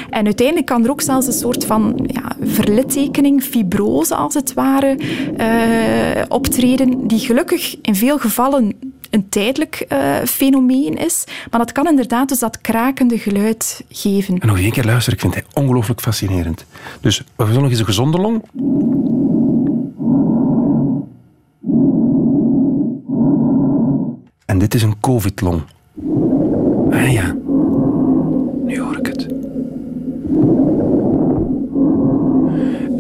En 0.10 0.26
uiteindelijk 0.26 0.68
kan 0.68 0.84
er 0.84 0.90
ook 0.90 1.02
zelfs 1.02 1.28
een 1.28 1.34
soort 1.34 1.66
van 1.66 2.08
ja, 2.08 2.35
verlittekening, 2.42 3.44
fibrose 3.44 4.16
als 4.16 4.34
het 4.34 4.54
ware, 4.54 4.98
eh, 5.38 6.24
optreden, 6.28 7.08
die 7.08 7.20
gelukkig 7.20 7.78
in 7.82 7.96
veel 7.96 8.18
gevallen 8.18 8.74
een 9.10 9.30
tijdelijk 9.30 9.76
eh, 9.76 10.16
fenomeen 10.26 10.98
is. 10.98 11.24
Maar 11.50 11.60
dat 11.60 11.72
kan 11.72 11.88
inderdaad 11.88 12.30
dus 12.30 12.40
dat 12.40 12.62
krakende 12.62 13.18
geluid 13.18 13.84
geven. 13.90 14.38
En 14.38 14.48
nog 14.48 14.58
één 14.58 14.72
keer 14.72 14.84
luisteren, 14.84 15.14
ik 15.14 15.22
vind 15.22 15.36
het 15.36 15.46
ongelooflijk 15.54 16.02
fascinerend. 16.02 16.66
Dus 17.02 17.24
we 17.36 17.46
doen 17.46 17.62
nog 17.62 17.70
eens 17.70 17.80
een 17.80 17.86
gezonde 17.86 18.18
long. 18.18 18.44
En 24.46 24.58
dit 24.58 24.74
is 24.74 24.82
een 24.82 25.00
COVID-long. 25.00 25.62
Ah 26.90 27.12
ja, 27.12 27.36
nu 28.66 28.80
hoor 28.80 28.98
ik 28.98 29.06
het. 29.06 29.15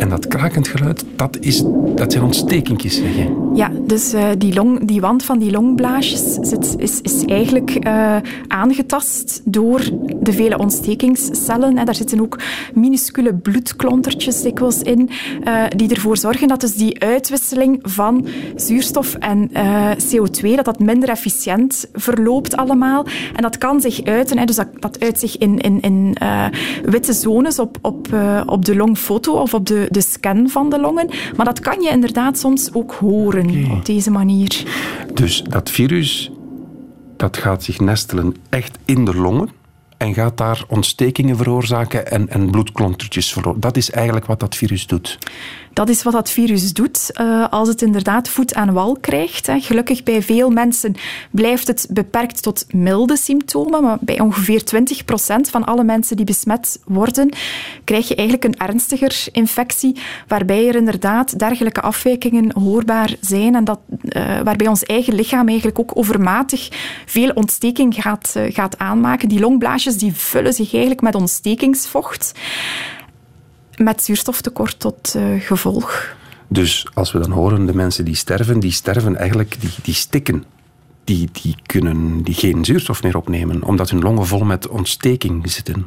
En 0.05 0.11
dat 0.11 0.27
krakend 0.27 0.67
geluid, 0.67 1.05
dat, 1.15 1.37
is, 1.39 1.63
dat 1.95 2.11
zijn 2.11 2.23
ontstekingjes, 2.23 2.95
zeg 2.95 3.15
je. 3.15 3.44
Ja, 3.55 3.71
dus 3.81 4.13
eh, 4.13 4.29
die, 4.37 4.53
long, 4.53 4.85
die 4.85 5.01
wand 5.01 5.23
van 5.23 5.39
die 5.39 5.51
longblaasjes 5.51 6.33
zit, 6.41 6.75
is, 6.77 7.25
eigenlijk 7.25 7.69
eh, 7.71 8.15
aangetast 8.47 9.41
door 9.43 9.81
de 10.19 10.33
vele 10.33 10.57
ontstekingscellen. 10.57 11.77
En 11.77 11.85
daar 11.85 11.95
zitten 11.95 12.21
ook 12.21 12.39
minuscule 12.73 13.33
bloedklontertjes 13.33 14.41
dikwijls 14.41 14.81
in, 14.81 15.09
eh, 15.43 15.63
die 15.75 15.89
ervoor 15.89 16.17
zorgen 16.17 16.47
dat 16.47 16.61
dus 16.61 16.75
die 16.75 17.01
uitwisseling 17.01 17.79
van 17.81 18.27
zuurstof 18.55 19.15
en 19.15 19.49
eh, 19.53 19.91
CO2, 19.91 20.55
dat 20.55 20.65
dat 20.65 20.79
minder 20.79 21.09
efficiënt 21.09 21.87
verloopt 21.93 22.55
allemaal. 22.55 23.05
En 23.35 23.41
dat 23.41 23.57
kan 23.57 23.81
zich 23.81 24.03
uiten, 24.03 24.37
hè, 24.37 24.45
dus 24.45 24.55
dat, 24.55 24.67
dat 24.79 24.99
uit 24.99 25.19
zich 25.19 25.37
in, 25.37 25.59
in, 25.59 25.81
in 25.81 26.17
witte 26.85 27.13
zones 27.13 27.59
op, 27.59 27.77
op, 27.81 28.07
op 28.45 28.65
de 28.65 28.75
longfoto 28.75 29.33
of 29.33 29.53
op 29.53 29.67
de, 29.67 29.87
de 29.89 30.01
scan 30.01 30.49
van 30.49 30.69
de 30.69 30.79
longen. 30.79 31.09
Maar 31.35 31.45
dat 31.45 31.59
kan 31.59 31.81
je 31.81 31.89
inderdaad 31.89 32.39
soms 32.39 32.73
ook 32.73 32.91
horen 32.91 33.44
op 33.71 33.85
deze 33.85 34.11
manier. 34.11 34.63
Dus 35.13 35.43
dat 35.43 35.71
virus 35.71 36.31
dat 37.17 37.37
gaat 37.37 37.63
zich 37.63 37.79
nestelen 37.79 38.35
echt 38.49 38.77
in 38.85 39.05
de 39.05 39.15
longen 39.15 39.49
en 39.97 40.13
gaat 40.13 40.37
daar 40.37 40.63
ontstekingen 40.67 41.37
veroorzaken 41.37 42.11
en, 42.11 42.29
en 42.29 42.51
bloedklontertjes 42.51 43.33
veroorzaken. 43.33 43.61
Dat 43.61 43.77
is 43.77 43.91
eigenlijk 43.91 44.25
wat 44.25 44.39
dat 44.39 44.55
virus 44.55 44.87
doet. 44.87 45.17
Dat 45.75 45.89
is 45.89 46.03
wat 46.03 46.13
dat 46.13 46.29
virus 46.29 46.73
doet 46.73 47.11
eh, 47.13 47.45
als 47.49 47.67
het 47.67 47.81
inderdaad 47.81 48.29
voet 48.29 48.53
aan 48.53 48.73
wal 48.73 48.97
krijgt. 49.01 49.47
Hè. 49.47 49.59
Gelukkig 49.59 50.03
bij 50.03 50.21
veel 50.21 50.49
mensen 50.49 50.95
blijft 51.31 51.67
het 51.67 51.87
beperkt 51.89 52.43
tot 52.43 52.65
milde 52.73 53.17
symptomen, 53.17 53.83
maar 53.83 53.97
bij 54.01 54.19
ongeveer 54.19 54.63
20% 54.63 55.49
van 55.49 55.65
alle 55.65 55.83
mensen 55.83 56.15
die 56.15 56.25
besmet 56.25 56.79
worden, 56.85 57.29
krijg 57.83 58.07
je 58.07 58.15
eigenlijk 58.15 58.47
een 58.47 58.67
ernstiger 58.67 59.27
infectie, 59.31 59.95
waarbij 60.27 60.67
er 60.67 60.75
inderdaad 60.75 61.39
dergelijke 61.39 61.81
afwijkingen 61.81 62.51
hoorbaar 62.59 63.15
zijn 63.21 63.55
en 63.55 63.63
dat, 63.63 63.79
eh, 64.01 64.39
waarbij 64.43 64.67
ons 64.67 64.83
eigen 64.83 65.15
lichaam 65.15 65.47
eigenlijk 65.47 65.79
ook 65.79 65.91
overmatig 65.97 66.69
veel 67.05 67.29
ontsteking 67.29 67.93
gaat, 67.93 68.33
eh, 68.35 68.53
gaat 68.53 68.77
aanmaken. 68.77 69.29
Die 69.29 69.39
longblaasjes 69.39 69.97
die 69.97 70.13
vullen 70.13 70.53
zich 70.53 70.71
eigenlijk 70.71 71.01
met 71.01 71.15
ontstekingsvocht 71.15 72.33
met 73.77 74.03
zuurstoftekort 74.03 74.79
tot 74.79 75.15
eh, 75.15 75.23
gevolg. 75.39 76.15
Dus 76.47 76.87
als 76.93 77.11
we 77.11 77.19
dan 77.19 77.31
horen 77.31 77.65
de 77.65 77.75
mensen 77.75 78.05
die 78.05 78.15
sterven, 78.15 78.59
die 78.59 78.71
sterven 78.71 79.15
eigenlijk, 79.15 79.55
die, 79.59 79.71
die 79.81 79.93
stikken. 79.93 80.43
Die, 81.03 81.29
die 81.41 81.55
kunnen 81.65 82.23
die 82.23 82.33
geen 82.33 82.65
zuurstof 82.65 83.03
meer 83.03 83.17
opnemen, 83.17 83.63
omdat 83.63 83.89
hun 83.89 84.01
longen 84.01 84.25
vol 84.25 84.43
met 84.43 84.67
ontsteking 84.67 85.51
zitten. 85.51 85.85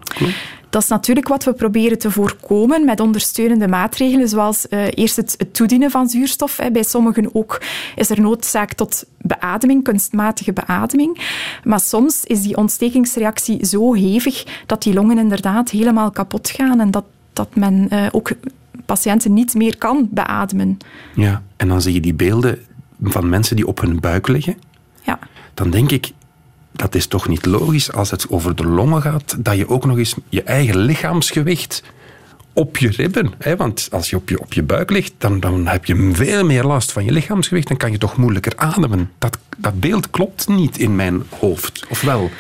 Dat 0.70 0.82
is 0.82 0.89
natuurlijk 0.89 1.28
wat 1.28 1.45
we 1.45 1.53
proberen 1.53 1.99
te 1.99 2.11
voorkomen 2.11 2.84
met 2.84 3.01
ondersteunende 3.01 3.68
maatregelen, 3.68 4.28
zoals 4.28 4.68
eh, 4.68 4.86
eerst 4.95 5.16
het, 5.16 5.34
het 5.39 5.55
toedienen 5.55 5.91
van 5.91 6.09
zuurstof. 6.09 6.57
Hè. 6.57 6.70
Bij 6.70 6.82
sommigen 6.82 7.34
ook 7.34 7.62
is 7.97 8.11
er 8.11 8.20
noodzaak 8.20 8.72
tot 8.72 9.05
beademing, 9.18 9.84
kunstmatige 9.84 10.53
beademing. 10.53 11.20
Maar 11.64 11.80
soms 11.80 12.24
is 12.24 12.43
die 12.43 12.57
ontstekingsreactie 12.57 13.66
zo 13.66 13.95
hevig 13.95 14.45
dat 14.66 14.82
die 14.82 14.95
longen 14.95 15.18
inderdaad 15.18 15.70
helemaal 15.70 16.11
kapot 16.11 16.51
gaan 16.51 16.80
en 16.80 16.91
dat, 16.91 17.05
dat 17.39 17.57
men 17.57 17.89
eh, 17.89 18.07
ook 18.11 18.30
patiënten 18.86 19.32
niet 19.32 19.55
meer 19.55 19.76
kan 19.78 20.09
beademen. 20.11 20.78
Ja, 21.14 21.43
en 21.57 21.68
dan 21.68 21.82
zie 21.82 21.93
je 21.93 22.01
die 22.01 22.14
beelden 22.14 22.59
van 23.03 23.28
mensen 23.28 23.57
die 23.57 23.66
op 23.66 23.80
hun 23.80 24.01
buik 24.01 24.28
liggen. 24.28 24.57
Ja. 25.03 25.18
Dan 25.55 25.70
denk 25.70 25.91
ik, 25.91 26.12
dat 26.72 26.95
is 26.95 27.07
toch 27.07 27.28
niet 27.28 27.47
logisch 27.47 27.93
als 27.93 28.11
het 28.11 28.30
over 28.30 28.57
de 28.57 28.66
longen 28.66 29.03
gaat, 29.03 29.36
dat 29.39 29.57
je 29.57 29.68
ook 29.68 29.84
nog 29.84 29.99
eens 29.99 30.14
je 30.28 30.43
eigen 30.43 30.78
lichaamsgewicht 30.78 31.82
op 32.53 32.76
je 32.76 32.89
ribben. 32.89 33.32
Hè? 33.39 33.57
Want 33.57 33.89
als 33.91 34.11
je 34.11 34.16
op, 34.16 34.28
je 34.28 34.41
op 34.41 34.53
je 34.53 34.62
buik 34.62 34.91
ligt, 34.91 35.12
dan, 35.18 35.41
dan 35.41 35.66
heb 35.66 35.84
je 35.84 36.11
veel 36.12 36.45
meer 36.45 36.64
last 36.64 36.93
van 36.93 37.05
je 37.05 37.12
lichaamsgewicht. 37.12 37.68
Dan 37.68 37.76
kan 37.76 37.93
je 37.93 37.99
toch 37.99 38.16
moeilijker 38.16 38.53
ademen. 38.57 39.11
Dat, 39.18 39.39
dat 39.57 39.80
beeld 39.80 40.11
klopt 40.11 40.49
niet 40.49 40.78
in 40.78 40.97
mijn 40.97 41.22
hoofd. 41.39 41.86
Of 41.89 42.01
wel? 42.01 42.30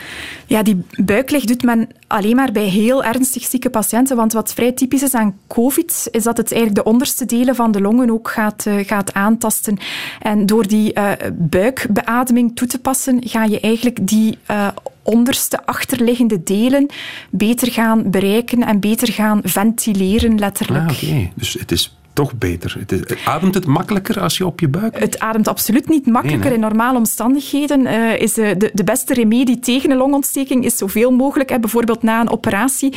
Ja, 0.48 0.62
die 0.62 0.82
buiklig 0.96 1.44
doet 1.44 1.62
men 1.62 1.88
alleen 2.06 2.36
maar 2.36 2.52
bij 2.52 2.64
heel 2.64 3.04
ernstig 3.04 3.44
zieke 3.44 3.70
patiënten. 3.70 4.16
Want 4.16 4.32
wat 4.32 4.54
vrij 4.54 4.72
typisch 4.72 5.02
is 5.02 5.14
aan 5.14 5.38
COVID, 5.46 6.08
is 6.10 6.22
dat 6.22 6.36
het 6.36 6.52
eigenlijk 6.52 6.84
de 6.84 6.90
onderste 6.90 7.26
delen 7.26 7.54
van 7.54 7.72
de 7.72 7.80
longen 7.80 8.10
ook 8.10 8.30
gaat, 8.30 8.66
eh, 8.66 8.86
gaat 8.86 9.14
aantasten. 9.14 9.78
En 10.20 10.46
door 10.46 10.66
die 10.66 10.92
eh, 10.92 11.30
buikbeademing 11.34 12.56
toe 12.56 12.68
te 12.68 12.78
passen, 12.78 13.20
ga 13.20 13.44
je 13.44 13.60
eigenlijk 13.60 14.06
die 14.06 14.38
eh, 14.46 14.68
onderste 15.02 15.66
achterliggende 15.66 16.42
delen 16.42 16.86
beter 17.30 17.72
gaan 17.72 18.10
bereiken 18.10 18.62
en 18.62 18.80
beter 18.80 19.12
gaan 19.12 19.40
ventileren, 19.44 20.38
letterlijk. 20.38 20.90
Ah, 20.90 20.96
oké. 20.96 21.30
Dus 21.34 21.52
het 21.52 21.72
is 21.72 21.97
toch 22.18 22.38
beter. 22.38 22.76
Het 22.78 22.92
is, 22.92 23.24
ademt 23.24 23.54
het 23.54 23.66
makkelijker 23.66 24.20
als 24.20 24.36
je 24.36 24.46
op 24.46 24.60
je 24.60 24.68
buik 24.68 24.98
Het 24.98 25.18
ademt 25.18 25.48
absoluut 25.48 25.88
niet 25.88 26.06
makkelijker. 26.06 26.50
Nee, 26.50 26.58
nee. 26.58 26.68
In 26.68 26.74
normale 26.74 26.98
omstandigheden 26.98 27.86
eh, 27.86 28.20
is 28.20 28.38
eh, 28.38 28.58
de, 28.58 28.70
de 28.74 28.84
beste 28.84 29.14
remedie 29.14 29.58
tegen 29.58 29.90
een 29.90 29.96
longontsteking 29.96 30.64
is 30.64 30.76
zoveel 30.76 31.10
mogelijk, 31.10 31.50
hè, 31.50 31.58
bijvoorbeeld 31.58 32.02
na 32.02 32.20
een 32.20 32.30
operatie, 32.30 32.94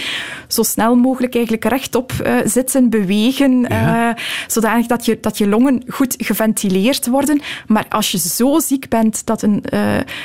zo 0.47 0.63
snel 0.63 0.95
mogelijk 0.95 1.33
eigenlijk 1.35 1.65
rechtop 1.65 2.11
eh, 2.11 2.35
zitten, 2.45 2.89
bewegen, 2.89 3.65
Ja. 3.69 4.17
zodanig 4.47 4.87
dat 4.87 5.05
je, 5.05 5.17
dat 5.21 5.37
je 5.37 5.47
longen 5.47 5.83
goed 5.87 6.15
geventileerd 6.17 7.07
worden. 7.07 7.41
Maar 7.67 7.85
als 7.89 8.11
je 8.11 8.17
zo 8.17 8.59
ziek 8.59 8.89
bent 8.89 9.25
dat 9.25 9.41
een 9.41 9.63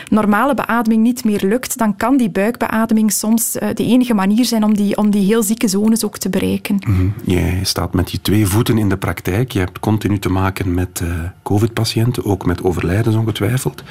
normale 0.08 0.54
beademing 0.54 1.02
niet 1.02 1.24
meer 1.24 1.40
lukt, 1.44 1.78
dan 1.78 1.96
kan 1.96 2.16
die 2.16 2.30
buikbeademing 2.30 3.12
soms 3.12 3.52
de 3.52 3.84
enige 3.84 4.14
manier 4.14 4.44
zijn 4.44 4.64
om 4.64 4.74
die, 4.74 4.96
om 4.96 5.10
die 5.10 5.24
heel 5.24 5.42
zieke 5.42 5.68
zones 5.68 6.04
ook 6.04 6.18
te 6.18 6.28
bereiken. 6.28 6.76
Mhm. 6.86 7.08
Jij 7.24 7.60
staat 7.62 7.94
met 7.94 8.10
je 8.10 8.20
twee 8.20 8.46
voeten 8.46 8.78
in 8.78 8.85
de 8.88 8.96
praktijk. 8.96 9.52
Je 9.52 9.58
hebt 9.58 9.78
continu 9.78 10.18
te 10.18 10.28
maken 10.28 10.74
met 10.74 11.00
eh, 11.00 11.08
COVID-patiënten, 11.42 12.24
ook 12.24 12.46
met 12.46 12.62
overlijdens 12.62 13.16
ongetwijfeld. 13.16 13.82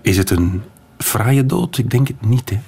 Is 0.00 0.16
het 0.16 0.30
een 0.30 0.62
fraaie 0.98 1.46
dood? 1.46 1.78
Ik 1.78 1.90
denk 1.90 2.08
het 2.08 2.26
niet. 2.26 2.50
Hè? 2.50 2.58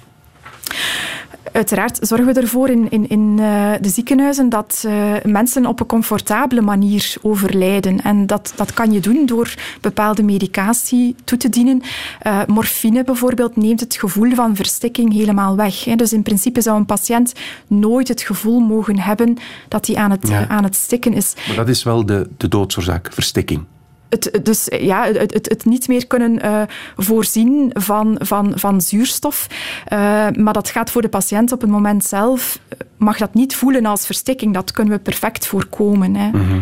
Uiteraard 1.58 1.98
zorgen 2.00 2.26
we 2.26 2.40
ervoor 2.40 2.68
in, 2.68 2.90
in, 2.90 3.08
in 3.08 3.36
eh, 3.38 3.72
de 3.80 3.88
ziekenhuizen 3.88 4.48
dat 4.48 4.84
eh, 4.86 5.12
mensen 5.24 5.66
op 5.66 5.80
een 5.80 5.86
comfortabele 5.86 6.60
manier 6.60 7.14
overlijden. 7.22 8.02
En 8.02 8.26
dat, 8.26 8.52
dat 8.56 8.72
kan 8.72 8.92
je 8.92 9.00
doen 9.00 9.26
door 9.26 9.54
bepaalde 9.80 10.22
medicatie 10.22 11.14
toe 11.24 11.38
te 11.38 11.48
dienen. 11.48 11.82
Eh, 12.20 12.40
morfine 12.46 13.04
bijvoorbeeld 13.04 13.56
neemt 13.56 13.80
het 13.80 13.96
gevoel 13.96 14.34
van 14.34 14.56
verstikking 14.56 15.12
helemaal 15.12 15.56
weg. 15.56 15.84
Hè. 15.84 15.94
Dus 15.96 16.12
in 16.12 16.22
principe 16.22 16.60
zou 16.60 16.76
een 16.76 16.86
patiënt 16.86 17.32
nooit 17.66 18.08
het 18.08 18.22
gevoel 18.22 18.60
mogen 18.60 18.98
hebben 18.98 19.36
dat 19.68 19.86
hij 19.86 19.96
aan 19.96 20.10
het, 20.10 20.28
Ja. 20.28 20.48
aan 20.48 20.64
het 20.64 20.74
stikken 20.74 21.12
is. 21.12 21.34
Maar 21.46 21.56
dat 21.56 21.68
is 21.68 21.82
wel 21.82 22.06
de, 22.06 22.28
de 22.36 22.48
doodsoorzaak, 22.48 23.12
verstikking. 23.12 23.64
Het, 24.08 24.40
dus 24.42 24.66
ja, 24.80 25.04
het, 25.04 25.34
het, 25.34 25.48
het 25.48 25.64
niet 25.64 25.88
meer 25.88 26.06
kunnen 26.06 26.42
eh, 26.42 26.62
voorzien 26.96 27.70
van, 27.74 28.16
van, 28.18 28.52
van 28.54 28.80
zuurstof. 28.80 29.46
Eh, 29.84 29.98
maar 30.34 30.52
dat 30.52 30.68
gaat 30.68 30.90
voor 30.90 31.02
de 31.02 31.08
patiënt 31.08 31.52
op 31.52 31.60
het 31.60 31.70
moment 31.70 32.04
zelf, 32.04 32.58
eh, 32.68 32.78
mag 32.96 33.18
dat 33.18 33.34
niet 33.34 33.54
voelen 33.56 33.86
als 33.86 34.06
verstikking. 34.06 34.54
Dat 34.54 34.72
kunnen 34.72 34.94
we 34.94 35.00
perfect 35.00 35.46
voorkomen. 35.46 36.14
Hè. 36.14 36.28
Mhm. 36.30 36.60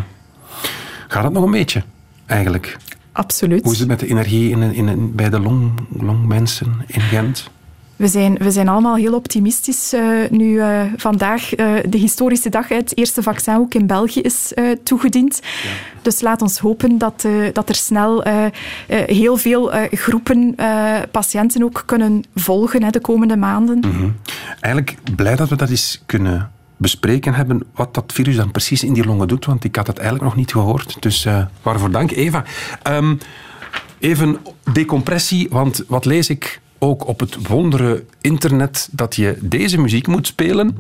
Gaat 1.09 1.25
het 1.25 1.33
nog 1.33 1.45
een 1.45 1.51
beetje, 1.51 1.83
eigenlijk? 2.27 2.77
Absoluut. 3.13 3.63
Hoe 3.65 3.73
is 3.73 3.79
het 3.79 3.89
met 3.89 4.01
de 4.01 4.07
energie 4.09 4.51
in, 4.51 4.63
in, 4.63 4.89
in- 4.89 5.15
bij 5.15 5.31
de 5.31 5.41
long, 5.41 5.73
longmensen 6.01 6.75
in 6.87 7.01
Gent? 7.01 7.51
We 7.97 8.09
zijn, 8.09 8.35
we 8.35 8.51
zijn 8.51 8.69
allemaal 8.69 8.97
heel 8.97 9.15
optimistisch 9.15 9.93
eh, 9.93 10.03
nu 10.31 10.61
eh, 10.61 10.81
vandaag 10.97 11.55
eh, 11.55 11.73
de 11.89 11.99
historische 11.99 12.49
dag, 12.49 12.69
het 12.69 12.97
eerste 12.97 13.23
vaccin 13.23 13.57
ook 13.57 13.75
in 13.75 13.87
België 13.87 14.21
is 14.21 14.53
toegediend. 14.83 15.41
Dus 16.03 16.21
laat 16.21 16.43
ons 16.43 16.59
hopen 16.59 16.99
dat, 16.99 17.27
dat 17.53 17.69
er 17.69 17.75
snel 17.75 18.25
heel 18.89 19.37
veel 19.37 19.73
groepen 19.91 20.55
patiënten 21.11 21.63
ook 21.63 21.83
kunnen 21.87 22.25
volgen 22.35 22.83
hè, 22.83 22.91
de 22.91 23.01
komende 23.01 23.37
maanden. 23.37 23.79
Mhm. 23.79 24.09
Eigenlijk 24.61 24.97
blij 25.17 25.37
dat 25.37 25.49
we 25.49 25.57
dat 25.57 25.71
eens 25.71 26.03
kunnen 26.07 26.51
bespreken 26.77 27.35
hebben, 27.35 27.63
wat 27.75 27.95
dat 27.95 28.13
virus 28.13 28.37
dan 28.37 28.51
precies 28.51 28.85
in 28.85 28.93
die 28.93 29.05
longen 29.05 29.29
doet, 29.29 29.45
want 29.45 29.65
ik 29.65 29.77
had 29.77 29.87
het 29.87 29.97
eigenlijk 29.97 30.29
nog 30.29 30.37
niet 30.37 30.53
gehoord. 30.53 30.97
Dus 31.01 31.27
waarvoor 31.63 31.91
dank, 31.91 32.11
Eva. 32.11 32.45
Ehm, 32.83 33.15
even 33.99 34.39
decompressie, 34.73 35.49
want 35.51 35.85
wat 35.89 36.05
lees 36.05 36.29
ik 36.29 36.61
ook 36.87 37.07
op 37.07 37.21
het 37.21 37.47
wondere 37.47 38.05
internet, 38.21 38.89
dat 38.93 39.17
je 39.17 39.39
deze 39.41 39.81
muziek 39.81 40.07
moet 40.07 40.27
spelen. 40.27 40.77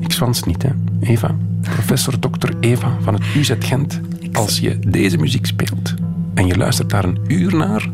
Ik 0.00 0.12
zwans 0.12 0.42
niet, 0.42 0.62
hè, 0.62 0.70
Eva. 1.00 1.36
Professor 1.60 2.18
Dr. 2.18 2.50
Eva 2.60 2.96
van 3.00 3.14
het 3.14 3.22
UZ 3.36 3.52
Gent. 3.58 4.00
Als 4.32 4.58
je 4.58 4.78
deze 4.78 5.18
muziek 5.18 5.46
speelt 5.46 5.94
en 6.34 6.46
je 6.46 6.56
luistert 6.56 6.90
daar 6.90 7.04
een 7.04 7.18
uur 7.28 7.56
naar, 7.56 7.90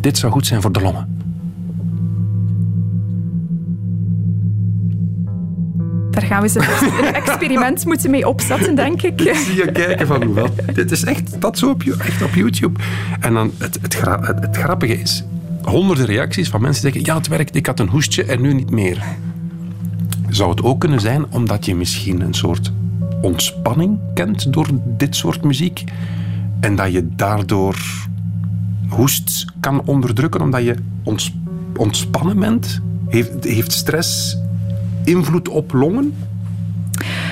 dit 0.00 0.18
zou 0.18 0.32
goed 0.32 0.46
zijn 0.46 0.62
voor 0.62 0.72
de 0.72 0.80
longen. 0.80 1.17
Gaan 6.38 6.48
we 6.48 6.60
eens 6.60 7.00
een 7.00 7.14
experiment 7.14 7.84
moeten 7.84 8.10
mee 8.10 8.28
opzetten, 8.28 8.74
denk 8.74 9.02
ik. 9.02 9.20
zie 9.34 9.54
je 9.54 9.72
kijken 9.72 10.06
van, 10.06 10.34
wat, 10.34 10.50
dit 10.74 10.90
is 10.90 11.04
echt, 11.04 11.40
dat 11.40 11.58
zo 11.58 11.70
op, 11.70 11.82
echt 11.82 12.22
op 12.22 12.34
YouTube. 12.34 12.80
En 13.20 13.34
dan, 13.34 13.52
het, 13.58 13.78
het, 13.82 13.94
gra- 13.94 14.20
het, 14.20 14.40
het 14.40 14.56
grappige 14.56 15.00
is, 15.00 15.24
honderden 15.62 16.06
reacties 16.06 16.48
van 16.48 16.60
mensen 16.60 16.82
die 16.82 16.92
zeggen, 16.92 17.12
ja, 17.12 17.18
het 17.18 17.28
werkt, 17.28 17.56
ik 17.56 17.66
had 17.66 17.80
een 17.80 17.88
hoestje 17.88 18.24
en 18.24 18.40
nu 18.40 18.54
niet 18.54 18.70
meer. 18.70 19.02
Zou 20.28 20.50
het 20.50 20.62
ook 20.62 20.80
kunnen 20.80 21.00
zijn 21.00 21.24
omdat 21.30 21.64
je 21.64 21.74
misschien 21.74 22.20
een 22.20 22.34
soort 22.34 22.72
ontspanning 23.20 23.98
kent 24.14 24.52
door 24.52 24.68
dit 24.84 25.16
soort 25.16 25.44
muziek. 25.44 25.84
En 26.60 26.76
dat 26.76 26.92
je 26.92 27.08
daardoor 27.16 27.76
hoest 28.88 29.44
kan 29.60 29.82
onderdrukken 29.84 30.40
omdat 30.40 30.64
je 30.64 30.74
ontspannen 31.76 32.38
bent. 32.38 32.80
Heeft, 33.08 33.44
heeft 33.44 33.72
stress 33.72 34.36
invloed 35.08 35.48
op 35.48 35.72
longen? 35.72 36.14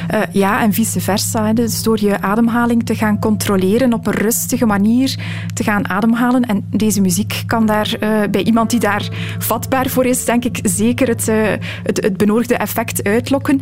Eh, 0.09 0.20
ja, 0.33 0.62
en 0.62 0.72
vice 0.72 1.01
versa. 1.01 1.53
Dus 1.53 1.83
door 1.83 2.01
je 2.01 2.20
ademhaling 2.20 2.87
te 2.87 2.95
gaan 2.95 3.18
controleren 3.18 3.93
op 3.93 4.07
een 4.07 4.12
rustige 4.12 4.66
manier 4.66 5.18
te 5.55 5.62
gaan 5.62 5.89
ademhalen. 5.89 6.43
En 6.43 6.64
deze 6.70 7.01
muziek 7.01 7.43
kan 7.47 7.66
daar 7.66 7.97
eh, 8.01 8.11
bij 8.31 8.43
iemand 8.43 8.70
die 8.70 8.81
daar 8.81 9.09
vatbaar 9.39 9.89
voor 9.89 10.05
is, 10.05 10.24
denk 10.24 10.45
ik, 10.45 10.59
zeker 10.62 11.09
het, 11.09 11.29
eh, 11.29 11.37
het, 11.83 12.03
het 12.03 12.16
benodigde 12.16 12.57
effect 12.57 13.05
uitlokken. 13.05 13.61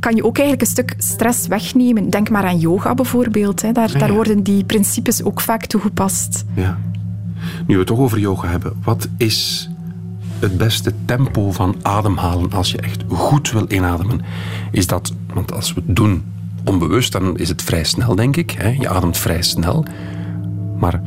Kan 0.00 0.14
je 0.14 0.24
ook 0.24 0.38
eigenlijk 0.38 0.60
een 0.60 0.74
stuk 0.74 0.94
stress 0.98 1.46
wegnemen. 1.46 2.10
Denk 2.10 2.30
maar 2.30 2.44
aan 2.44 2.58
yoga 2.58 2.94
bijvoorbeeld. 2.94 3.62
Hè. 3.62 3.72
Daar, 3.72 3.90
Ja, 3.92 3.98
daar 3.98 4.12
worden 4.12 4.42
die 4.42 4.64
principes 4.64 5.22
ook 5.22 5.40
vaak 5.40 5.66
toegepast. 5.66 6.44
Ja. 6.54 6.78
Nu 7.66 7.74
we 7.74 7.78
het 7.78 7.86
toch 7.86 7.98
over 7.98 8.18
yoga 8.18 8.48
hebben, 8.48 8.72
wat 8.82 9.08
is 9.16 9.70
het 10.38 10.56
beste 10.56 10.92
tempo 11.04 11.52
van 11.52 11.76
ademhalen 11.82 12.52
als 12.52 12.70
je 12.70 12.78
echt 12.78 13.04
goed 13.08 13.50
wil 13.50 13.64
inademen? 13.68 14.20
Is 14.70 14.86
dat, 14.86 15.12
want 15.34 15.52
als 15.52 15.74
we 15.74 15.82
het 15.86 15.96
doen 15.96 16.24
onbewust, 16.64 17.12
dan 17.12 17.38
is 17.38 17.48
het 17.48 17.62
vrij 17.62 17.84
snel, 17.84 18.14
denk 18.14 18.36
ik. 18.36 18.50
Hè? 18.50 18.68
Je 18.68 18.88
ademt 18.88 19.16
vrij 19.16 19.42
snel. 19.42 19.84
Maar 20.78 21.00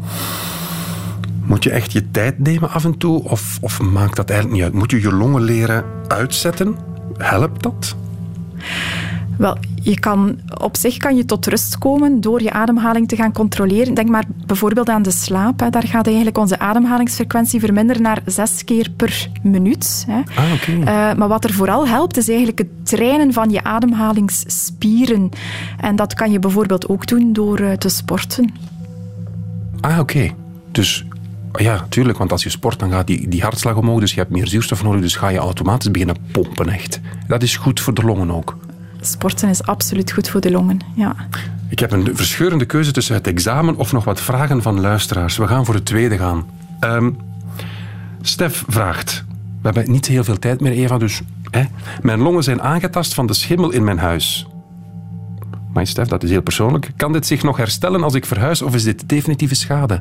moet 1.43 1.63
je 1.63 1.69
echt 1.69 1.91
je 1.91 2.11
tijd 2.11 2.39
nemen 2.39 2.69
af 2.69 2.85
en 2.85 2.97
toe? 2.97 3.23
Of, 3.23 3.57
of 3.61 3.81
maakt 3.81 4.15
dat 4.15 4.29
eigenlijk 4.29 4.59
niet 4.59 4.69
uit? 4.69 4.79
Moet 4.79 4.91
je 4.91 5.01
je 5.01 5.13
longen 5.13 5.41
leren 5.41 5.83
uitzetten? 6.07 6.75
Helpt 7.17 7.63
dat? 7.63 7.95
Wel, 9.39 9.57
je 9.81 9.99
kan, 9.99 10.39
op 10.61 10.77
zich 10.77 10.97
kan 10.97 11.15
je 11.15 11.25
tot 11.25 11.47
rust 11.47 11.77
komen 11.77 12.21
door 12.21 12.41
je 12.41 12.51
ademhaling 12.51 13.07
te 13.07 13.15
gaan 13.15 13.31
controleren. 13.31 13.93
Denk 13.93 14.09
maar 14.09 14.25
bijvoorbeeld 14.45 14.89
aan 14.89 15.01
de 15.01 15.11
slaap. 15.11 15.59
Hè. 15.59 15.69
Daar 15.69 15.87
gaat 15.87 16.05
eigenlijk 16.05 16.37
onze 16.37 16.59
ademhalingsfrequentie 16.59 17.59
verminderen 17.59 18.01
naar 18.01 18.21
zes 18.25 18.63
keer 18.63 18.89
per 18.95 19.29
minuut. 19.41 20.05
Hè. 20.07 20.21
Ah, 20.35 20.53
oké. 20.53 20.71
Eh, 20.71 21.13
maar 21.13 21.27
wat 21.27 21.43
er 21.43 21.53
vooral 21.53 21.87
helpt, 21.87 22.17
is 22.17 22.27
eigenlijk 22.27 22.57
het 22.57 22.67
trainen 22.83 23.33
van 23.33 23.49
je 23.49 23.63
ademhalingsspieren. 23.63 25.29
En 25.77 25.95
dat 25.95 26.13
kan 26.13 26.31
je 26.31 26.39
bijvoorbeeld 26.39 26.89
ook 26.89 27.07
doen 27.07 27.33
door 27.33 27.59
eh, 27.59 27.71
te 27.71 27.89
sporten. 27.89 28.53
Ah, 29.81 29.99
oké. 29.99 30.29
Dus 30.71 31.05
ja, 31.53 31.85
tuurlijk, 31.89 32.17
want 32.17 32.31
als 32.31 32.43
je 32.43 32.49
sport, 32.49 32.79
dan 32.79 32.91
gaat 32.91 33.07
die, 33.07 33.27
die 33.27 33.41
hartslag 33.41 33.75
omhoog, 33.75 33.99
dus 33.99 34.13
je 34.13 34.19
hebt 34.19 34.31
meer 34.31 34.47
zuurstof 34.47 34.83
nodig, 34.83 35.01
dus 35.01 35.15
ga 35.15 35.27
je 35.29 35.37
automatisch 35.37 35.91
beginnen 35.91 36.17
pompen, 36.31 36.69
echt. 36.69 36.99
Dat 37.27 37.43
is 37.43 37.57
goed 37.57 37.79
voor 37.79 37.93
de 37.93 38.03
longen 38.03 38.31
ook. 38.31 38.57
Sporten 39.01 39.49
is 39.49 39.63
absoluut 39.63 40.11
goed 40.11 40.29
voor 40.29 40.41
de 40.41 40.51
longen. 40.51 40.79
Ja. 40.95 41.15
Ik 41.69 41.79
heb 41.79 41.91
een 41.91 42.15
verscheurende 42.15 42.65
keuze 42.65 42.91
tussen 42.91 43.15
het 43.15 43.27
examen 43.27 43.75
of 43.75 43.91
nog 43.91 44.03
wat 44.03 44.21
vragen 44.21 44.61
van 44.61 44.79
luisteraars. 44.79 45.37
We 45.37 45.47
gaan 45.47 45.65
voor 45.65 45.73
het 45.73 45.85
tweede 45.85 46.17
gaan. 46.17 46.45
Ehm, 46.79 47.09
Stef 48.21 48.63
vraagt. 48.67 49.23
We 49.61 49.69
hebben 49.69 49.91
niet 49.91 50.05
heel 50.05 50.23
veel 50.23 50.39
tijd 50.39 50.61
meer, 50.61 50.71
Eva, 50.71 50.97
dus... 50.97 51.21
Hè? 51.51 51.63
Mijn 52.01 52.19
longen 52.19 52.43
zijn 52.43 52.61
aangetast 52.61 53.13
van 53.13 53.27
de 53.27 53.33
schimmel 53.33 53.71
in 53.71 53.83
mijn 53.83 53.99
huis. 53.99 54.47
Maar 55.73 55.87
Stef, 55.87 56.07
dat 56.07 56.23
is 56.23 56.29
heel 56.29 56.41
persoonlijk. 56.41 56.91
Kan 56.95 57.13
dit 57.13 57.27
zich 57.27 57.43
nog 57.43 57.57
herstellen 57.57 58.03
als 58.03 58.13
ik 58.13 58.25
verhuis 58.25 58.61
of 58.61 58.75
is 58.75 58.83
dit 58.83 59.09
definitieve 59.09 59.55
schade? 59.55 59.99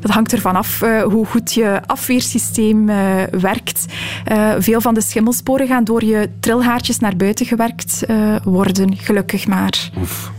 Dat 0.00 0.10
hangt 0.10 0.32
ervan 0.32 0.56
af 0.56 0.82
eh, 0.82 1.02
hoe 1.02 1.26
goed 1.26 1.54
je 1.54 1.80
afweersysteem 1.86 2.88
eh, 2.88 3.22
werkt. 3.40 3.84
Eh, 4.24 4.52
veel 4.58 4.80
van 4.80 4.94
de 4.94 5.00
schimmelsporen 5.00 5.66
gaan 5.66 5.84
door 5.84 6.04
je 6.04 6.30
trilhaartjes 6.40 6.98
naar 6.98 7.16
buiten 7.16 7.46
gewerkt 7.46 8.04
worden, 8.44 8.96
gelukkig 8.96 9.46
maar. 9.46 9.90
Oef. 9.98 10.30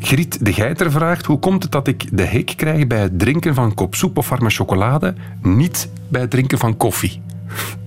Griet 0.00 0.44
de 0.44 0.52
Geiter 0.52 0.90
vraagt, 0.90 1.26
hoe 1.26 1.38
komt 1.38 1.62
het 1.62 1.72
dat 1.72 1.88
ik 1.88 2.16
de 2.16 2.22
hik 2.22 2.52
krijg 2.56 2.86
bij 2.86 2.98
het 2.98 3.18
drinken 3.18 3.54
van 3.54 3.64
een 3.64 3.74
kop 3.74 3.94
soep 3.94 4.18
of 4.18 4.28
warme 4.28 4.50
chocolade, 4.50 5.14
niet 5.42 5.88
bij 6.08 6.20
het 6.20 6.30
drinken 6.30 6.58
van 6.58 6.76
koffie? 6.76 7.20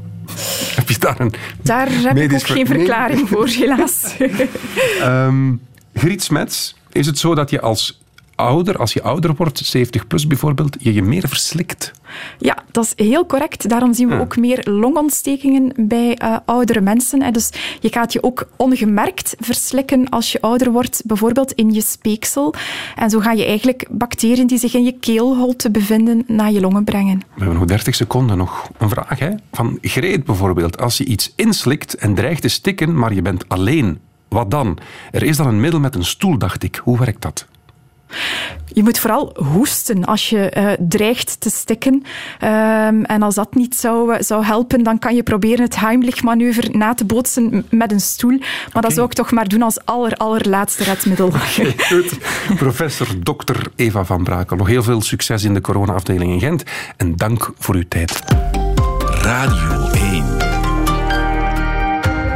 Heb 0.76 0.90
je 0.90 1.00
daar 1.00 1.20
een... 1.20 1.34
Daar 1.62 1.88
heb 1.92 2.18
ik 2.18 2.34
ook 2.34 2.40
ver- 2.40 2.56
geen 2.56 2.68
nee. 2.68 2.78
verklaring 2.78 3.30
voor, 3.30 3.48
helaas. 3.48 4.16
Ehm 5.02 5.54
Griet 5.98 6.24
Smets, 6.24 6.76
is 6.92 7.06
het 7.06 7.20
zo 7.20 7.36
dat 7.36 7.50
je 7.50 7.62
als 7.62 8.00
ouder, 8.38 8.78
als 8.78 8.94
je 8.94 9.02
ouder 9.04 9.36
wordt, 9.36 9.58
70 9.66 10.08
plus 10.08 10.28
bijvoorbeeld, 10.28 10.76
je 10.80 10.94
je 10.94 11.02
meer 11.04 11.28
verslikt? 11.28 11.92
Ja, 12.40 12.58
dat 12.72 12.84
is 12.96 13.06
heel 13.06 13.26
correct. 13.26 13.70
Daarom 13.70 13.94
zien 13.94 14.08
we 14.08 14.14
Ja. 14.14 14.20
ook 14.20 14.38
meer 14.38 14.68
longontstekingen 14.70 15.72
bij 15.76 16.16
eh, 16.16 16.38
oudere 16.46 16.82
mensen. 16.82 17.22
hè. 17.22 17.32
Dus 17.32 17.50
je 17.80 17.90
gaat 17.90 18.14
je 18.14 18.24
ook 18.24 18.48
ongemerkt 18.56 19.36
verslikken 19.40 20.10
als 20.10 20.32
je 20.32 20.42
ouder 20.42 20.72
wordt, 20.72 21.02
bijvoorbeeld 21.06 21.52
in 21.52 21.72
je 21.74 21.82
speeksel. 21.82 22.54
En 22.96 23.10
zo 23.10 23.20
ga 23.20 23.32
je 23.32 23.46
eigenlijk 23.46 23.88
bacteriën 23.92 24.48
die 24.48 24.58
zich 24.58 24.74
in 24.74 24.84
je 24.84 24.92
keelholte 25.00 25.72
bevinden 25.72 26.24
naar 26.28 26.52
je 26.52 26.60
longen 26.60 26.84
brengen. 26.84 27.18
We 27.18 27.26
hebben 27.44 27.58
nog 27.58 27.66
30 27.68 27.96
seconden. 27.96 28.38
Nog 28.38 28.70
een 28.78 28.90
vraag 28.90 29.20
hè? 29.20 29.30
van 29.52 29.78
Greet 29.82 30.24
bijvoorbeeld. 30.26 30.82
Als 30.82 30.98
je 30.98 31.06
iets 31.06 31.34
inslikt 31.36 31.94
en 31.96 32.14
dreigt 32.16 32.42
te 32.42 32.48
stikken, 32.48 32.98
maar 32.98 33.14
je 33.14 33.22
bent 33.22 33.50
alleen, 33.50 34.00
wat 34.28 34.52
dan? 34.52 34.78
Er 35.12 35.24
is 35.24 35.38
dan 35.38 35.48
een 35.48 35.60
middel 35.60 35.80
met 35.80 35.96
een 35.96 36.06
stoel, 36.06 36.38
dacht 36.38 36.64
ik. 36.64 36.76
Hoe 36.84 36.98
werkt 37.00 37.22
dat? 37.22 37.46
Je 38.66 38.84
moet 38.84 39.00
vooral 39.00 39.36
hoesten 39.54 40.06
als 40.06 40.30
je 40.30 40.50
eh, 40.50 40.72
dreigt 40.80 41.40
te 41.40 41.50
stikken. 41.50 42.04
Ehm, 42.40 43.04
en 43.04 43.22
als 43.22 43.36
dat 43.36 43.56
niet 43.56 43.76
zou, 43.76 44.14
eh, 44.14 44.22
zou 44.22 44.46
helpen, 44.46 44.84
dan 44.84 45.00
kan 45.00 45.16
je 45.16 45.24
proberen 45.24 45.64
het 45.64 45.80
Heimlich-manoeuvre 45.80 46.78
na 46.78 46.94
te 46.94 47.06
bootsen 47.06 47.66
met 47.70 47.92
een 47.92 48.00
stoel. 48.00 48.40
Maar 48.74 48.82
dat 48.82 48.94
zou 48.94 49.06
ik 49.06 49.14
toch 49.14 49.32
maar 49.32 49.48
doen 49.48 49.62
als 49.62 49.86
aller, 49.86 50.14
allerlaatste 50.14 50.84
redmiddel. 50.84 51.32
Goed. 51.90 52.18
Professor 52.56 53.08
Dr. 53.24 53.62
Eva 53.76 54.06
van 54.06 54.24
Brakel. 54.24 54.58
Nog 54.58 54.68
heel 54.68 54.84
veel 54.84 55.02
succes 55.02 55.44
in 55.44 55.54
de 55.54 55.62
corona-afdeling 55.62 56.32
in 56.32 56.40
Gent. 56.40 56.64
En 56.98 57.16
dank 57.16 57.52
voor 57.58 57.76
uw 57.76 57.88
tijd. 57.88 58.22
Radio 59.22 59.90
1. 59.92 60.38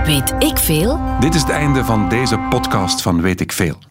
Weet 0.05 0.33
ik 0.39 0.57
veel? 0.57 0.99
Dit 1.19 1.35
is 1.35 1.41
het 1.41 1.49
einde 1.49 1.85
van 1.85 2.09
deze 2.09 2.37
podcast 2.49 3.01
van 3.01 3.21
Weet 3.21 3.41
ik 3.41 3.51
Veel. 3.51 3.90